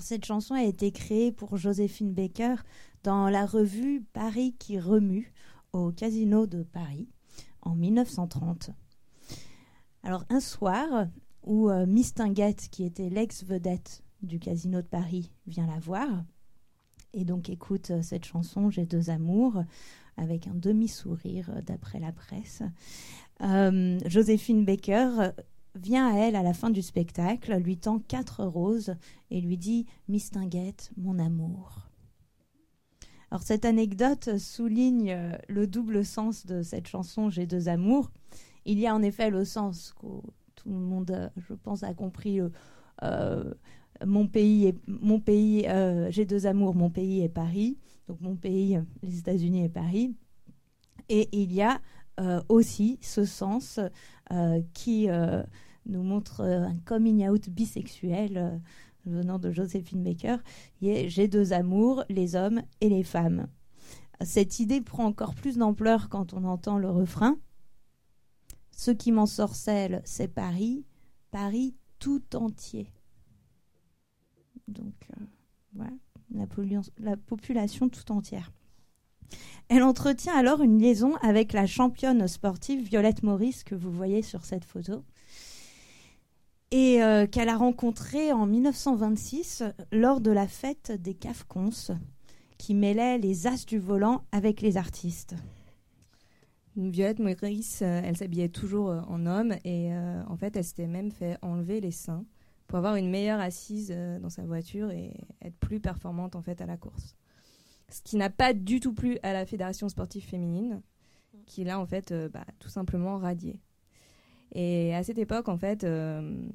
Cette 0.00 0.24
chanson 0.24 0.54
a 0.54 0.62
été 0.62 0.90
créée 0.90 1.32
pour 1.32 1.56
Joséphine 1.56 2.14
Baker 2.14 2.54
dans 3.02 3.28
la 3.28 3.44
revue 3.44 4.02
Paris 4.12 4.54
qui 4.58 4.78
remue 4.78 5.34
au 5.72 5.92
Casino 5.92 6.46
de 6.46 6.62
Paris 6.62 7.08
en 7.60 7.74
1930. 7.74 8.70
Alors 10.02 10.24
un 10.30 10.40
soir 10.40 11.08
où 11.42 11.68
euh, 11.68 11.84
Miss 11.86 12.14
Tinguette, 12.14 12.68
qui 12.70 12.84
était 12.84 13.10
l'ex-vedette 13.10 14.02
du 14.22 14.38
Casino 14.38 14.80
de 14.80 14.86
Paris, 14.86 15.32
vient 15.46 15.66
la 15.66 15.78
voir 15.78 16.08
et 17.12 17.24
donc 17.24 17.50
écoute 17.50 17.90
euh, 17.90 18.02
cette 18.02 18.24
chanson 18.24 18.70
J'ai 18.70 18.86
deux 18.86 19.10
amours 19.10 19.62
avec 20.16 20.46
un 20.46 20.54
demi-sourire 20.54 21.50
euh, 21.50 21.60
d'après 21.60 21.98
la 21.98 22.12
presse. 22.12 22.62
Joséphine 24.06 24.64
Baker 24.64 25.32
vient 25.82 26.14
à 26.14 26.16
elle 26.16 26.36
à 26.36 26.42
la 26.42 26.54
fin 26.54 26.70
du 26.70 26.80
spectacle, 26.80 27.54
lui 27.56 27.76
tend 27.76 27.98
quatre 27.98 28.44
roses 28.44 28.94
et 29.30 29.40
lui 29.40 29.56
dit 29.58 29.86
Miss 30.08 30.30
Tinguette, 30.30 30.92
mon 30.96 31.18
amour. 31.18 31.88
Alors 33.32 33.42
cette 33.42 33.64
anecdote 33.64 34.36
souligne 34.36 35.10
euh, 35.10 35.32
le 35.48 35.66
double 35.66 36.04
sens 36.04 36.44
de 36.44 36.62
cette 36.62 36.86
chanson 36.86 37.30
J'ai 37.30 37.46
deux 37.46 37.68
amours. 37.70 38.10
Il 38.66 38.78
y 38.78 38.86
a 38.86 38.94
en 38.94 39.02
effet 39.02 39.30
le 39.30 39.46
sens 39.46 39.94
que 39.98 40.06
tout 40.54 40.68
le 40.68 40.76
monde, 40.76 41.10
euh, 41.10 41.28
je 41.48 41.54
pense, 41.54 41.82
a 41.82 41.94
compris. 41.94 42.40
Euh, 43.02 43.54
mon 44.04 44.28
pays, 44.28 44.66
est, 44.66 44.78
mon 44.86 45.18
pays, 45.18 45.66
j'ai 46.10 46.26
deux 46.26 46.46
amours. 46.46 46.74
Mon 46.74 46.90
pays 46.90 47.22
est 47.22 47.28
Paris. 47.28 47.78
Donc 48.06 48.20
mon 48.20 48.36
pays, 48.36 48.78
les 49.02 49.18
États-Unis 49.18 49.64
et 49.64 49.68
Paris. 49.68 50.14
Et 51.08 51.28
il 51.32 51.52
y 51.52 51.62
a 51.62 51.80
aussi 52.48 52.98
ce 53.00 53.24
sens 53.24 53.80
qui 54.74 55.08
nous 55.86 56.02
montre 56.02 56.42
un 56.42 56.76
coming 56.84 57.28
out 57.28 57.48
bisexuel 57.48 58.60
venant 59.06 59.38
de 59.38 59.50
Joséphine 59.50 60.02
Baker, 60.02 60.36
J'ai 60.80 61.28
deux 61.28 61.52
amours, 61.52 62.04
les 62.08 62.36
hommes 62.36 62.62
et 62.80 62.88
les 62.88 63.02
femmes. 63.02 63.48
cette 64.20 64.60
idée 64.60 64.80
prend 64.80 65.06
encore 65.06 65.34
plus 65.34 65.56
d'ampleur 65.56 66.08
quand 66.08 66.32
on 66.32 66.44
entend 66.44 66.78
le 66.78 66.90
refrain. 66.90 67.36
Ce 68.70 68.90
qui 68.90 69.10
m'en 69.12 69.26
sorcelle, 69.26 70.00
c'est 70.04 70.28
Paris, 70.28 70.84
Paris 71.30 71.74
tout 71.98 72.36
entier. 72.36 72.92
Donc, 74.68 74.94
euh, 75.10 75.24
voilà, 75.74 75.92
la 76.98 77.16
population 77.16 77.88
tout 77.88 78.10
entière. 78.12 78.52
Elle 79.68 79.82
entretient 79.82 80.36
alors 80.36 80.62
une 80.62 80.78
liaison 80.78 81.16
avec 81.16 81.52
la 81.52 81.66
championne 81.66 82.28
sportive 82.28 82.86
Violette 82.86 83.22
Maurice 83.22 83.64
que 83.64 83.74
vous 83.74 83.90
voyez 83.90 84.22
sur 84.22 84.44
cette 84.44 84.64
photo 84.64 85.04
et 86.72 87.02
euh, 87.02 87.26
qu'elle 87.26 87.50
a 87.50 87.56
rencontrée 87.56 88.32
en 88.32 88.46
1926 88.46 89.62
lors 89.92 90.22
de 90.22 90.30
la 90.30 90.48
fête 90.48 90.90
des 90.90 91.12
Cafcons 91.12 91.94
qui 92.56 92.74
mêlait 92.74 93.18
les 93.18 93.46
as 93.46 93.66
du 93.66 93.78
volant 93.78 94.24
avec 94.32 94.62
les 94.62 94.78
artistes. 94.78 95.34
Violette 96.74 97.18
Maurice, 97.18 97.82
euh, 97.82 98.00
elle 98.02 98.16
s'habillait 98.16 98.48
toujours 98.48 98.88
euh, 98.88 99.00
en 99.06 99.26
homme 99.26 99.54
et 99.64 99.90
en 100.26 100.36
fait 100.36 100.56
elle 100.56 100.64
s'était 100.64 100.86
même 100.86 101.12
fait 101.12 101.36
enlever 101.42 101.80
les 101.80 101.90
seins 101.90 102.24
pour 102.66 102.78
avoir 102.78 102.96
une 102.96 103.10
meilleure 103.10 103.40
assise 103.40 103.94
dans 104.22 104.30
sa 104.30 104.42
voiture 104.42 104.90
et 104.90 105.12
être 105.42 105.56
plus 105.58 105.78
performante 105.78 106.36
en 106.36 106.42
fait 106.42 106.62
à 106.62 106.66
la 106.66 106.78
course 106.78 107.16
ce 107.90 108.00
qui 108.00 108.16
n'a 108.16 108.30
pas 108.30 108.54
du 108.54 108.80
tout 108.80 108.94
plu 108.94 109.18
à 109.22 109.34
la 109.34 109.44
Fédération 109.44 109.86
sportive 109.90 110.24
féminine, 110.24 110.80
qui 111.44 111.62
l'a 111.62 111.78
en 111.78 111.84
fait 111.84 112.14
bah, 112.32 112.46
tout 112.58 112.70
simplement 112.70 113.18
radié. 113.18 113.60
Et 114.52 114.94
à 114.94 115.02
cette 115.02 115.18
époque, 115.18 115.48
en 115.48 115.56
fait, 115.56 115.84
euh, 115.84 116.46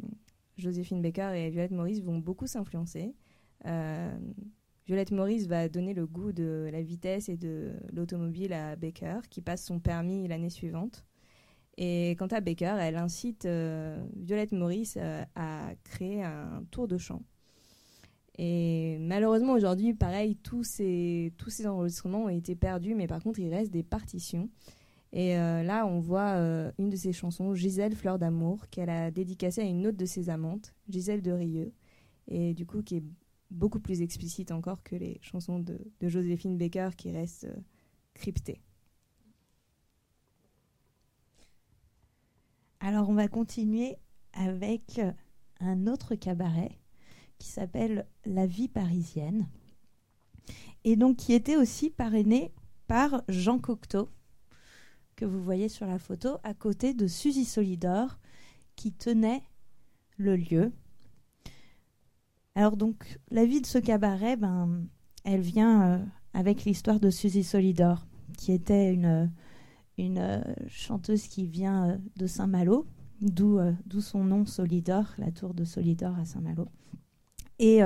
Joséphine 0.58 1.02
Baker 1.02 1.32
et 1.36 1.50
Violette 1.50 1.72
Maurice 1.72 2.02
vont 2.02 2.20
beaucoup 2.20 2.48
s'influencer. 2.48 3.16
Euh, 3.66 4.18
Violette 4.86 5.12
Maurice 5.12 5.48
va 5.48 5.68
donner 5.68 5.94
le 5.94 6.06
goût 6.06 6.32
de 6.32 6.70
la 6.72 6.82
vitesse 6.82 7.28
et 7.28 7.38
de 7.38 7.74
l'automobile 7.92 8.54
à 8.54 8.76
Baker, 8.76 9.20
qui 9.30 9.42
passe 9.42 9.66
son 9.66 9.80
permis 9.80 10.28
l'année 10.28 10.50
suivante. 10.50 11.06
Et 11.78 12.16
quant 12.18 12.28
à 12.28 12.40
Baker, 12.40 12.78
elle 12.80 12.96
incite 12.96 13.46
Violette 13.46 14.52
Maurice 14.52 14.98
à 15.36 15.74
créer 15.84 16.24
un 16.24 16.64
tour 16.72 16.88
de 16.88 16.98
chant 16.98 17.22
et 18.38 18.98
malheureusement, 19.00 19.54
aujourd'hui, 19.54 19.94
pareil, 19.94 20.36
tous 20.36 20.64
ces, 20.64 21.34
tous 21.38 21.50
ces 21.50 21.66
enregistrements 21.66 22.26
ont 22.26 22.30
été 22.30 22.56
perdus, 22.56 22.94
mais 22.94 23.08
par 23.08 23.22
contre, 23.22 23.40
il 23.40 23.50
reste 23.50 23.72
des 23.72 23.84
partitions. 23.84 24.50
Et 25.14 25.38
euh, 25.38 25.64
là, 25.64 25.86
on 25.86 26.00
voit 26.00 26.36
euh, 26.36 26.72
une 26.78 26.90
de 26.90 26.96
ses 26.96 27.14
chansons, 27.14 27.54
Gisèle 27.54 27.96
Fleur 27.96 28.20
d'amour, 28.20 28.68
qu'elle 28.70 28.90
a 28.90 29.10
dédicacée 29.12 29.62
à 29.62 29.66
une 29.66 29.88
autre 29.88 29.98
de 29.98 30.06
ses 30.06 30.30
amantes, 30.30 30.74
Gisèle 30.90 31.22
de 31.22 31.32
Rieux, 31.32 31.74
et 32.28 32.54
du 32.54 32.66
coup, 32.66 32.82
qui 32.82 32.98
est 32.98 33.04
beaucoup 33.50 33.80
plus 33.80 34.02
explicite 34.02 34.52
encore 34.52 34.84
que 34.84 34.96
les 34.96 35.20
chansons 35.22 35.60
de, 35.60 35.80
Joséphine 36.02 36.58
Baker 36.58 36.90
qui 36.98 37.12
restent 37.12 37.46
euh, 37.46 37.62
cryptées. 38.14 38.62
Alors, 42.82 43.10
on 43.10 43.14
va 43.14 43.28
continuer 43.28 43.96
avec 44.34 45.02
un 45.62 45.88
autre 45.88 46.16
cabaret 46.16 46.78
qui 47.40 47.48
s'appelle 47.48 48.06
La 48.26 48.46
vie 48.46 48.68
parisienne, 48.68 49.48
et 50.84 50.96
donc 50.96 51.18
qui 51.18 51.34
était 51.34 51.58
aussi 51.58 51.90
parrainé 51.90 52.54
par 52.88 53.24
Jean 53.30 53.60
Cocteau, 53.60 54.10
que 55.18 55.26
vous 55.26 55.44
voyez 55.44 55.68
sur 55.68 55.88
la 55.88 56.00
photo, 56.00 56.38
à 56.44 56.54
côté 56.54 56.94
de 56.94 57.08
Suzy 57.08 57.44
Solidor, 57.44 58.20
qui 58.76 58.94
tenait 58.94 59.42
le 60.16 60.38
lieu. 60.38 60.72
Alors 62.56 62.78
donc, 62.78 63.20
la 63.32 63.46
vie 63.46 63.60
de 63.60 63.66
ce 63.66 63.80
cabaret, 63.80 64.38
ben, 64.38 64.86
elle 65.26 65.42
vient 65.42 65.84
euh, 65.84 66.06
avec 66.34 66.66
l'histoire 66.66 67.00
de 67.00 67.10
Suzy 67.10 67.44
Solidor, 67.44 68.06
qui 68.38 68.54
était 68.54 68.94
une, 68.94 69.30
euh, 70.00 70.42
chanteuse 70.70 71.28
qui 71.28 71.48
vient 71.48 71.90
euh, 71.90 71.98
de 72.16 72.28
Saint-Malo, 72.28 72.86
d'où 73.20 73.60
son 74.00 74.24
nom 74.24 74.46
Solidor, 74.46 75.06
la 75.18 75.32
tour 75.32 75.56
de 75.56 75.66
Solidor 75.66 76.16
à 76.18 76.26
Saint-Malo. 76.26 76.68
Et 77.58 77.80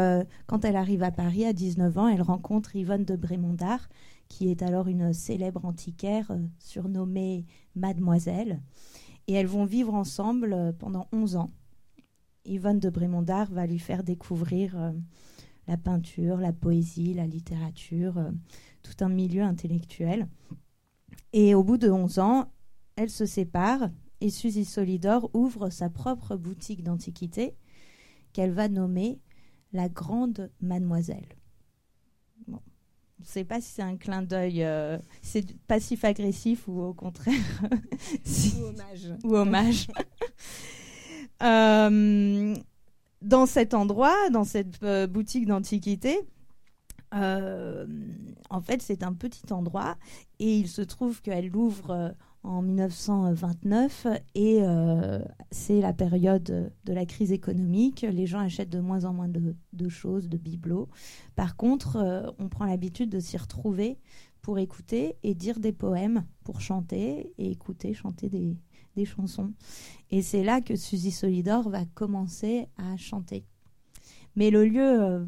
quand 0.47 0.65
elle 0.65 0.75
arrive 0.75 1.01
à 1.01 1.11
Paris 1.11 1.45
à 1.45 1.53
19 1.53 1.97
ans, 1.97 2.09
elle 2.09 2.21
rencontre 2.21 2.75
Yvonne 2.75 3.05
de 3.05 3.15
Brémondard, 3.15 3.87
qui 4.31 4.47
est 4.47 4.61
alors 4.61 4.87
une 4.87 5.11
célèbre 5.11 5.65
antiquaire 5.65 6.31
euh, 6.31 6.39
surnommée 6.57 7.45
Mademoiselle. 7.75 8.61
Et 9.27 9.33
elles 9.33 9.45
vont 9.45 9.65
vivre 9.65 9.93
ensemble 9.93 10.53
euh, 10.53 10.71
pendant 10.71 11.09
11 11.11 11.35
ans. 11.35 11.51
Yvonne 12.45 12.79
de 12.79 12.89
Brémondard 12.89 13.51
va 13.51 13.67
lui 13.67 13.77
faire 13.77 14.03
découvrir 14.03 14.93
la 15.67 15.77
peinture, 15.77 16.37
la 16.37 16.51
poésie, 16.51 17.13
la 17.13 17.27
littérature, 17.27 18.15
tout 18.81 19.03
un 19.03 19.09
milieu 19.09 19.43
intellectuel. 19.43 20.27
Et 21.33 21.53
au 21.53 21.63
bout 21.63 21.77
de 21.77 21.91
11 21.91 22.17
ans, 22.17 22.51
elles 22.95 23.11
se 23.11 23.27
séparent 23.27 23.91
et 24.21 24.31
Suzy 24.31 24.65
Solidor 24.65 25.29
ouvre 25.35 25.69
sa 25.69 25.91
propre 25.91 26.35
boutique 26.35 26.81
d'antiquité 26.81 27.55
qu'elle 28.33 28.53
va 28.53 28.69
nommer 28.69 29.19
la 29.71 29.87
grande 29.87 30.49
mademoiselle. 30.61 31.37
On 33.21 33.23
ne 33.23 33.27
sait 33.27 33.43
pas 33.43 33.61
si 33.61 33.73
c'est 33.73 33.83
un 33.83 33.97
clin 33.97 34.23
d'œil, 34.23 34.63
euh, 34.63 34.97
c'est 35.21 35.55
passif-agressif 35.67 36.67
ou 36.67 36.81
au 36.81 36.93
contraire. 36.93 37.35
Ou 38.57 38.63
hommage. 38.63 39.13
ou 39.23 39.35
hommage. 39.35 39.87
Euh, 41.43 42.55
dans 43.23 43.47
cet 43.47 43.73
endroit, 43.73 44.29
dans 44.29 44.43
cette 44.43 44.83
euh, 44.83 45.07
boutique 45.07 45.47
d'antiquité, 45.47 46.19
en 47.11 48.61
fait, 48.61 48.83
c'est 48.83 49.01
un 49.01 49.13
petit 49.13 49.51
endroit 49.51 49.97
et 50.37 50.55
il 50.57 50.67
se 50.67 50.83
trouve 50.83 51.19
qu'elle 51.23 51.47
l'ouvre 51.47 52.13
en 52.43 52.61
1929 52.61 54.07
et 54.33 54.59
euh, 54.61 55.19
c'est 55.51 55.79
la 55.79 55.93
période 55.93 56.71
de 56.83 56.93
la 56.93 57.05
crise 57.05 57.31
économique. 57.31 58.01
Les 58.01 58.25
gens 58.25 58.39
achètent 58.39 58.69
de 58.69 58.79
moins 58.79 59.05
en 59.05 59.13
moins 59.13 59.29
de, 59.29 59.89
choses, 59.89 60.27
de 60.27 60.37
bibelots. 60.37 60.89
Par 61.35 61.55
contre, 61.55 61.97
euh, 61.97 62.31
on 62.39 62.49
prend 62.49 62.65
l'habitude 62.65 63.09
de 63.09 63.19
s'y 63.19 63.37
retrouver 63.37 63.99
pour 64.41 64.57
écouter 64.57 65.17
et 65.21 65.35
dire 65.35 65.59
des 65.59 65.71
poèmes, 65.71 66.25
pour 66.43 66.61
chanter 66.61 67.31
et 67.37 67.51
écouter, 67.51 67.93
chanter 67.93 68.29
des, 68.29 68.57
chansons. 69.05 69.53
Et 70.09 70.21
c'est 70.21 70.43
là 70.43 70.61
que 70.61 70.75
Suzy 70.75 71.11
Solidor 71.11 71.69
va 71.69 71.85
commencer 71.85 72.67
à 72.77 72.97
chanter. 72.97 73.45
Mais 74.35 74.51
le 74.51 74.65
lieu, 74.65 75.01
euh, 75.01 75.25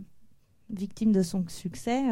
victime 0.70 1.12
de 1.12 1.22
son 1.22 1.46
succès, 1.48 2.04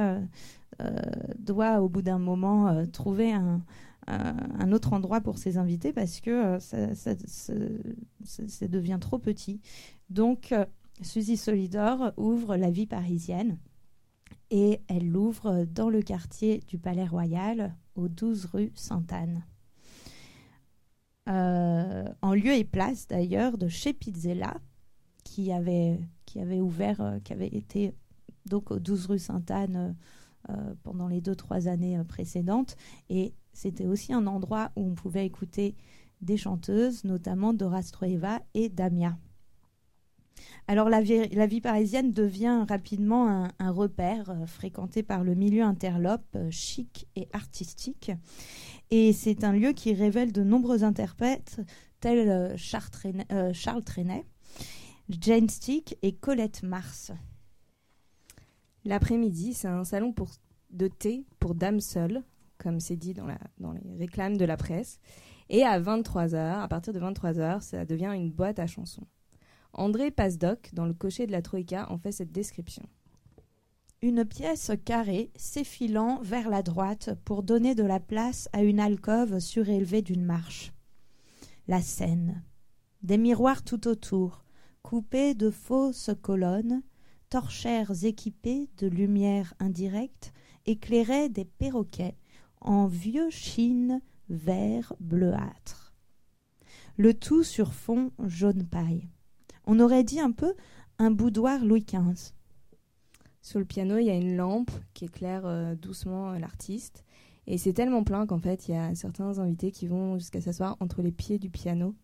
doit 1.38 1.82
au 1.82 1.90
bout 1.90 2.02
d'un 2.02 2.18
moment 2.18 2.88
trouver 2.88 3.32
un, 3.32 3.62
un 4.08 4.72
autre 4.72 4.94
endroit 4.94 5.22
pour 5.22 5.38
ses 5.38 5.58
invités 5.58 5.94
parce 5.94 6.20
que 6.22 6.58
euh, 6.58 6.96
ça, 6.96 8.68
devient 8.68 8.98
trop 9.00 9.20
petit. 9.20 9.62
Donc, 10.10 10.52
euh, 10.52 10.66
Suzy 11.02 11.38
Solidor 11.38 12.12
ouvre 12.18 12.58
la 12.58 12.72
vie 12.72 12.88
parisienne 12.88 13.58
et 14.50 14.82
elle 14.88 15.08
l'ouvre 15.08 15.66
dans 15.66 15.90
le 15.90 16.02
quartier 16.02 16.62
du 16.68 16.78
Palais 16.78 17.06
Royal, 17.06 17.76
au 17.96 18.08
12 18.08 18.46
rue 18.46 18.72
Sainte-Anne. 18.76 19.46
Euh, 21.30 22.06
en 22.22 22.34
lieu 22.34 22.54
et 22.54 22.64
place 22.64 23.08
d'ailleurs 23.08 23.58
de 23.58 23.68
chez 23.68 23.94
Pizzella, 23.94 24.58
qui 25.24 25.52
avait, 25.52 26.00
qui 26.26 26.40
avait 26.40 26.60
ouvert, 26.60 27.20
qui 27.24 27.32
avait 27.32 27.48
été 27.48 27.94
donc 28.46 28.72
au 28.72 28.80
12 28.80 29.06
rue 29.06 29.20
Sainte-Anne 29.20 29.96
pendant 30.84 31.08
les 31.08 31.22
deux, 31.22 31.36
trois 31.36 31.68
années 31.68 32.04
précédentes. 32.04 32.76
Et 33.10 33.34
c'était 33.54 33.88
aussi 33.88 34.14
un 34.14 34.28
endroit 34.28 34.72
où 34.76 34.86
on 34.90 34.96
pouvait 34.96 35.26
écouter 35.26 35.76
des 36.22 36.38
chanteuses, 36.38 37.04
notamment 37.04 37.54
Dora 37.54 37.82
Stroeva 37.82 38.40
et 38.54 38.70
Damia. 38.70 39.18
Alors 40.68 40.90
la 40.90 41.02
vie, 41.02 41.62
parisienne 41.62 42.12
devient 42.12 42.66
rapidement 42.68 43.50
un, 43.60 43.72
repère 43.72 44.30
euh, 44.30 44.46
fréquenté 44.46 45.04
par 45.04 45.24
le 45.24 45.36
milieu 45.36 45.64
interlope, 45.64 46.36
euh, 46.36 46.50
chic 46.50 47.08
et 47.16 47.28
artistique. 47.34 48.12
Et 48.90 49.14
c'est 49.14 49.44
un 49.44 49.54
lieu 49.54 49.74
qui 49.74 49.94
révèle 49.94 50.32
de 50.32 50.44
nombreux 50.44 50.84
interprètes 50.84 51.62
tels 52.00 52.30
euh, 52.30 52.58
Charles, 52.58 53.84
Trenet, 53.84 54.26
Jane 55.10 55.50
Stick 55.50 55.98
et 56.02 56.14
Colette 56.14 56.64
Mars. 56.64 57.12
L'après-midi, 58.86 59.54
c'est 59.54 59.68
un 59.68 59.84
salon 59.84 60.14
de 60.72 60.88
thé 60.88 61.26
pour 61.40 61.54
dames 61.54 61.82
seules, 61.82 62.24
comme 62.62 62.80
c'est 62.80 62.96
dit 62.96 63.14
dans, 63.14 63.26
les 63.28 63.98
réclames 63.98 64.38
de 64.38 64.46
la 64.46 64.58
presse. 64.58 65.00
Et 65.50 65.64
à 65.64 65.80
23h, 65.80 66.62
à 66.62 66.68
partir 66.68 66.94
de 66.94 67.00
23h, 67.00 67.62
ça 67.62 67.86
devient 67.86 68.12
une 68.16 68.32
boîte 68.32 68.60
à 68.60 68.68
chansons. 68.68 69.08
André 69.74 70.12
Pasdoc, 70.12 70.70
dans 70.74 70.86
le 70.86 70.94
cocher 70.94 71.28
de 71.28 71.32
la 71.32 71.42
Troïka, 71.42 71.92
en 71.92 71.98
fait 71.98 72.12
cette 72.12 72.32
description. 72.32 72.84
Une 74.02 74.26
pièce 74.26 74.72
carrée 74.86 75.32
s'effilant 75.36 76.22
vers 76.22 76.50
la 76.50 76.64
droite 76.64 77.12
pour 77.26 77.44
donner 77.44 77.76
de 77.76 77.84
la 77.84 78.00
place 78.00 78.50
à 78.54 78.64
une 78.64 78.80
alcôve 78.80 79.40
surélevée 79.40 80.02
d'une 80.02 80.26
marche. 80.26 80.72
La 81.68 81.82
scène. 81.82 82.44
Des 83.04 83.18
miroirs 83.18 83.64
tout 83.64 83.88
autour, 83.88 84.44
coupés 84.82 85.34
de 85.34 85.50
fausses 85.50 86.12
colonnes, 86.22 86.84
torchères 87.30 88.04
équipées 88.04 88.70
de 88.78 88.88
lumières 88.88 89.54
indirectes, 89.60 90.34
éclairaient 90.66 91.30
des 91.30 91.46
perroquets 91.46 92.16
en 92.62 92.88
vieux 92.88 93.30
chine 93.30 94.02
vert 94.30 94.94
bleuâtre. 95.00 95.94
Le 96.98 97.14
tout 97.14 97.44
sur 97.44 97.74
fond 97.74 98.12
jaune 98.24 98.66
paille. 98.66 99.10
On 99.66 99.80
aurait 99.80 100.04
dit 100.04 100.20
un 100.20 100.32
peu 100.32 100.54
un 101.00 101.12
boudoir 101.12 101.64
Louis 101.66 101.84
XV. 101.84 102.34
Sur 103.42 103.60
le 103.60 103.66
piano, 103.66 103.98
il 103.98 104.06
y 104.06 104.12
a 104.12 104.16
une 104.16 104.36
lampe 104.36 104.72
qui 104.94 105.06
éclaire 105.06 105.46
euh, 105.46 105.76
doucement 105.76 106.32
euh, 106.32 106.40
l'artiste. 106.40 107.04
Et 107.48 107.58
c'est 107.58 107.74
tellement 107.74 108.04
plein 108.04 108.28
qu'en 108.28 108.40
fait, 108.40 108.68
il 108.68 108.76
y 108.76 108.78
a 108.78 108.94
certains 108.94 109.40
invités 109.40 109.72
qui 109.72 109.88
vont 109.88 110.20
jusqu'à 110.20 110.42
s'asseoir 110.42 110.78
entre 110.80 111.02
les 111.02 111.12
pieds 111.12 111.40
du 111.40 111.50
piano 111.50 111.96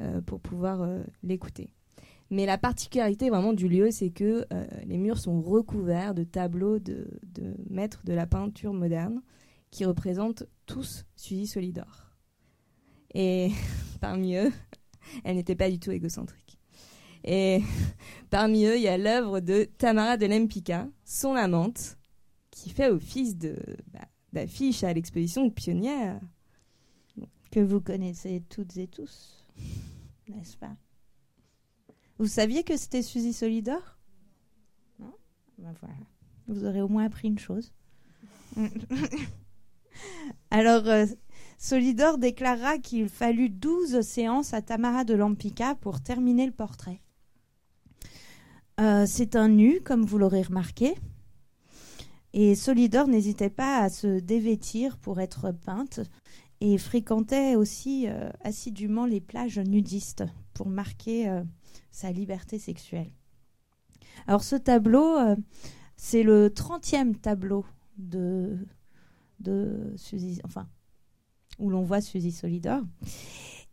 euh, 0.00 0.20
pour 0.20 0.40
pouvoir 0.40 0.86
l'écouter. 1.22 1.70
Mais 2.30 2.44
la 2.44 2.58
particularité 2.58 3.30
vraiment 3.30 3.54
du 3.54 3.66
lieu, 3.68 3.90
c'est 3.90 4.10
que 4.10 4.44
les 4.84 4.98
murs 4.98 5.18
sont 5.18 5.40
recouverts 5.40 6.14
de 6.14 6.24
tableaux 6.24 6.78
de, 6.78 7.08
de, 7.34 7.54
maîtres 7.70 8.02
de 8.04 8.12
la 8.12 8.26
peinture 8.26 8.72
moderne 8.72 9.22
qui 9.74 9.84
représentent 9.84 10.44
tous 10.66 11.04
Suzy 11.16 11.48
Solidor. 11.48 12.16
Et 13.12 13.50
parmi 14.00 14.36
eux, 14.36 14.52
elle 15.24 15.34
n'était 15.34 15.56
pas 15.56 15.68
du 15.68 15.80
tout 15.80 15.90
égocentrique. 15.90 16.60
Et 17.24 17.60
parmi 18.30 18.66
eux, 18.66 18.76
il 18.76 18.82
y 18.82 18.88
a 18.88 18.96
l'œuvre 18.96 19.40
de 19.40 19.64
Tamara 19.64 20.16
de 20.16 20.26
Lempicka, 20.26 20.88
son 21.04 21.34
amante, 21.34 21.98
qui 22.52 22.70
fait 22.70 22.88
office 22.88 23.36
de, 23.36 23.56
bah, 23.92 24.06
d'affiche 24.32 24.84
à 24.84 24.92
l'exposition 24.92 25.50
Pionnière. 25.50 26.20
Que 27.50 27.58
vous 27.58 27.80
connaissez 27.80 28.44
toutes 28.48 28.76
et 28.76 28.86
tous, 28.86 29.44
n'est-ce 30.28 30.56
pas? 30.56 30.76
Vous 32.18 32.26
saviez 32.28 32.62
que 32.62 32.76
c'était 32.76 33.02
Suzy 33.02 33.32
Solidor? 33.32 33.98
Non? 35.00 35.14
Ben 35.58 35.74
voilà. 35.80 35.96
Vous 36.46 36.64
aurez 36.64 36.80
au 36.80 36.88
moins 36.88 37.06
appris 37.06 37.26
une 37.26 37.40
chose. 37.40 37.72
Alors, 40.50 40.86
euh, 40.88 41.06
Solidor 41.58 42.18
déclara 42.18 42.78
qu'il 42.78 43.08
fallut 43.08 43.50
12 43.50 44.00
séances 44.00 44.54
à 44.54 44.62
Tamara 44.62 45.04
de 45.04 45.14
Lempicka 45.14 45.74
pour 45.76 46.00
terminer 46.00 46.46
le 46.46 46.52
portrait. 46.52 47.00
Euh, 48.80 49.04
c'est 49.06 49.36
un 49.36 49.48
nu, 49.48 49.80
comme 49.80 50.04
vous 50.04 50.18
l'aurez 50.18 50.42
remarqué. 50.42 50.94
Et 52.32 52.54
Solidor 52.54 53.06
n'hésitait 53.06 53.50
pas 53.50 53.78
à 53.78 53.88
se 53.88 54.18
dévêtir 54.18 54.98
pour 54.98 55.20
être 55.20 55.52
peinte 55.52 56.00
et 56.60 56.78
fréquentait 56.78 57.54
aussi 57.54 58.08
euh, 58.08 58.28
assidûment 58.42 59.06
les 59.06 59.20
plages 59.20 59.58
nudistes 59.58 60.24
pour 60.52 60.68
marquer 60.68 61.42
sa 61.90 62.12
liberté 62.12 62.60
sexuelle. 62.60 63.10
Alors 64.28 64.44
ce 64.44 64.54
tableau, 64.54 65.16
c'est 65.96 66.22
le 66.22 66.48
30e 66.48 67.16
tableau 67.16 67.64
de, 67.98 68.56
de 69.44 69.92
Suzy, 69.96 70.40
enfin, 70.44 70.66
où 71.58 71.70
l'on 71.70 71.82
voit 71.82 72.00
Suzy 72.00 72.32
Solidor. 72.32 72.82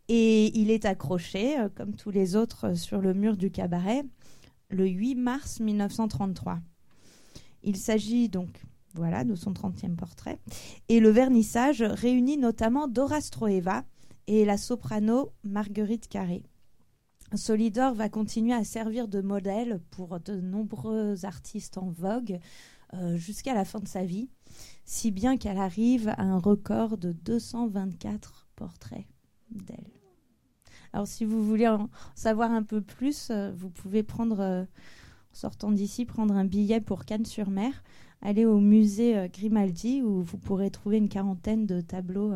Et 0.08 0.56
il 0.60 0.70
est 0.70 0.86
accroché, 0.86 1.56
comme 1.76 1.96
tous 1.96 2.12
les 2.12 2.36
autres, 2.36 2.76
sur 2.76 3.02
le 3.02 3.14
mur 3.14 3.38
du 3.38 3.50
cabaret 3.50 4.04
le 4.72 4.88
8 4.88 5.16
mars 5.16 5.60
1933. 5.60 6.60
Il 7.64 7.78
s'agit 7.78 8.30
donc 8.30 8.62
voilà, 8.94 9.24
de 9.24 9.36
son 9.36 9.54
30e 9.54 9.96
portrait. 9.96 10.40
Et 10.90 11.00
le 11.00 11.10
vernissage 11.10 11.82
réunit 11.82 12.38
notamment 12.38 12.88
Dora 12.88 13.22
Stroeva 13.22 13.84
et 14.28 14.44
la 14.46 14.58
soprano 14.58 15.32
Marguerite 15.44 16.08
Carré. 16.08 16.44
Solidor 17.34 17.94
va 17.94 18.10
continuer 18.10 18.54
à 18.54 18.66
servir 18.66 19.08
de 19.08 19.22
modèle 19.22 19.80
pour 19.92 20.20
de 20.20 20.42
nombreux 20.42 21.24
artistes 21.24 21.78
en 21.78 21.90
vogue 21.90 22.34
euh, 22.34 22.38
jusqu'à 23.16 23.54
la 23.54 23.66
fin 23.66 23.80
de 23.80 23.88
sa 23.88 24.04
vie, 24.04 24.30
si 24.86 25.12
bien 25.12 25.38
qu'elle 25.38 25.58
arrive 25.58 26.10
à 26.10 26.24
un 26.24 26.38
record 26.38 26.98
de 26.98 27.12
224 27.12 28.48
portraits 28.56 29.06
d'elle. 29.50 29.92
Alors 30.94 31.08
si 31.08 31.26
vous 31.26 31.44
voulez 31.44 31.68
en 31.68 31.90
savoir 32.16 32.52
un 32.52 32.64
peu 32.64 32.82
plus, 32.82 33.30
euh, 33.30 33.52
vous 33.56 33.70
pouvez 33.70 34.04
prendre, 34.04 34.40
euh, 34.40 34.64
en 34.64 35.36
sortant 35.36 35.72
d'ici, 35.72 36.06
prendre 36.06 36.36
un 36.36 36.46
billet 36.46 36.82
pour 36.82 37.06
Cannes-sur-Mer, 37.06 37.84
aller 38.22 38.46
au 38.46 38.60
musée 38.60 39.18
euh, 39.18 39.28
Grimaldi 39.28 40.02
où 40.02 40.22
vous 40.22 40.38
pourrez 40.38 40.70
trouver 40.70 40.98
une 40.98 41.10
quarantaine 41.10 41.66
de 41.66 41.82
tableaux 41.82 42.34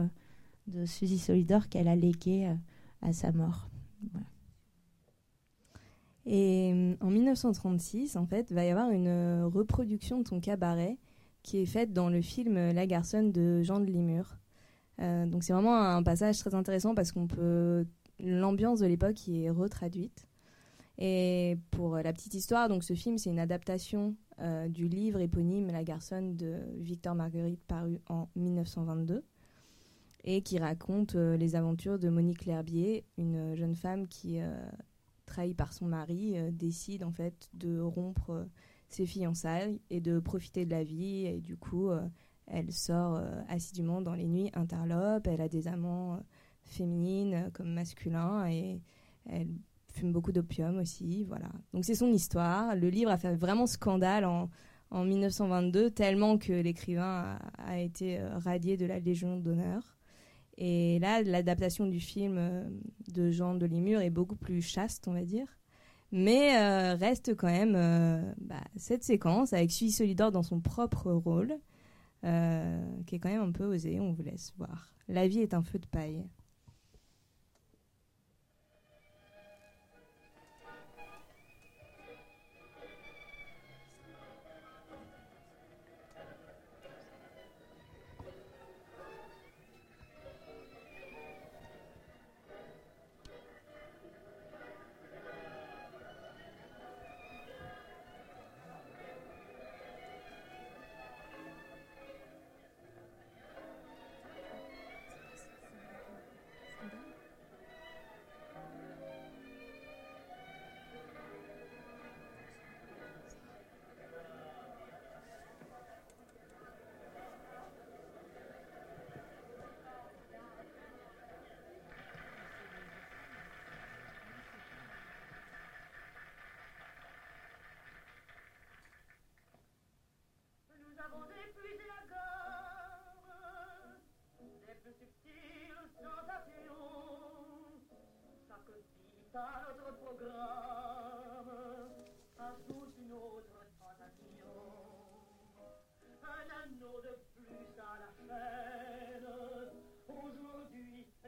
de 0.68 0.86
Suzy 0.86 1.20
Solidor 1.20 1.68
qu'elle 1.68 1.88
a 1.88 1.96
légués 1.96 2.50
à 3.02 3.14
sa 3.14 3.32
mort. 3.32 3.68
Et 6.26 6.96
en 7.02 7.10
1936, 7.10 8.16
en 8.16 8.26
fait, 8.26 8.52
va 8.52 8.66
y 8.66 8.70
avoir 8.70 8.90
une 8.90 9.44
reproduction 9.44 10.22
de 10.22 10.28
son 10.28 10.40
cabaret 10.40 10.98
qui 11.44 11.60
est 11.60 11.66
faite 11.68 11.94
dans 11.94 12.10
le 12.10 12.22
film 12.22 12.56
La 12.56 12.88
Garçonne 12.88 13.32
de 13.32 13.62
Jean 13.62 13.80
de 13.80 13.86
Limur. 13.86 14.40
donc 14.98 15.44
c'est 15.44 15.54
vraiment 15.54 15.78
un 15.78 16.02
passage 16.02 16.40
très 16.40 16.56
intéressant 16.56 16.96
parce 16.96 17.12
qu'on 17.12 17.28
peut 17.28 17.86
l'ambiance 18.20 18.80
de 18.80 18.88
l'époque 18.88 19.14
qui 19.14 19.44
est 19.44 19.52
retraduite. 19.52 20.28
Et 20.98 21.58
pour 21.72 21.98
la 21.98 22.14
petite 22.14 22.34
histoire, 22.34 22.70
donc 22.70 22.84
ce 22.84 22.94
film, 22.94 23.18
c'est 23.18 23.30
une 23.30 23.40
adaptation 23.40 24.16
euh, 24.40 24.68
du 24.68 24.88
livre 24.88 25.20
éponyme 25.20 25.68
La 25.68 25.84
garçonne 25.84 26.36
de 26.36 26.58
Victor 26.78 27.16
Marguerite 27.16 27.64
paru 27.68 28.00
en 28.08 28.28
1922 28.36 29.24
et 30.24 30.42
qui 30.42 30.58
raconte 30.58 31.16
euh, 31.16 31.38
les 31.38 31.56
aventures 31.56 32.00
de 32.00 32.10
Monique 32.10 32.46
L'Herbier, 32.46 33.06
une 33.18 33.56
jeune 33.56 33.76
femme 33.76 34.08
qui, 34.08 34.40
euh, 34.40 34.54
trahie 35.36 35.54
par 35.54 35.74
son 35.74 35.86
mari, 35.86 36.36
décide 36.52 37.04
en 37.04 37.12
fait 37.12 37.50
de 37.54 37.80
rompre 37.80 38.48
ses 38.88 39.06
fiançailles 39.06 39.82
et 39.90 40.00
de 40.00 40.20
profiter 40.20 40.66
de 40.66 40.72
la 40.72 40.84
vie. 40.84 41.26
Et 41.26 41.42
du 41.42 41.58
coup, 41.58 41.90
elle 42.48 42.72
sort 42.72 43.22
assidûment 43.50 44.02
dans 44.02 44.14
les 44.14 44.28
nuits 44.28 44.52
interlopes, 44.54 45.28
elle 45.28 45.42
a 45.42 45.50
des 45.50 45.68
amants 45.68 46.20
féminine 46.66 47.50
comme 47.54 47.74
masculin 47.74 48.50
et 48.50 48.82
elle 49.28 49.50
fume 49.92 50.12
beaucoup 50.12 50.32
d'opium 50.32 50.78
aussi, 50.78 51.24
voilà. 51.24 51.50
Donc 51.74 51.86
c'est 51.86 51.96
son 51.96 52.12
histoire. 52.12 52.76
Le 52.76 52.90
livre 52.90 53.12
a 53.12 53.18
fait 53.18 53.36
vraiment 53.36 53.66
scandale 53.66 54.26
en, 54.26 54.50
en 54.92 55.04
1922 55.04 55.92
tellement 55.92 56.38
que 56.38 56.54
l'écrivain 56.54 57.40
a, 57.58 57.80
été 57.80 58.20
euh, 58.20 58.38
radié 58.38 58.78
de 58.78 58.86
la 58.86 59.00
Légion 59.00 59.38
d'honneur. 59.38 59.95
Et 60.58 61.00
là, 61.00 61.22
l'adaptation 61.22 61.86
du 61.86 62.00
film 62.00 62.38
euh, 62.38 62.64
de 63.14 63.32
Jean 63.32 63.56
de 63.56 63.66
Limur 63.66 64.02
est 64.02 64.10
beaucoup 64.10 64.36
plus 64.36 64.62
chaste, 64.62 65.08
on 65.08 65.14
va 65.14 65.24
dire. 65.24 65.48
Mais 66.12 66.58
euh, 66.58 66.96
reste 66.96 67.36
quand 67.36 67.48
même 67.48 67.74
bah, 68.38 68.64
cette 68.78 69.04
séquence 69.04 69.52
avec 69.54 69.72
Suisse 69.72 69.98
Solidor 69.98 70.32
dans 70.32 70.44
son 70.44 70.62
propre 70.62 71.12
rôle, 71.12 71.58
qui 72.22 73.16
est 73.16 73.20
quand 73.20 73.30
même 73.30 73.42
un 73.42 73.52
peu 73.52 73.66
osée, 73.66 74.00
on 74.00 74.14
vous 74.14 74.24
laisse 74.24 74.54
voir. 74.58 74.94
La 75.08 75.28
vie 75.28 75.40
est 75.40 75.54
un 75.54 75.62
feu 75.62 75.78
de 75.78 75.86
paille. 75.86 76.24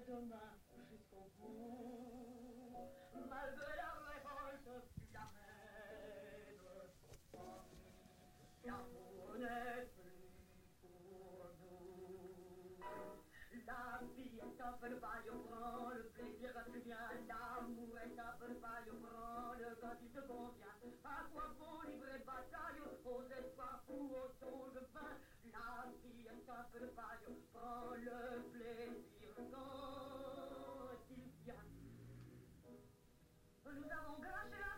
Demain, 0.07 0.55
jusqu'au 0.89 1.29
bout. 1.37 2.91
Malgré 3.29 3.75
la 3.75 3.91
révolte 4.07 4.69
plus 4.95 5.11
la 5.13 5.25
reine, 5.35 6.63
l'amour 8.63 9.35
n'est 9.37 9.85
plus 9.95 10.31
pour 10.81 11.51
nous. 11.59 13.19
La 13.65 13.99
vie 14.15 14.39
est 14.39 14.61
un 14.61 14.73
peu 14.79 14.87
le 14.87 14.95
bail, 14.95 15.25
prends 15.49 15.89
le 15.89 16.03
plaisir 16.15 16.51
tu 16.71 16.79
viens. 16.79 17.09
L'amour 17.27 17.99
est 17.99 18.17
un 18.17 18.33
peu 18.39 18.47
le 18.47 18.55
bail, 18.55 18.85
prends 19.03 19.53
le 19.59 19.75
quand 19.81 19.97
il 20.01 20.09
te 20.09 20.21
convient. 20.21 20.75
À 21.03 21.23
quoi 21.33 21.47
bon 21.59 21.81
livrer 21.89 22.19
bataille 22.19 22.81
aux 23.03 23.23
espoirs 23.23 23.83
ou 23.89 24.15
aux 24.15 24.31
songes 24.39 24.81
vains? 24.93 25.17
La 25.51 25.91
vie 26.01 26.27
est 26.27 26.49
un 26.49 26.63
peu 26.71 26.79
le 26.79 26.87
bail, 26.95 27.19
prends 27.53 27.91
le 27.95 28.56
Nous 33.77 33.91
avons 33.93 34.17
gâché 34.19 34.57
la 34.59 34.76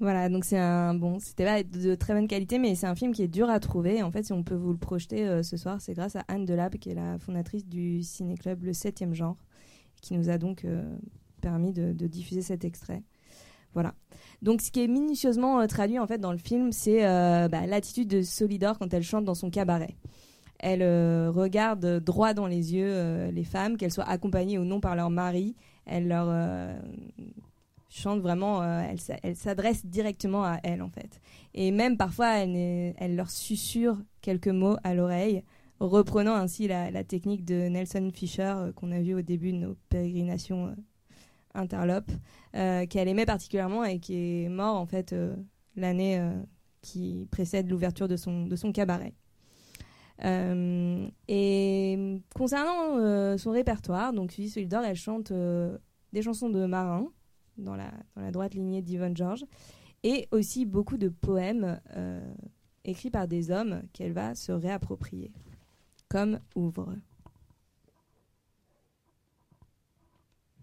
Voilà, 0.00 0.30
donc 0.30 0.46
c'est 0.46 0.56
un 0.56 0.94
bon, 0.94 1.18
c'était 1.18 1.44
pas 1.44 1.62
de 1.62 1.94
très 1.94 2.14
bonne 2.14 2.26
qualité, 2.26 2.58
mais 2.58 2.74
c'est 2.74 2.86
un 2.86 2.94
film 2.94 3.12
qui 3.12 3.22
est 3.22 3.28
dur 3.28 3.50
à 3.50 3.60
trouver. 3.60 4.02
En 4.02 4.10
fait, 4.10 4.22
si 4.22 4.32
on 4.32 4.42
peut 4.42 4.54
vous 4.54 4.72
le 4.72 4.78
projeter 4.78 5.28
euh, 5.28 5.42
ce 5.42 5.58
soir, 5.58 5.78
c'est 5.82 5.92
grâce 5.92 6.16
à 6.16 6.24
Anne 6.26 6.46
Delab, 6.46 6.76
qui 6.76 6.88
est 6.88 6.94
la 6.94 7.18
fondatrice 7.18 7.66
du 7.66 8.02
ciné-club 8.02 8.64
Le 8.64 8.72
7e 8.72 9.12
Genre, 9.12 9.36
qui 10.00 10.14
nous 10.14 10.30
a 10.30 10.38
donc 10.38 10.64
euh, 10.64 10.82
permis 11.40 11.72
de, 11.72 11.92
diffuser 12.06 12.42
cet 12.42 12.64
extrait. 12.64 13.02
Voilà. 13.74 13.94
Donc, 14.42 14.62
ce 14.62 14.70
qui 14.70 14.82
est 14.82 14.88
minutieusement 14.88 15.60
euh, 15.60 15.66
traduit 15.66 15.98
en 15.98 16.06
fait 16.06 16.18
dans 16.18 16.32
le 16.32 16.38
film, 16.38 16.72
c'est 16.72 17.06
euh, 17.06 17.48
bah, 17.48 17.66
l'attitude 17.66 18.08
de 18.08 18.22
Solidor 18.22 18.78
quand 18.78 18.92
elle 18.92 19.02
chante 19.02 19.24
dans 19.24 19.34
son 19.34 19.50
cabaret. 19.50 19.96
Elle 20.58 20.82
euh, 20.82 21.30
regarde 21.30 22.00
droit 22.00 22.34
dans 22.34 22.46
les 22.46 22.74
yeux 22.74 23.28
les 23.30 23.44
femmes, 23.44 23.76
qu'elles 23.76 23.92
soient 23.92 24.08
accompagnées 24.08 24.58
ou 24.58 24.64
non 24.64 24.80
par 24.80 24.96
leur 24.96 25.10
mari. 25.10 25.56
Elle 25.86 26.08
leur 26.08 26.28
chante 27.88 28.20
vraiment, 28.20 28.62
elle, 28.62 29.00
s'a- 29.00 29.18
elle 29.22 29.36
s'adresse 29.36 29.86
directement 29.86 30.44
à 30.44 30.58
elles 30.62 30.82
en 30.82 30.90
fait. 30.90 31.20
Et 31.54 31.70
même 31.70 31.96
parfois, 31.96 32.36
elle, 32.36 33.16
leur 33.16 33.30
susurre 33.30 33.96
quelques 34.20 34.48
mots 34.48 34.76
à 34.84 34.94
l'oreille, 34.94 35.42
reprenant 35.80 36.34
ainsi 36.34 36.68
la, 36.68 36.90
la 36.90 37.04
technique 37.04 37.44
de 37.46 37.68
Nelson 37.68 38.10
Fisher 38.12 38.54
qu'on 38.76 38.92
a 38.92 39.00
vu 39.00 39.14
au 39.14 39.22
début 39.22 39.52
de 39.52 39.58
nos 39.58 39.76
pérégrinations 39.88 40.76
interlopes, 41.54 42.10
euh, 42.54 42.86
qu'elle 42.86 43.08
aimait 43.08 43.26
particulièrement 43.26 43.84
et 43.84 43.98
qui 43.98 44.44
est 44.44 44.48
mort 44.48 44.76
en 44.76 44.86
fait 44.86 45.12
euh, 45.12 45.34
l'année 45.76 46.18
euh, 46.18 46.30
qui 46.82 47.28
précède 47.30 47.68
l'ouverture 47.68 48.08
de 48.08 48.16
son, 48.16 48.46
de 48.46 48.56
son 48.56 48.72
cabaret. 48.72 49.14
Et 51.28 52.20
concernant 52.34 53.38
son 53.38 53.50
répertoire, 53.52 54.12
donc 54.12 54.32
Suzy 54.32 54.50
Solidor, 54.50 54.82
elle 54.84 54.96
chante 54.96 55.32
des 55.32 56.20
chansons 56.20 56.50
de 56.50 56.66
marins 56.66 57.08
dans 57.56 57.74
la, 57.74 57.90
dans 58.14 58.20
la 58.20 58.30
droite 58.30 58.52
lignée 58.52 58.82
d'Yvonne 58.82 59.16
George 59.16 59.46
et 60.02 60.28
aussi 60.30 60.66
beaucoup 60.66 60.98
de 60.98 61.08
poèmes 61.08 61.80
écrits 62.84 63.10
par 63.10 63.28
des 63.28 63.50
hommes 63.50 63.80
qu'elle 63.94 64.12
va 64.12 64.34
se 64.34 64.52
réapproprier, 64.52 65.32
comme. 66.10 66.38
Ouvre 66.54 66.94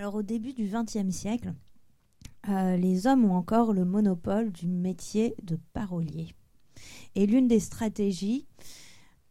Alors 0.00 0.14
au 0.14 0.22
début 0.22 0.54
du 0.54 0.66
XXe 0.66 1.14
siècle, 1.14 1.52
euh, 2.48 2.74
les 2.78 3.06
hommes 3.06 3.26
ont 3.26 3.34
encore 3.34 3.74
le 3.74 3.84
monopole 3.84 4.50
du 4.50 4.66
métier 4.66 5.34
de 5.42 5.58
parolier. 5.74 6.34
Et 7.14 7.26
l'une 7.26 7.48
des 7.48 7.60
stratégies 7.60 8.46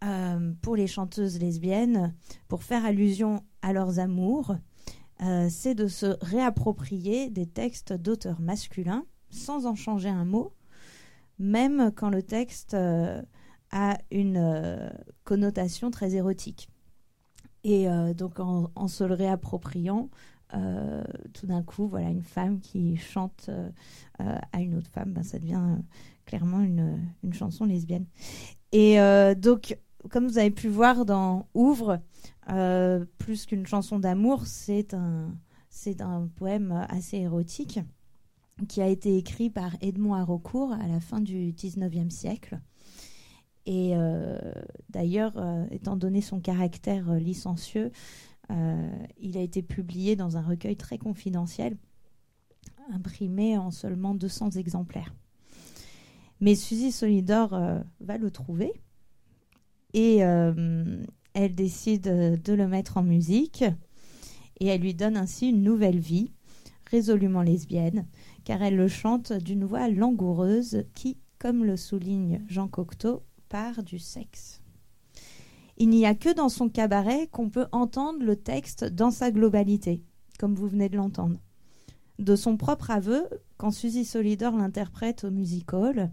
euh, 0.04 0.54
pour 0.62 0.76
les 0.76 0.86
chanteuses 0.86 1.40
lesbiennes, 1.40 2.14
pour 2.48 2.62
faire 2.62 2.86
allusion 2.86 3.42
à 3.64 3.74
leurs 3.74 3.98
amours, 3.98 4.58
euh, 5.24 5.48
c'est 5.50 5.74
de 5.74 5.88
se 5.88 6.16
réapproprier 6.22 7.32
des 7.32 7.48
textes 7.48 7.94
d'auteurs 7.94 8.40
masculins 8.40 9.06
sans 9.32 9.66
en 9.66 9.74
changer 9.74 10.10
un 10.10 10.26
mot, 10.26 10.54
même 11.40 11.92
quand 11.96 12.12
le 12.12 12.22
texte 12.22 12.76
a 12.76 13.98
une 14.12 14.92
connotation 15.24 15.90
très 15.90 16.14
érotique. 16.14 16.70
Et 17.64 17.88
donc 18.16 18.40
en 18.40 18.88
se 18.88 19.04
le 19.04 19.16
réappropriant, 19.16 20.10
euh, 20.56 21.04
tout 21.34 21.45
d'un 21.45 21.62
coup, 21.62 21.88
voilà, 21.88 22.10
une 22.10 22.24
femme 22.24 22.60
qui 22.60 22.97
chante 22.97 23.45
euh, 23.50 23.70
euh, 24.22 24.38
à 24.52 24.62
une 24.62 24.76
autre 24.76 24.89
femme, 24.89 25.14
ben, 25.14 25.24
ça 25.24 25.38
devient 25.38 25.78
clairement 26.26 26.62
une, 26.62 27.00
une 27.24 27.34
chanson 27.34 27.66
lesbienne. 27.66 28.06
Et 28.72 28.97
donc, 29.36 29.76
comme 30.12 30.28
vous 30.28 30.38
avez 30.38 30.52
pu 30.52 30.68
voir 30.68 31.04
dans 31.04 31.47
Ouvre, 31.56 32.00
plus 33.18 33.47
qu'une 33.47 33.66
chanson 33.66 33.97
d'amour, 33.97 34.45
c'est 34.45 34.93
un, 34.93 35.34
c'est 35.72 36.02
un 36.02 36.30
poème 36.36 36.86
assez 36.88 37.18
érotique 37.18 37.80
qui 38.68 38.80
a 38.84 38.88
été 38.88 39.18
écrit 39.18 39.50
par 39.50 39.72
Edmond 39.82 40.14
Haraucourt 40.14 40.74
à 40.74 40.88
la 40.88 41.00
fin 41.00 41.20
du 41.20 41.52
19e 41.52 42.12
siècle. 42.12 42.60
Et 43.66 43.95
d'ailleurs, 44.91 45.34
étant 45.72 45.95
donné 45.95 46.22
son 46.22 46.39
caractère 46.39 47.12
licencieux, 47.16 47.91
il 48.50 49.38
a 49.38 49.41
été 49.41 49.62
publié 49.62 50.16
dans 50.16 50.38
un 50.38 50.41
recueil 50.41 50.76
très 50.76 50.97
confidentiel, 50.97 51.78
imprimé 52.91 53.58
en 53.58 53.72
seulement 53.72 54.16
200 54.16 54.52
exemplaires. 54.52 55.14
Mais 56.41 56.56
Suzy 56.56 56.91
Solidor 56.91 57.54
euh, 57.54 57.80
va 58.00 58.18
le 58.18 58.32
trouver 58.32 58.74
et 59.93 60.24
euh, 60.24 61.04
elle 61.34 61.56
décide 61.56 62.41
de 62.41 62.54
le 62.54 62.68
mettre 62.68 62.97
en 62.97 63.04
musique 63.04 63.64
et 64.60 64.68
elle 64.68 64.82
lui 64.82 64.93
donne 64.93 65.18
ainsi 65.18 65.50
une 65.50 65.64
nouvelle 65.64 66.00
vie, 66.00 66.32
résolument 66.89 67.41
lesbienne, 67.41 68.06
car 68.43 68.62
elle 68.62 68.76
le 68.76 68.88
chante 68.88 69.34
d'une 69.34 69.66
voix 69.66 69.89
langoureuse 69.89 70.86
qui, 70.95 71.18
comme 71.39 71.66
le 71.66 71.78
souligne 71.78 72.41
Jean 72.47 72.68
Cocteau, 72.68 73.24
part 73.47 73.84
du 73.84 74.00
sexe. 74.00 74.62
Il 75.82 75.88
n'y 75.90 76.06
a 76.06 76.14
que 76.14 76.34
dans 76.34 76.50
son 76.50 76.68
cabaret 76.68 77.28
qu'on 77.28 77.50
peut 77.50 77.68
entendre 77.72 78.22
le 78.22 78.36
texte 78.36 78.84
dans 78.84 79.12
sa 79.12 79.32
globalité, 79.32 80.04
comme 80.38 80.54
vous 80.54 80.68
venez 80.68 80.90
de 80.90 80.98
l'entendre. 80.98 81.40
De 82.20 82.36
son 82.36 82.58
propre 82.58 82.92
aveu, 82.92 83.26
quand 83.56 83.72
Suzy 83.72 84.04
Solidor 84.04 84.58
l'interprète 84.58 85.24
au 85.24 85.32
music 85.32 85.72
hall, 85.72 86.12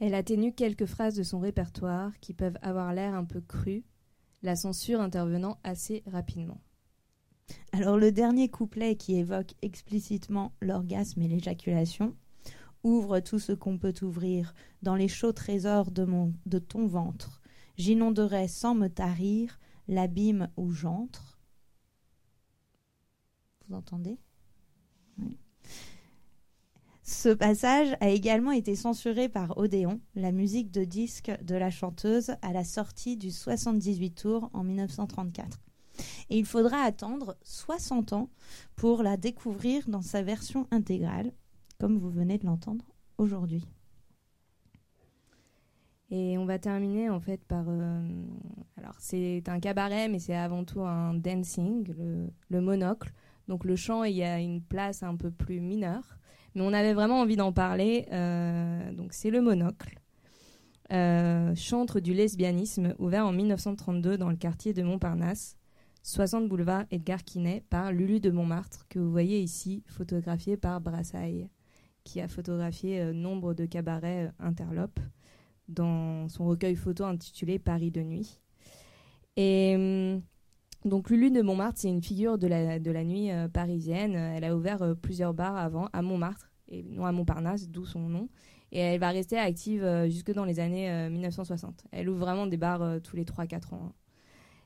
Elle 0.00 0.14
atténue 0.14 0.52
quelques 0.52 0.86
phrases 0.86 1.14
de 1.14 1.22
son 1.22 1.38
répertoire 1.38 2.18
qui 2.18 2.34
peuvent 2.34 2.58
avoir 2.60 2.92
l'air 2.92 3.14
un 3.14 3.24
peu 3.24 3.40
crues, 3.40 3.84
la 4.42 4.56
censure 4.56 5.00
intervenant 5.00 5.58
assez 5.62 6.02
rapidement. 6.06 6.60
Alors 7.72 7.98
le 7.98 8.10
dernier 8.10 8.48
couplet 8.48 8.96
qui 8.96 9.14
évoque 9.14 9.54
explicitement 9.62 10.52
l'orgasme 10.60 11.22
et 11.22 11.28
l'éjaculation 11.28 12.16
ouvre 12.82 13.20
tout 13.20 13.38
ce 13.38 13.52
qu'on 13.52 13.78
peut 13.78 13.94
ouvrir 14.02 14.54
dans 14.82 14.96
les 14.96 15.08
chauds 15.08 15.32
trésors 15.32 15.90
de, 15.90 16.04
mon, 16.04 16.32
de 16.46 16.58
ton 16.58 16.86
ventre. 16.86 17.39
J'inonderai 17.80 18.46
sans 18.46 18.74
me 18.74 18.88
tarir 18.88 19.58
l'abîme 19.88 20.50
où 20.58 20.70
j'entre. 20.70 21.38
Vous 23.66 23.74
entendez? 23.74 24.18
Ce 27.02 27.30
passage 27.30 27.96
a 28.00 28.10
également 28.10 28.50
été 28.50 28.76
censuré 28.76 29.30
par 29.30 29.56
Odéon, 29.56 29.98
la 30.14 30.30
musique 30.30 30.70
de 30.70 30.84
disque 30.84 31.32
de 31.42 31.54
la 31.54 31.70
chanteuse, 31.70 32.32
à 32.42 32.52
la 32.52 32.64
sortie 32.64 33.16
du 33.16 33.30
78 33.30 34.10
tours 34.10 34.50
en 34.52 34.62
1934. 34.62 35.58
Et 36.28 36.38
il 36.38 36.44
faudra 36.44 36.82
attendre 36.82 37.38
60 37.44 38.12
ans 38.12 38.28
pour 38.76 39.02
la 39.02 39.16
découvrir 39.16 39.88
dans 39.88 40.02
sa 40.02 40.22
version 40.22 40.66
intégrale, 40.70 41.32
comme 41.78 41.96
vous 41.96 42.10
venez 42.10 42.36
de 42.36 42.44
l'entendre 42.44 42.84
aujourd'hui. 43.16 43.66
Et 46.10 46.36
on 46.38 46.44
va 46.44 46.58
terminer 46.58 47.08
en 47.08 47.20
fait 47.20 47.42
par. 47.44 47.64
euh, 47.68 48.02
alors, 48.76 48.94
c'est 48.98 49.48
un 49.48 49.60
cabaret, 49.60 50.08
mais 50.08 50.18
c'est 50.18 50.34
avant 50.34 50.64
tout 50.64 50.82
un 50.82 51.14
dancing, 51.14 51.86
le, 51.96 52.30
le 52.48 52.60
monocle. 52.60 53.12
Donc, 53.48 53.64
le 53.64 53.76
chant, 53.76 54.04
il 54.04 54.16
y 54.16 54.24
a 54.24 54.40
une 54.40 54.62
place 54.62 55.02
un 55.02 55.16
peu 55.16 55.30
plus 55.30 55.60
mineure. 55.60 56.18
Mais 56.54 56.62
on 56.62 56.72
avait 56.72 56.94
vraiment 56.94 57.20
envie 57.20 57.36
d'en 57.36 57.52
parler. 57.52 58.06
euh, 58.12 58.92
donc, 58.92 59.12
c'est 59.12 59.30
le 59.30 59.40
monocle. 59.40 60.00
Euh, 60.92 61.54
chantre 61.54 62.00
du 62.00 62.12
lesbianisme, 62.12 62.94
ouvert 62.98 63.24
en 63.24 63.32
1932 63.32 64.18
dans 64.18 64.28
le 64.28 64.36
quartier 64.36 64.72
de 64.72 64.82
Montparnasse, 64.82 65.56
60 66.02 66.48
boulevard 66.48 66.84
Edgar 66.90 67.22
Quinet, 67.22 67.62
par 67.70 67.92
Lulu 67.92 68.18
de 68.18 68.30
Montmartre, 68.30 68.86
que 68.88 68.98
vous 68.98 69.12
voyez 69.12 69.40
ici, 69.40 69.84
photographié 69.86 70.56
par 70.56 70.80
Brassailles, 70.80 71.48
qui 72.02 72.20
a 72.20 72.26
photographié 72.26 73.12
nombre 73.12 73.54
de 73.54 73.66
cabarets 73.66 74.32
interlopes 74.40 74.98
dans 75.70 76.28
son 76.28 76.46
recueil 76.46 76.76
photo 76.76 77.04
intitulé 77.04 77.58
Paris 77.58 77.90
de 77.90 78.02
nuit. 78.02 78.40
Et 79.36 79.74
hum, 79.76 80.22
donc 80.84 81.10
Lulu 81.10 81.30
de 81.30 81.42
Montmartre, 81.42 81.78
c'est 81.80 81.88
une 81.88 82.02
figure 82.02 82.38
de 82.38 82.46
la, 82.46 82.78
de 82.78 82.90
la 82.90 83.04
nuit 83.04 83.30
euh, 83.30 83.48
parisienne. 83.48 84.14
Elle 84.14 84.44
a 84.44 84.56
ouvert 84.56 84.82
euh, 84.82 84.94
plusieurs 84.94 85.34
bars 85.34 85.56
avant 85.56 85.88
à 85.92 86.02
Montmartre, 86.02 86.50
et 86.68 86.82
non 86.82 87.04
à 87.04 87.12
Montparnasse, 87.12 87.68
d'où 87.68 87.84
son 87.84 88.00
nom. 88.00 88.28
Et 88.72 88.78
elle 88.78 89.00
va 89.00 89.10
rester 89.10 89.36
active 89.36 89.82
euh, 89.84 90.08
jusque 90.08 90.32
dans 90.32 90.44
les 90.44 90.60
années 90.60 90.90
euh, 90.90 91.10
1960. 91.10 91.84
Elle 91.92 92.08
ouvre 92.08 92.20
vraiment 92.20 92.46
des 92.46 92.56
bars 92.56 93.00
tous 93.02 93.16
les 93.16 93.24
3-4 93.24 93.74
ans. 93.74 93.92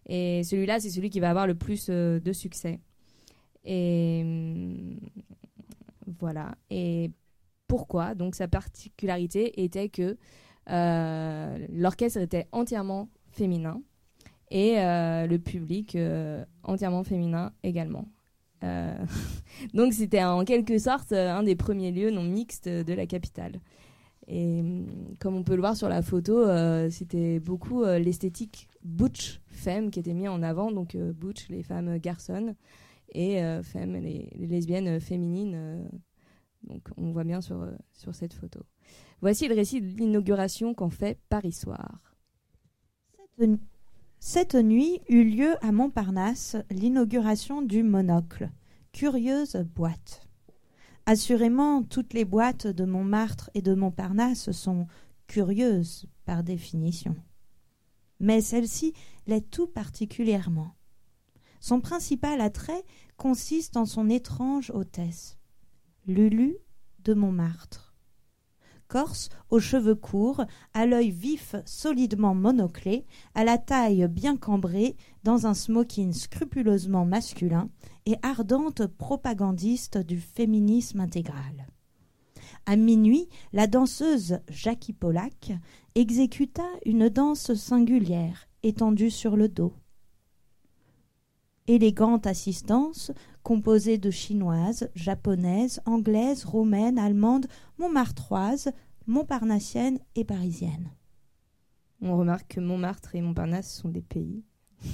Et 0.07 0.45
celui-là, 0.45 0.81
c'est 0.81 0.91
celui 0.91 1.11
qui 1.11 1.21
va 1.21 1.31
avoir 1.31 1.47
le 1.47 1.55
plus 1.55 1.89
de 1.89 2.33
succès. 2.33 2.81
Et 3.65 4.21
hum, 4.23 5.01
voilà. 6.21 6.55
Et 6.71 7.11
pourquoi? 7.67 8.15
Donc 8.15 8.35
sa 8.35 8.47
particularité 8.47 9.65
était 9.65 9.89
que 9.89 10.17
l'orchestre 10.69 12.21
était 12.21 12.49
entièrement 12.53 13.09
féminin 13.31 13.83
et 14.51 14.79
euh, 14.79 15.27
le 15.27 15.39
public 15.39 15.97
euh, 15.97 16.45
entièrement 16.63 17.05
féminin 17.05 17.53
également. 17.63 18.09
Euh, 18.63 18.97
donc 19.75 19.93
c'était 19.93 20.23
en 20.25 20.45
quelque 20.45 20.79
sorte 20.79 21.13
euh, 21.13 21.31
un 21.33 21.43
des 21.43 21.57
premiers 21.57 21.91
lieux 21.93 22.11
non 22.11 22.23
mixtes 22.23 22.69
de 22.69 22.93
la 22.95 23.07
capitale. 23.07 23.61
Et 24.27 24.61
hum, 24.61 24.87
comme 25.19 25.37
on 25.37 25.43
peut 25.45 25.55
le 25.55 25.61
voir 25.61 25.77
sur 25.77 25.89
la 25.89 26.03
photo, 26.03 26.39
euh, 26.39 26.89
c'était 26.91 27.41
beaucoup 27.41 27.83
euh, 27.85 27.99
l'esthétique 27.99 28.69
butch 28.83 29.41
femme 29.49 29.91
qui 29.91 30.01
était 30.01 30.15
mis 30.15 30.29
en 30.29 30.43
avant. 30.43 30.71
Donc 30.73 30.95
euh, 30.95 31.13
butch, 31.13 31.49
les 31.49 31.63
femmes 31.63 31.99
garçonnes, 31.99 32.55
et 33.13 33.43
euh, 33.43 33.63
femme, 33.63 33.95
les, 33.95 34.31
les 34.35 34.47
lesbiennes 34.47 34.89
euh, 34.89 35.01
féminines. 35.01 35.55
euh, 35.55 35.85
donc 36.65 36.83
on 36.97 37.13
voit 37.13 37.25
bien 37.25 37.41
sur, 37.41 37.61
euh, 37.63 37.73
sur 37.93 38.15
cette 38.15 38.33
photo. 38.33 38.61
Voici 39.25 39.49
le 39.49 39.55
récit 39.55 39.81
de 39.81 39.87
l'inauguration 39.87 40.75
qu'en 40.75 40.91
fait 40.91 41.19
Paris 41.31 41.53
Soir. 41.53 42.15
Cette, 44.19 44.55
nuit 44.55 45.01
eut 45.09 45.25
lieu 45.25 45.55
à 45.65 45.73
Montparnasse 45.73 46.57
l'inauguration 46.71 47.63
du 47.63 47.83
Monocle. 47.83 48.51
Curieuse 48.93 49.57
boîte. 49.75 50.29
Assurément, 51.07 51.83
toutes 51.83 52.13
les 52.13 52.27
boîtes 52.27 52.67
de 52.67 52.85
Montmartre 52.85 53.49
et 53.55 53.63
de 53.63 53.73
Montparnasse 53.73 54.53
sont 54.53 54.89
curieuses 55.27 56.05
par 56.27 56.45
définition. 56.45 57.17
Mais 58.21 58.43
celle-ci 58.43 58.93
l'est 59.27 59.51
tout 59.51 59.69
particulièrement. 59.69 60.75
Son 61.61 61.81
principal 61.81 62.43
attrait 62.43 62.85
consiste 63.17 63.79
en 63.79 63.87
son 63.87 64.11
étrange 64.11 64.71
hôtesse, 64.75 65.39
Lulu 66.07 66.59
de 67.05 67.15
Montmartre. 67.15 67.94
Corse, 68.89 69.29
aux 69.51 69.61
cheveux 69.61 69.95
courts, 69.95 70.45
à 70.73 70.87
l'œil 70.87 71.11
vif 71.11 71.57
solidement 71.65 72.35
monoclé, 72.35 73.07
à 73.35 73.45
la 73.45 73.59
taille 73.59 74.07
bien 74.09 74.37
cambrée, 74.37 74.97
dans 75.23 75.47
un 75.47 75.55
smoking 75.55 76.13
scrupuleusement 76.13 77.05
masculin 77.05 77.69
et 78.07 78.17
ardente 78.23 78.87
propagandiste 78.87 79.99
du 79.99 80.19
féminisme 80.19 81.01
intégral. 81.01 81.67
À 82.67 82.77
minuit, 82.77 83.29
la 83.53 83.67
danseuse 83.67 84.39
Jackie 84.49 84.93
Polak 84.95 85.53
exécuta 85.95 86.65
une 86.87 87.09
danse 87.09 87.55
singulière, 87.55 88.49
étendue 88.63 89.11
sur 89.11 89.37
le 89.37 89.49
dos. 89.49 89.75
Élégante 91.67 92.27
assistance, 92.27 93.11
composée 93.43 93.97
de 93.97 94.11
chinoises, 94.11 94.91
japonaises, 94.95 95.81
anglaises, 95.87 96.45
roumaines, 96.45 96.99
allemandes, 96.99 97.47
montmartroises, 97.79 98.71
montparnassiennes 99.07 99.99
et 100.15 100.25
parisiennes. 100.25 100.91
On 102.03 102.19
remarque 102.19 102.57
que 102.57 102.61
Montmartre 102.61 103.15
et 103.15 103.23
Montparnasse 103.23 103.75
sont 103.75 103.89
des 103.89 104.03
pays. 104.03 104.45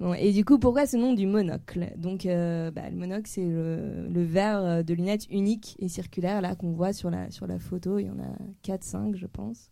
Bon, 0.00 0.14
et 0.14 0.32
du 0.32 0.44
coup, 0.44 0.58
pourquoi 0.58 0.84
ce 0.84 0.96
nom 0.96 1.12
du 1.12 1.28
monocle? 1.28 1.92
Donc, 1.96 2.26
euh, 2.26 2.72
bah, 2.72 2.90
le 2.90 2.96
monocle, 2.96 3.28
c'est 3.28 3.46
le, 3.46 4.08
le 4.08 4.24
verre 4.24 4.82
de 4.82 4.94
lunettes 4.94 5.28
unique 5.30 5.76
et 5.78 5.88
circulaire 5.88 6.40
là 6.40 6.56
qu'on 6.56 6.72
voit 6.72 6.92
sur 6.92 7.08
la, 7.08 7.30
sur 7.30 7.46
la 7.46 7.60
photo. 7.60 8.00
Il 8.00 8.06
y 8.06 8.10
en 8.10 8.18
a 8.18 8.34
4-5, 8.64 9.14
je 9.14 9.26
pense. 9.26 9.70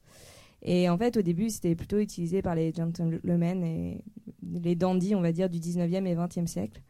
Et 0.62 0.88
en 0.88 0.98
fait, 0.98 1.16
au 1.16 1.22
début, 1.22 1.48
c'était 1.50 1.74
plutôt 1.74 1.98
utilisé 1.98 2.42
par 2.42 2.54
les 2.54 2.72
gentlemen 2.72 3.64
et 3.64 4.04
les 4.42 4.74
dandies, 4.74 5.14
on 5.14 5.20
va 5.20 5.32
dire, 5.32 5.48
du 5.48 5.58
19e 5.58 6.06
et 6.06 6.14
20e 6.14 6.46
siècle. 6.46 6.82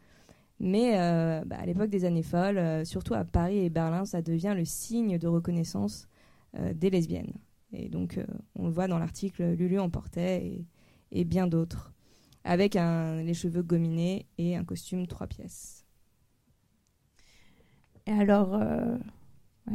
Mais 0.59 0.99
euh, 0.99 1.43
bah, 1.47 1.57
à 1.59 1.67
l'époque 1.67 1.89
des 1.89 2.05
années 2.05 2.23
folles, 2.23 2.59
euh, 2.59 2.85
surtout 2.85 3.15
à 3.15 3.25
Paris 3.25 3.59
et 3.59 3.71
Berlin, 3.71 4.05
ça 4.05 4.21
devient 4.21 4.53
le 4.55 4.67
signe 4.67 5.19
de 5.19 5.27
reconnaissance 5.27 6.07
euh, 6.57 6.75
des 6.75 6.91
lesbiennes. 6.91 7.33
Et 7.73 7.89
donc, 7.89 8.19
on 8.57 8.67
le 8.67 8.73
voit 8.73 8.89
dans 8.89 8.99
l'article, 8.99 9.53
Lulu 9.53 9.79
en 9.79 9.91
portait 9.91 10.65
et, 11.13 11.25
bien 11.25 11.47
d'autres, 11.47 11.93
avec 12.43 12.75
les 12.75 13.33
cheveux 13.33 13.63
gominés 13.63 14.27
et 14.39 14.57
un 14.57 14.65
costume 14.65 15.07
trois 15.07 15.29
pièces. 15.29 15.87
Et 18.07 18.11
alors, 18.11 18.61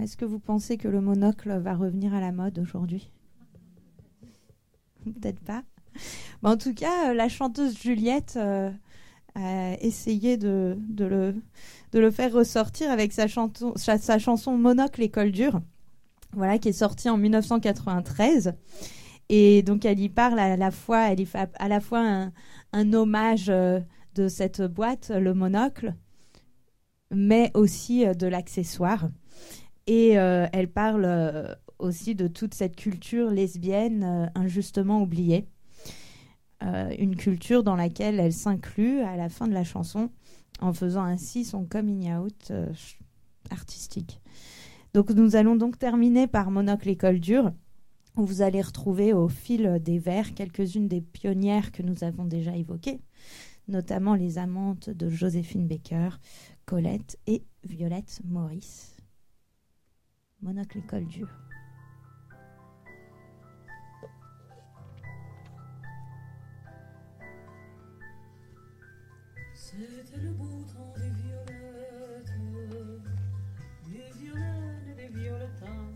est-ce 0.01 0.17
que 0.17 0.25
vous 0.25 0.39
pensez 0.39 0.75
que 0.75 0.89
le 0.89 0.99
monocle 0.99 1.57
va 1.57 1.73
revenir 1.73 2.13
à 2.13 2.19
la 2.19 2.33
mode 2.33 2.59
aujourd'hui? 2.59 3.09
Peut-être 5.21 5.39
pas. 5.39 5.63
Mais 6.43 6.49
en 6.49 6.57
tout 6.57 6.73
cas, 6.73 7.09
euh, 7.09 7.13
la 7.13 7.29
chanteuse 7.29 7.77
Juliette 7.79 8.35
euh, 8.37 8.71
a 9.35 9.73
essayé 9.81 10.37
de, 10.37 10.77
le, 11.93 12.11
faire 12.11 12.33
ressortir 12.33 12.91
avec 12.91 13.13
sa, 13.13 13.27
chanson, 13.27 13.73
sa, 13.75 14.19
chanson 14.19 14.57
Monocle 14.57 15.01
École 15.03 15.31
dure, 15.31 15.61
voilà, 16.33 16.57
qui 16.57 16.69
est 16.69 16.73
sortie 16.73 17.09
en 17.09 17.17
1993. 17.17 18.53
Et 19.29 19.63
donc, 19.63 19.85
elle 19.85 19.99
y 19.99 20.09
parle 20.09 20.39
à 20.39 20.55
la 20.55 20.71
fois, 20.71 21.15
fait 21.15 21.49
à 21.55 21.67
la 21.67 21.79
fois 21.79 22.29
un, 22.73 22.93
hommage 22.93 23.49
euh, 23.49 23.79
de 24.13 24.27
cette 24.27 24.61
boîte, 24.61 25.11
le 25.13 25.33
monocle, 25.33 25.95
mais 27.11 27.51
aussi 27.53 28.05
de 28.05 28.27
l'accessoire. 28.27 29.09
Et 29.87 30.11
elle 30.11 30.69
parle 30.69 31.57
aussi 31.79 32.15
de 32.15 32.27
toute 32.27 32.53
cette 32.53 32.75
culture 32.75 33.29
lesbienne 33.29 34.03
euh, 34.03 34.27
injustement 34.35 35.01
oubliée. 35.01 35.47
Euh, 36.63 36.95
une 36.97 37.15
culture 37.15 37.63
dans 37.63 37.75
laquelle 37.75 38.19
elle 38.19 38.33
s'inclut 38.33 39.01
à 39.01 39.17
la 39.17 39.29
fin 39.29 39.47
de 39.47 39.53
la 39.53 39.63
chanson 39.63 40.09
en 40.61 40.71
faisant 40.73 41.03
ainsi 41.03 41.43
son 41.43 41.65
coming 41.65 42.11
out 42.13 42.51
euh, 42.51 42.71
artistique. 43.51 44.21
Donc 44.93 45.09
nous 45.09 45.35
allons 45.35 45.57
donc 45.57 45.77
terminer 45.77 46.27
par 46.27 46.51
Monocle 46.51 46.89
École 46.89 47.19
Dure, 47.19 47.51
où 48.15 48.25
vous 48.25 48.41
allez 48.41 48.61
retrouver 48.61 49.11
au 49.11 49.27
fil 49.27 49.79
des 49.81 49.99
vers 49.99 50.33
quelques-unes 50.33 50.87
des 50.87 51.01
pionnières 51.01 51.73
que 51.73 51.83
nous 51.83 52.05
avons 52.05 52.23
déjà 52.23 52.55
évoquées, 52.55 53.01
notamment 53.67 54.15
les 54.15 54.37
amantes 54.37 54.89
de 54.89 55.09
Joséphine 55.09 55.67
Baker, 55.67 56.11
Colette 56.65 57.19
et 57.27 57.43
Violette 57.65 58.21
Maurice. 58.23 58.95
Monocle 60.41 60.77
École 60.77 61.07
Dure. 61.07 61.44
Le 70.17 70.31
beau 70.31 70.45
des 70.95 71.09
violettes, 71.09 72.31
des 73.83 74.11
violènes 74.17 74.87
et 74.89 74.95
des 74.95 75.07
violetins. 75.09 75.91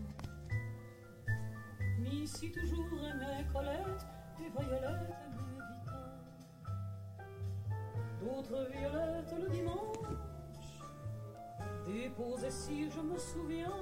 Missy 1.98 2.52
toujours 2.52 2.86
aimait 3.02 3.46
Colette, 3.52 4.06
et 4.38 4.50
Violette 4.50 5.14
aimait 5.24 5.60
Vitin. 5.70 6.04
D'autres 8.20 8.68
violettes 8.70 9.34
le 9.38 9.48
dimanche 9.48 10.00
déposaient 11.86 12.50
si 12.50 12.90
je 12.90 13.00
me 13.00 13.18
souviens, 13.18 13.72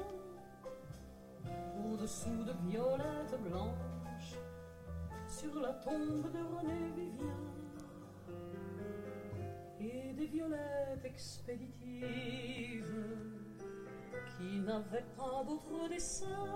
au-dessous 1.85 2.45
de 2.45 2.53
violettes 2.69 3.43
blanches, 3.43 4.39
sur 5.27 5.61
la 5.61 5.73
tombe 5.73 6.31
de 6.33 6.39
René 6.39 6.91
Vivien 6.97 7.58
violettes 10.31 11.05
expéditives 11.05 12.05
qui 14.37 14.61
n'avaient 14.61 15.07
pas 15.17 15.45
d'autre 15.45 15.89
dessein 15.89 16.47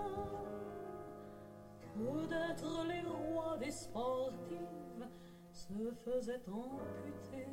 que 1.93 2.27
d'être 2.27 2.85
les 2.87 3.01
rois 3.01 3.57
des 3.57 3.71
sportives 3.71 5.07
se 5.51 5.91
faisaient 6.03 6.41
amputer 6.47 7.47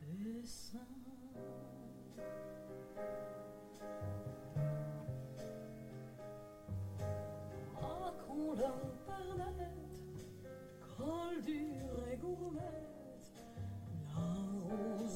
des 0.00 0.42
seins. 0.44 0.78
Ah, 7.82 8.12
qu'on 8.26 8.54
leur 8.54 8.80
permette, 9.06 10.26
col 10.96 11.42
dur 11.42 12.08
et 12.10 12.16
gourmette, 12.16 13.32
la 14.06 14.22
rose 14.68 15.13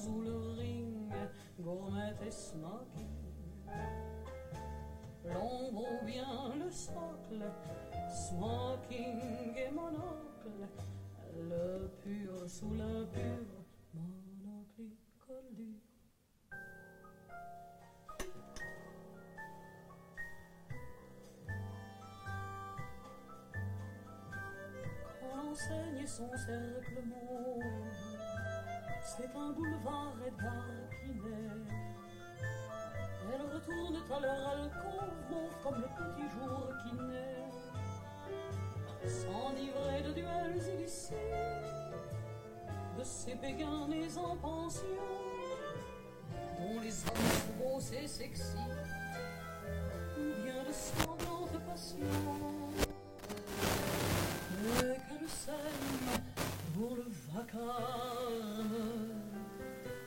et 2.26 2.30
smoking. 2.30 3.06
L'ombre 5.24 5.86
ou 5.92 6.06
bien 6.06 6.54
le 6.58 6.70
socle, 6.70 7.44
smoking 8.08 9.56
et 9.56 9.70
monocle, 9.70 10.68
le 11.36 11.88
pur 12.02 12.48
sous 12.48 12.72
l'impur, 12.74 13.46
monocle 13.92 14.80
et 14.80 15.76
l'enseigne 25.36 26.06
son 26.06 26.30
cercle 26.36 27.02
mauve, 27.06 27.62
c'est 29.04 29.36
un 29.36 29.50
boulevard 29.52 30.14
Quinet. 31.00 31.38
Elles 31.50 31.67
retournent 33.58 34.02
à 34.10 34.20
leur 34.20 34.48
alcôve, 34.48 35.52
comme 35.62 35.76
le 35.76 35.88
petit 35.98 36.28
jour 36.34 36.68
qui 36.82 36.94
naît. 36.94 37.44
S'enivrer 39.04 40.02
de 40.02 40.12
duels 40.12 40.62
illicites, 40.74 41.14
de 42.98 43.04
ces 43.04 43.34
béguins 43.36 43.88
en 44.16 44.36
pension, 44.36 44.86
dont 46.58 46.80
les 46.82 46.90
sont 46.90 47.12
beaux 47.58 47.80
et 47.80 48.06
sexy, 48.06 48.56
ou 50.18 50.42
bien 50.42 50.62
de 50.64 50.72
sanglantes 50.72 51.60
passions. 51.66 51.98
Mais 54.62 54.98
qu'elle 55.08 55.28
s'aime 55.28 56.22
pour 56.74 56.96
le 56.96 57.06
vacarme, 57.32 58.66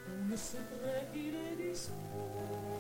ou 0.07 0.30
le 0.30 0.38
secret 0.38 1.07
qui 1.14 1.32
les 1.32 1.72
dissout. 1.72 2.70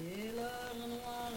Et 0.00 0.30
leur 0.36 0.88
noir 0.88 1.30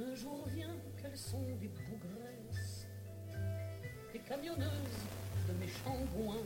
Un 0.00 0.14
jour 0.14 0.48
vient 0.48 0.76
qu'elles 0.96 1.16
sont 1.16 1.42
des 1.60 1.68
bougresses, 1.68 2.86
des 4.12 4.18
camionneuses 4.20 5.04
de 5.46 5.52
méchants 5.60 6.04
goins. 6.16 6.36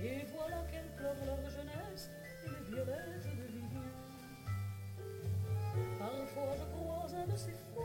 Et 0.00 0.24
voilà 0.32 0.62
qu'elles 0.70 0.94
pleurent 0.96 1.26
leur 1.26 1.50
jeunesse 1.50 2.10
et 2.44 2.50
les 2.50 2.70
violettes 2.70 3.24
de 3.24 3.46
Vivien. 3.52 3.82
Parfois 5.98 6.54
je 6.56 6.64
crois 6.76 7.06
un 7.20 7.26
de 7.26 7.36
ces 7.36 7.50
fous, 7.50 7.82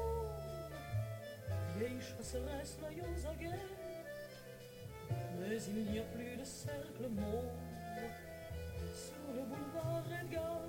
vieilles 1.77 2.01
chasseresses 2.01 2.77
l'œil 2.81 3.01
aux 3.01 3.27
aguets. 3.27 3.65
Mais 5.39 5.61
il 5.69 5.91
n'y 5.91 5.99
a 5.99 6.03
plus 6.03 6.37
de 6.37 6.43
cercle 6.43 7.09
mauve 7.09 7.49
sur 8.93 9.33
le 9.33 9.41
boulevard 9.43 10.03
Edgar 10.21 10.61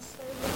moi 0.00 0.49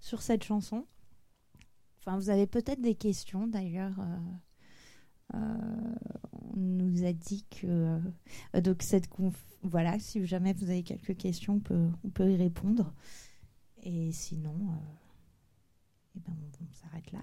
sur 0.00 0.22
cette 0.22 0.44
chanson. 0.44 0.86
Enfin, 1.98 2.16
vous 2.16 2.30
avez 2.30 2.46
peut-être 2.46 2.80
des 2.80 2.94
questions 2.94 3.46
d'ailleurs. 3.46 3.98
euh, 3.98 4.18
euh, 5.34 5.94
on 6.32 6.56
nous 6.56 7.04
a 7.04 7.12
dit 7.12 7.46
que 7.50 7.66
euh, 7.66 7.98
voilà, 9.62 9.98
si 9.98 10.24
jamais 10.26 10.52
vous 10.52 10.68
avez 10.70 10.82
quelques 10.82 11.16
questions, 11.16 11.60
on 12.02 12.10
peut, 12.10 12.30
y 12.30 12.36
répondre. 12.36 12.92
Et 13.82 14.12
sinon, 14.12 14.54
euh, 14.54 14.96
eh 16.16 16.20
ben, 16.20 16.36
on 16.60 16.72
s'arrête 16.72 17.10
là. 17.12 17.22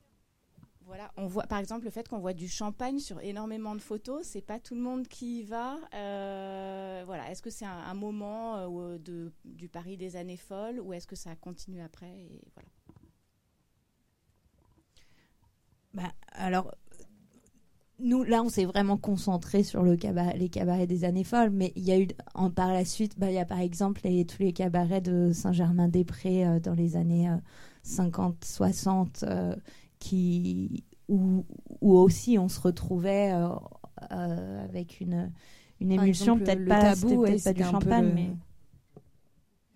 Voilà, 0.91 1.09
on 1.15 1.25
voit 1.25 1.47
par 1.47 1.57
exemple 1.57 1.85
le 1.85 1.89
fait 1.89 2.05
qu'on 2.09 2.19
voit 2.19 2.33
du 2.33 2.49
champagne 2.49 2.99
sur 2.99 3.21
énormément 3.21 3.75
de 3.75 3.81
photos, 3.81 4.27
c'est 4.27 4.41
pas 4.41 4.59
tout 4.59 4.75
le 4.75 4.81
monde 4.81 5.07
qui 5.07 5.39
y 5.39 5.43
va. 5.43 5.77
Euh, 5.93 7.03
voilà, 7.05 7.31
est-ce 7.31 7.41
que 7.41 7.49
c'est 7.49 7.63
un, 7.63 7.93
moment 7.93 8.57
euh, 8.57 8.97
de, 8.97 9.31
du 9.45 9.69
Paris 9.69 9.95
des 9.95 10.17
années 10.17 10.35
folles 10.35 10.81
ou 10.81 10.91
est-ce 10.91 11.07
que 11.07 11.15
ça 11.15 11.33
continue 11.37 11.81
après 11.81 12.27
voilà. 12.55 12.69
Bah, 15.93 16.13
alors, 16.33 16.75
nous, 18.03 18.23
là, 18.23 18.43
on 18.43 18.49
s'est 18.49 18.65
vraiment 18.65 18.97
concentré 18.97 19.63
sur 19.63 19.83
les 19.83 19.97
cabarets 19.97 20.87
des 20.87 21.05
années 21.05 21.23
folles, 21.23 21.51
mais 21.51 21.71
il 21.75 21.83
y 21.83 21.91
a 21.91 21.99
eu, 21.99 22.07
en, 22.33 22.49
par 22.49 22.73
la 22.73 22.83
suite, 22.83 23.17
bah, 23.17 23.29
il 23.29 23.35
y 23.35 23.39
a 23.39 23.45
par 23.45 23.59
exemple 23.59 24.01
les, 24.03 24.25
tous 24.25 24.41
les 24.41 24.53
cabarets 24.53 25.01
de 25.01 25.31
Saint-Germain-des-Prés 25.31 26.47
euh, 26.47 26.59
dans 26.59 26.73
les 26.73 26.97
années 26.97 27.29
euh, 27.29 27.37
50, 27.83 28.43
60, 28.43 29.23
euh, 29.23 29.55
qui, 30.01 30.83
où, 31.07 31.45
où 31.79 31.93
aussi 31.93 32.37
on 32.39 32.49
se 32.49 32.59
retrouvait 32.59 33.31
euh, 33.33 33.47
euh, 34.11 34.65
avec 34.65 34.99
une, 34.99 35.31
une 35.79 35.91
émulsion, 35.91 36.37
peut-être 36.39 36.65
pas, 36.67 36.95
tabou, 36.95 37.21
ouais, 37.21 37.37
pas 37.39 37.53
du 37.53 37.63
champagne, 37.63 38.05
le- 38.07 38.13
mais. 38.13 38.29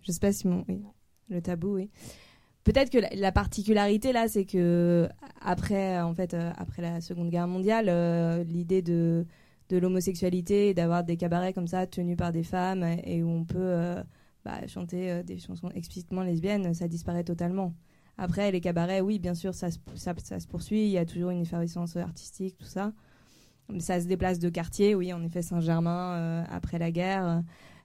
Je 0.02 0.12
sais 0.12 0.20
pas 0.20 0.32
si 0.32 0.46
mon. 0.46 0.64
Oui. 0.68 0.82
Le 1.28 1.40
tabou, 1.40 1.74
oui. 1.76 1.90
Peut-être 2.64 2.90
que 2.90 2.98
la, 2.98 3.08
la 3.14 3.30
particularité 3.32 4.12
là, 4.12 4.26
c'est 4.28 4.44
que 4.44 5.08
après, 5.40 6.00
en 6.00 6.14
fait, 6.14 6.34
euh, 6.34 6.50
après 6.56 6.82
la 6.82 7.00
Seconde 7.00 7.30
Guerre 7.30 7.46
mondiale, 7.48 7.86
euh, 7.88 8.42
l'idée 8.44 8.82
de, 8.82 9.24
de 9.68 9.76
l'homosexualité 9.78 10.68
et 10.70 10.74
d'avoir 10.74 11.04
des 11.04 11.16
cabarets 11.16 11.52
comme 11.52 11.68
ça 11.68 11.86
tenus 11.86 12.16
par 12.16 12.32
des 12.32 12.42
femmes 12.42 12.82
et 13.04 13.22
où 13.22 13.28
on 13.28 13.44
peut 13.44 13.94
bah, 14.44 14.66
chanter 14.66 15.22
des 15.24 15.38
chansons 15.38 15.70
explicitement 15.70 16.22
lesbiennes, 16.22 16.74
ça 16.74 16.88
disparaît 16.88 17.24
totalement. 17.24 17.72
Après, 18.18 18.50
les 18.50 18.60
cabarets, 18.60 19.00
oui, 19.00 19.18
bien 19.18 19.34
sûr, 19.34 19.54
ça 19.54 19.70
se, 19.70 19.78
poursuit. 20.48 20.86
Il 20.86 20.90
y 20.90 20.98
a 20.98 21.04
toujours 21.04 21.30
une 21.30 21.42
effervescence 21.42 21.96
artistique, 21.96 22.56
tout 22.58 22.66
ça. 22.66 22.92
Ça 23.78 24.00
se 24.00 24.06
déplace 24.06 24.38
de 24.38 24.48
quartier, 24.48 24.94
oui, 24.94 25.12
en 25.12 25.22
effet, 25.22 25.42
Saint-Germain, 25.42 26.14
euh, 26.14 26.44
après 26.50 26.78
la 26.78 26.90
guerre. 26.90 27.42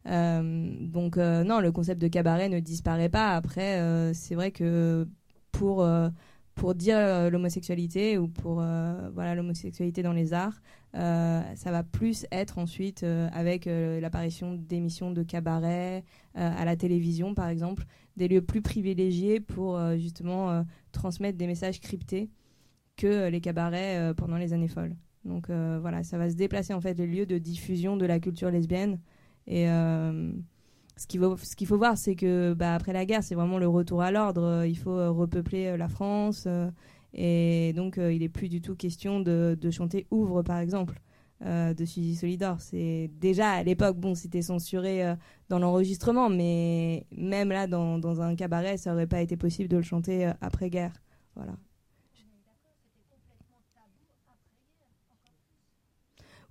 Euh, 0.07 0.75
donc, 0.79 1.17
euh, 1.17 1.43
non, 1.43 1.59
le 1.59 1.71
concept 1.71 2.01
de 2.01 2.07
cabaret 2.07 2.49
ne 2.49 2.59
disparaît 2.59 3.09
pas. 3.09 3.35
Après, 3.35 4.13
c'est 4.13 4.35
vrai 4.35 4.51
que 4.51 5.07
pour, 5.51 5.85
pour 6.55 6.75
dire 6.75 7.29
l'homosexualité 7.29 8.17
ou 8.17 8.27
pour 8.29 8.55
voilà, 8.55 9.35
l'homosexualité 9.35 10.01
dans 10.01 10.13
les 10.13 10.33
arts, 10.33 10.61
ça 10.93 11.71
va 11.71 11.83
plus 11.83 12.25
être 12.31 12.57
ensuite 12.57 13.03
avec 13.33 13.65
l'apparition 13.65 14.53
d'émissions 14.53 15.11
de 15.11 15.23
cabaret 15.23 16.05
à 16.35 16.63
la 16.63 16.75
télévision, 16.77 17.33
par 17.33 17.49
exemple, 17.49 17.85
des 18.21 18.27
lieux 18.27 18.41
plus 18.41 18.61
privilégiés 18.61 19.39
pour 19.39 19.77
euh, 19.77 19.97
justement 19.97 20.51
euh, 20.51 20.61
transmettre 20.91 21.39
des 21.39 21.47
messages 21.47 21.79
cryptés 21.79 22.29
que 22.95 23.07
euh, 23.07 23.29
les 23.31 23.41
cabarets 23.41 24.13
pendant 24.15 24.37
les 24.37 24.53
années 24.53 24.67
folles. 24.67 24.95
Donc 25.25 25.49
voilà, 25.49 26.03
ça 26.03 26.17
va 26.17 26.31
se 26.31 26.35
déplacer 26.35 26.73
en 26.73 26.81
fait 26.81 26.95
les 26.95 27.05
lieux 27.05 27.27
de 27.27 27.37
diffusion 27.37 27.95
de 27.95 28.07
la 28.07 28.19
culture 28.19 28.49
lesbienne. 28.49 28.99
Et 29.45 29.65
ce 29.65 31.07
qu'il 31.07 31.19
faut, 31.19 31.37
ce 31.37 31.55
qu'il 31.55 31.67
faut 31.67 31.77
voir, 31.77 31.95
c'est 31.95 32.15
que 32.15 32.55
bah, 32.55 32.73
après 32.73 32.91
la 32.91 33.05
guerre, 33.05 33.23
c'est 33.23 33.35
vraiment 33.35 33.59
le 33.59 33.67
retour 33.67 34.01
à 34.01 34.09
l'ordre. 34.09 34.65
Il 34.65 34.75
faut 34.75 35.13
repeupler 35.13 35.77
la 35.77 35.89
France. 35.89 36.47
et 37.13 37.71
donc, 37.75 37.97
il 37.97 38.21
n'est 38.21 38.29
plus 38.29 38.49
du 38.49 38.61
tout 38.61 38.75
question 38.75 39.19
de 39.19 39.69
chanter 39.69 40.07
Ouvre, 40.09 40.41
par 40.41 40.57
exemple, 40.57 40.99
euh, 41.45 41.73
de 41.73 41.85
Suzy 41.85 42.15
Solidor. 42.15 42.61
C'est 42.61 43.09
déjà 43.19 43.51
à 43.51 43.63
l'époque, 43.63 43.97
bon, 43.97 44.15
c'était 44.15 44.41
censuré 44.41 45.05
euh, 45.05 45.15
dans 45.49 45.59
l'enregistrement, 45.59 46.29
mais 46.29 47.05
même 47.11 47.49
là, 47.49 47.67
dans, 47.67 47.97
dans 47.97 48.21
un 48.21 48.35
cabaret, 48.35 48.77
ça 48.77 48.93
aurait 48.93 49.07
pas 49.07 49.21
été 49.21 49.37
possible 49.37 49.69
de 49.69 49.77
le 49.77 49.83
chanter 49.83 50.27
euh, 50.27 50.33
après-guerre. 50.41 50.93
Voilà. 51.35 51.53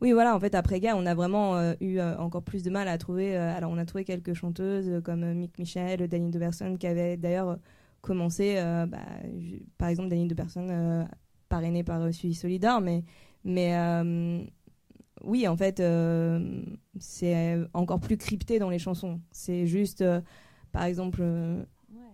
Oui, 0.01 0.13
voilà, 0.13 0.35
en 0.35 0.41
fait, 0.41 0.55
après-guerre, 0.55 0.97
on 0.97 1.05
a 1.05 1.15
vraiment 1.15 1.75
eu 1.79 2.01
encore 2.01 2.43
plus 2.43 2.63
de 2.63 2.71
mal 2.71 2.89
à 2.89 2.97
trouver. 2.97 3.37
alors, 3.37 3.71
on 3.71 3.77
a 3.77 3.85
trouvé 3.85 4.05
quelques 4.05 4.33
chanteuses 4.33 5.03
comme 5.05 5.35
Mick 5.35 5.59
Michel, 5.59 6.09
Danny 6.09 6.31
de 6.31 6.39
Personne, 6.39 6.79
qui 6.79 6.87
avaient 6.87 7.19
d'ailleurs 7.19 7.59
commencé, 8.01 8.55
bah, 8.89 8.99
par 9.77 9.89
exemple, 9.89 10.09
Danny 10.09 10.27
de 10.27 10.35
Personne, 10.35 10.71
euh, 10.71 11.05
parrainée 11.51 11.85
par 11.85 12.15
Suzy 12.15 12.35
Solidar, 12.35 12.81
mais, 12.81 13.05
oui, 15.25 15.47
en 15.49 15.57
fait, 15.57 15.81
euh, 15.81 16.63
c'est 16.99 17.59
encore 17.75 18.01
plus 18.01 18.17
crypté 18.17 18.59
dans 18.59 18.71
les 18.71 18.79
chansons. 18.79 19.21
C'est 19.31 19.67
juste, 19.67 20.03
euh, 20.03 20.21
par 20.73 20.85
exemple, 20.85 21.21
euh, 21.23 21.63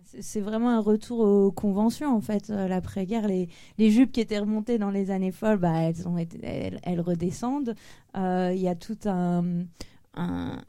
c'est- 0.03 0.41
vraiment 0.41 0.69
un 0.69 0.79
retour 0.79 1.19
aux 1.19 1.51
conventions 1.51 2.15
en 2.15 2.21
fait. 2.21 2.49
L'après-guerre, 2.49 3.27
les, 3.27 3.49
les 3.77 3.91
jupes 3.91 4.11
qui 4.11 4.21
étaient 4.21 4.39
remontées 4.39 4.77
dans 4.77 4.89
les 4.91 5.11
années 5.11 5.31
folles, 5.31 5.57
bah, 5.57 5.73
elles, 5.81 6.79
elles, 6.83 7.01
redescendent. 7.01 7.75
Il 8.15 8.57
y 8.59 8.67
a 8.67 8.75
tout 8.75 8.97
un. 9.05 9.65
un- 10.15 10.61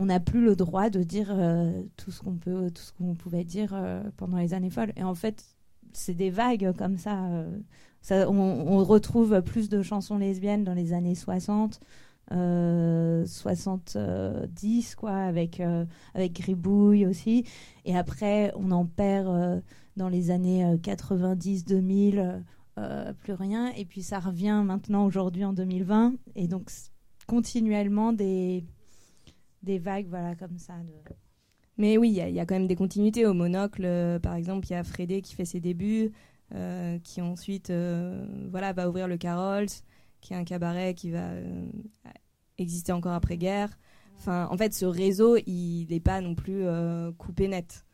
on 0.00 0.04
n'a 0.06 0.20
plus 0.20 0.40
le 0.44 0.54
droit 0.54 0.90
de 0.90 1.02
dire 1.02 1.34
tout 1.96 2.10
ce 2.10 2.20
qu'on 2.22 2.36
peut, 2.36 2.70
tout 2.70 2.82
ce 2.82 2.92
qu'on 2.92 3.14
pouvait 3.14 3.44
dire 3.44 3.74
pendant 4.16 4.36
les 4.38 4.54
années 4.54 4.70
folles. 4.70 4.92
Et 4.96 5.02
en 5.02 5.14
fait, 5.14 5.44
c'est 5.92 6.14
des 6.14 6.30
vagues 6.30 6.72
comme 6.76 6.98
ça. 6.98 7.18
Euh, 8.12 8.26
on, 8.26 8.82
retrouve 8.84 9.42
plus 9.42 9.68
de 9.68 9.82
chansons 9.82 10.18
lesbiennes 10.18 10.64
dans 10.64 10.74
les 10.74 10.92
années 10.92 11.14
60. 11.14 11.80
euh, 12.32 13.24
70 13.26 14.94
quoi 14.96 15.12
avec 15.12 15.60
euh, 15.60 15.84
avec 16.14 16.34
Gribouille 16.34 17.06
aussi 17.06 17.44
et 17.86 17.96
après 17.96 18.52
on 18.54 18.70
en 18.70 18.84
perd 18.84 19.28
euh, 19.28 19.60
dans 19.96 20.08
les 20.10 20.30
années 20.30 20.76
90-2000 20.76 22.42
euh, 22.78 23.12
plus 23.14 23.32
rien 23.32 23.72
et 23.76 23.84
puis 23.84 24.02
ça 24.02 24.18
revient 24.20 24.62
maintenant 24.64 25.06
aujourd'hui 25.06 25.44
en 25.44 25.52
2020 25.52 26.14
et 26.36 26.48
donc 26.48 26.70
continuellement 27.26 28.12
des 28.12 28.64
des 29.62 29.78
vagues 29.78 30.06
voilà 30.08 30.34
comme 30.34 30.58
ça. 30.58 30.74
Mais 31.76 31.96
oui, 31.96 32.10
il 32.10 32.14
y, 32.28 32.32
y 32.32 32.40
a 32.40 32.46
quand 32.46 32.56
même 32.56 32.66
des 32.66 32.76
continuités. 32.76 33.24
Au 33.24 33.34
Monocle, 33.34 33.84
euh, 33.84 34.18
par 34.18 34.34
exemple, 34.34 34.66
il 34.66 34.72
y 34.72 34.74
a 34.76 34.82
Frédé 34.84 35.22
qui 35.22 35.34
fait 35.34 35.44
ses 35.44 35.60
débuts, 35.60 36.06
euh, 36.06 36.10
qui 37.02 37.20
ensuite 37.20 37.70
euh, 37.70 38.26
voilà, 38.50 38.72
va 38.72 38.88
ouvrir 38.88 39.08
le 39.08 39.16
Carols, 39.16 39.68
qui 40.20 40.32
est 40.32 40.36
un 40.36 40.44
cabaret 40.44 40.94
qui 40.94 41.10
va 41.10 41.30
euh, 41.30 41.66
exister 42.56 42.92
encore 42.92 43.12
après-guerre. 43.12 43.78
Enfin, 44.16 44.48
en 44.50 44.56
fait, 44.56 44.74
ce 44.74 44.84
réseau, 44.84 45.36
il 45.46 45.86
n'est 45.90 46.00
pas 46.00 46.20
non 46.20 46.34
plus 46.34 46.64
euh, 46.64 47.12
coupé 47.18 47.48
net. 47.48 47.84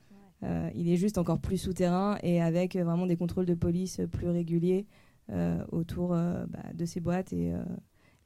Euh, 0.42 0.70
il 0.74 0.88
est 0.88 0.96
juste 0.96 1.18
encore 1.18 1.38
plus 1.38 1.58
souterrain 1.58 2.18
et 2.22 2.40
avec 2.40 2.76
euh, 2.76 2.84
vraiment 2.84 3.06
des 3.06 3.16
contrôles 3.16 3.46
de 3.46 3.54
police 3.54 4.00
euh, 4.00 4.06
plus 4.06 4.28
réguliers 4.28 4.86
euh, 5.30 5.64
autour 5.70 6.12
euh, 6.12 6.44
bah, 6.48 6.62
de 6.74 6.84
ces 6.84 7.00
boîtes 7.00 7.32
et 7.32 7.52
euh, 7.52 7.62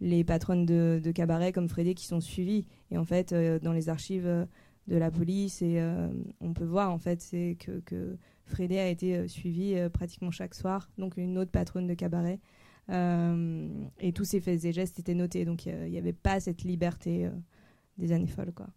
les 0.00 0.24
patronnes 0.24 0.66
de, 0.66 1.00
de 1.02 1.12
cabaret 1.12 1.52
comme 1.52 1.68
Frédé 1.68 1.94
qui 1.94 2.06
sont 2.06 2.20
suivies. 2.20 2.66
Et 2.90 2.98
en 2.98 3.04
fait, 3.04 3.32
euh, 3.32 3.58
dans 3.60 3.72
les 3.72 3.88
archives 3.88 4.26
euh, 4.26 4.46
de 4.88 4.96
la 4.96 5.10
police 5.10 5.62
et 5.62 5.80
euh, 5.80 6.08
on 6.40 6.54
peut 6.54 6.64
voir 6.64 6.90
en 6.90 6.98
fait 6.98 7.20
c'est 7.20 7.56
que, 7.60 7.80
que 7.80 8.16
Frédé 8.48 8.78
a 8.78 8.88
été 8.88 9.16
euh, 9.16 9.28
suivie 9.28 9.74
euh, 9.76 9.88
pratiquement 9.88 10.30
chaque 10.30 10.54
soir, 10.54 10.90
donc 10.98 11.16
une 11.16 11.38
autre 11.38 11.50
patronne 11.50 11.86
de 11.86 11.94
cabaret. 11.94 12.40
Euh, 12.90 13.68
et 14.00 14.12
tous 14.12 14.24
ses 14.24 14.40
faits 14.40 14.64
et 14.64 14.72
gestes 14.72 14.98
étaient 14.98 15.14
notés, 15.14 15.44
donc 15.44 15.66
il 15.66 15.90
n'y 15.90 15.98
avait 15.98 16.14
pas 16.14 16.40
cette 16.40 16.62
liberté 16.62 17.30
des 17.98 18.12
années 18.12 18.26
folles. 18.26 18.52
Quoi. 18.54 18.68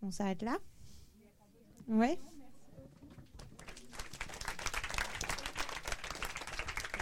On 0.00 0.10
s'arrête 0.10 0.42
là? 0.42 0.56
Ouais. 1.88 2.18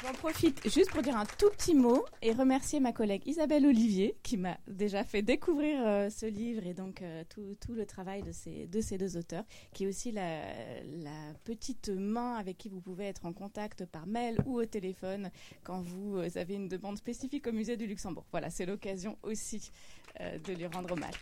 J'en 0.07 0.13
profite 0.13 0.63
juste 0.71 0.93
pour 0.93 1.03
dire 1.03 1.17
un 1.17 1.25
tout 1.25 1.51
petit 1.51 1.75
mot 1.75 2.05
et 2.23 2.33
remercier 2.33 2.79
ma 2.79 2.93
collègue 2.93 3.23
Isabelle 3.27 3.67
Olivier 3.67 4.17
qui 4.23 4.37
m'a 4.37 4.57
déjà 4.69 5.03
fait 5.03 5.21
découvrir 5.21 5.85
euh, 5.85 6.11
ce 6.11 6.27
livre 6.27 6.65
et 6.65 6.75
donc 6.75 7.03
euh, 7.03 7.25
tout, 7.29 7.57
tout 7.61 7.73
le 7.73 7.87
travail 7.87 8.23
de 8.23 8.31
ces, 8.31 8.69
de 8.69 8.81
ces 8.81 8.99
deux 8.99 9.17
auteurs, 9.17 9.43
qui 9.73 9.83
est 9.83 9.89
aussi 9.89 10.13
la, 10.13 10.43
la 10.85 11.35
petite 11.43 11.89
main 11.89 12.37
avec 12.37 12.57
qui 12.57 12.69
vous 12.69 12.81
pouvez 12.81 13.07
être 13.07 13.27
en 13.27 13.33
contact 13.33 13.85
par 13.85 14.07
mail 14.07 14.39
ou 14.47 14.61
au 14.61 14.65
téléphone 14.65 15.31
quand 15.65 15.81
vous 15.81 16.19
euh, 16.19 16.29
avez 16.37 16.55
une 16.55 16.69
demande 16.69 16.99
spécifique 16.99 17.49
au 17.49 17.53
musée 17.53 17.77
du 17.77 17.89
Luxembourg. 17.89 18.27
Voilà, 18.31 18.49
c'est 18.49 18.67
l'occasion 18.67 19.19
aussi 19.25 19.73
de 20.21 20.53
lui 20.53 20.67
rendre 20.67 20.93
hommage. 20.93 21.15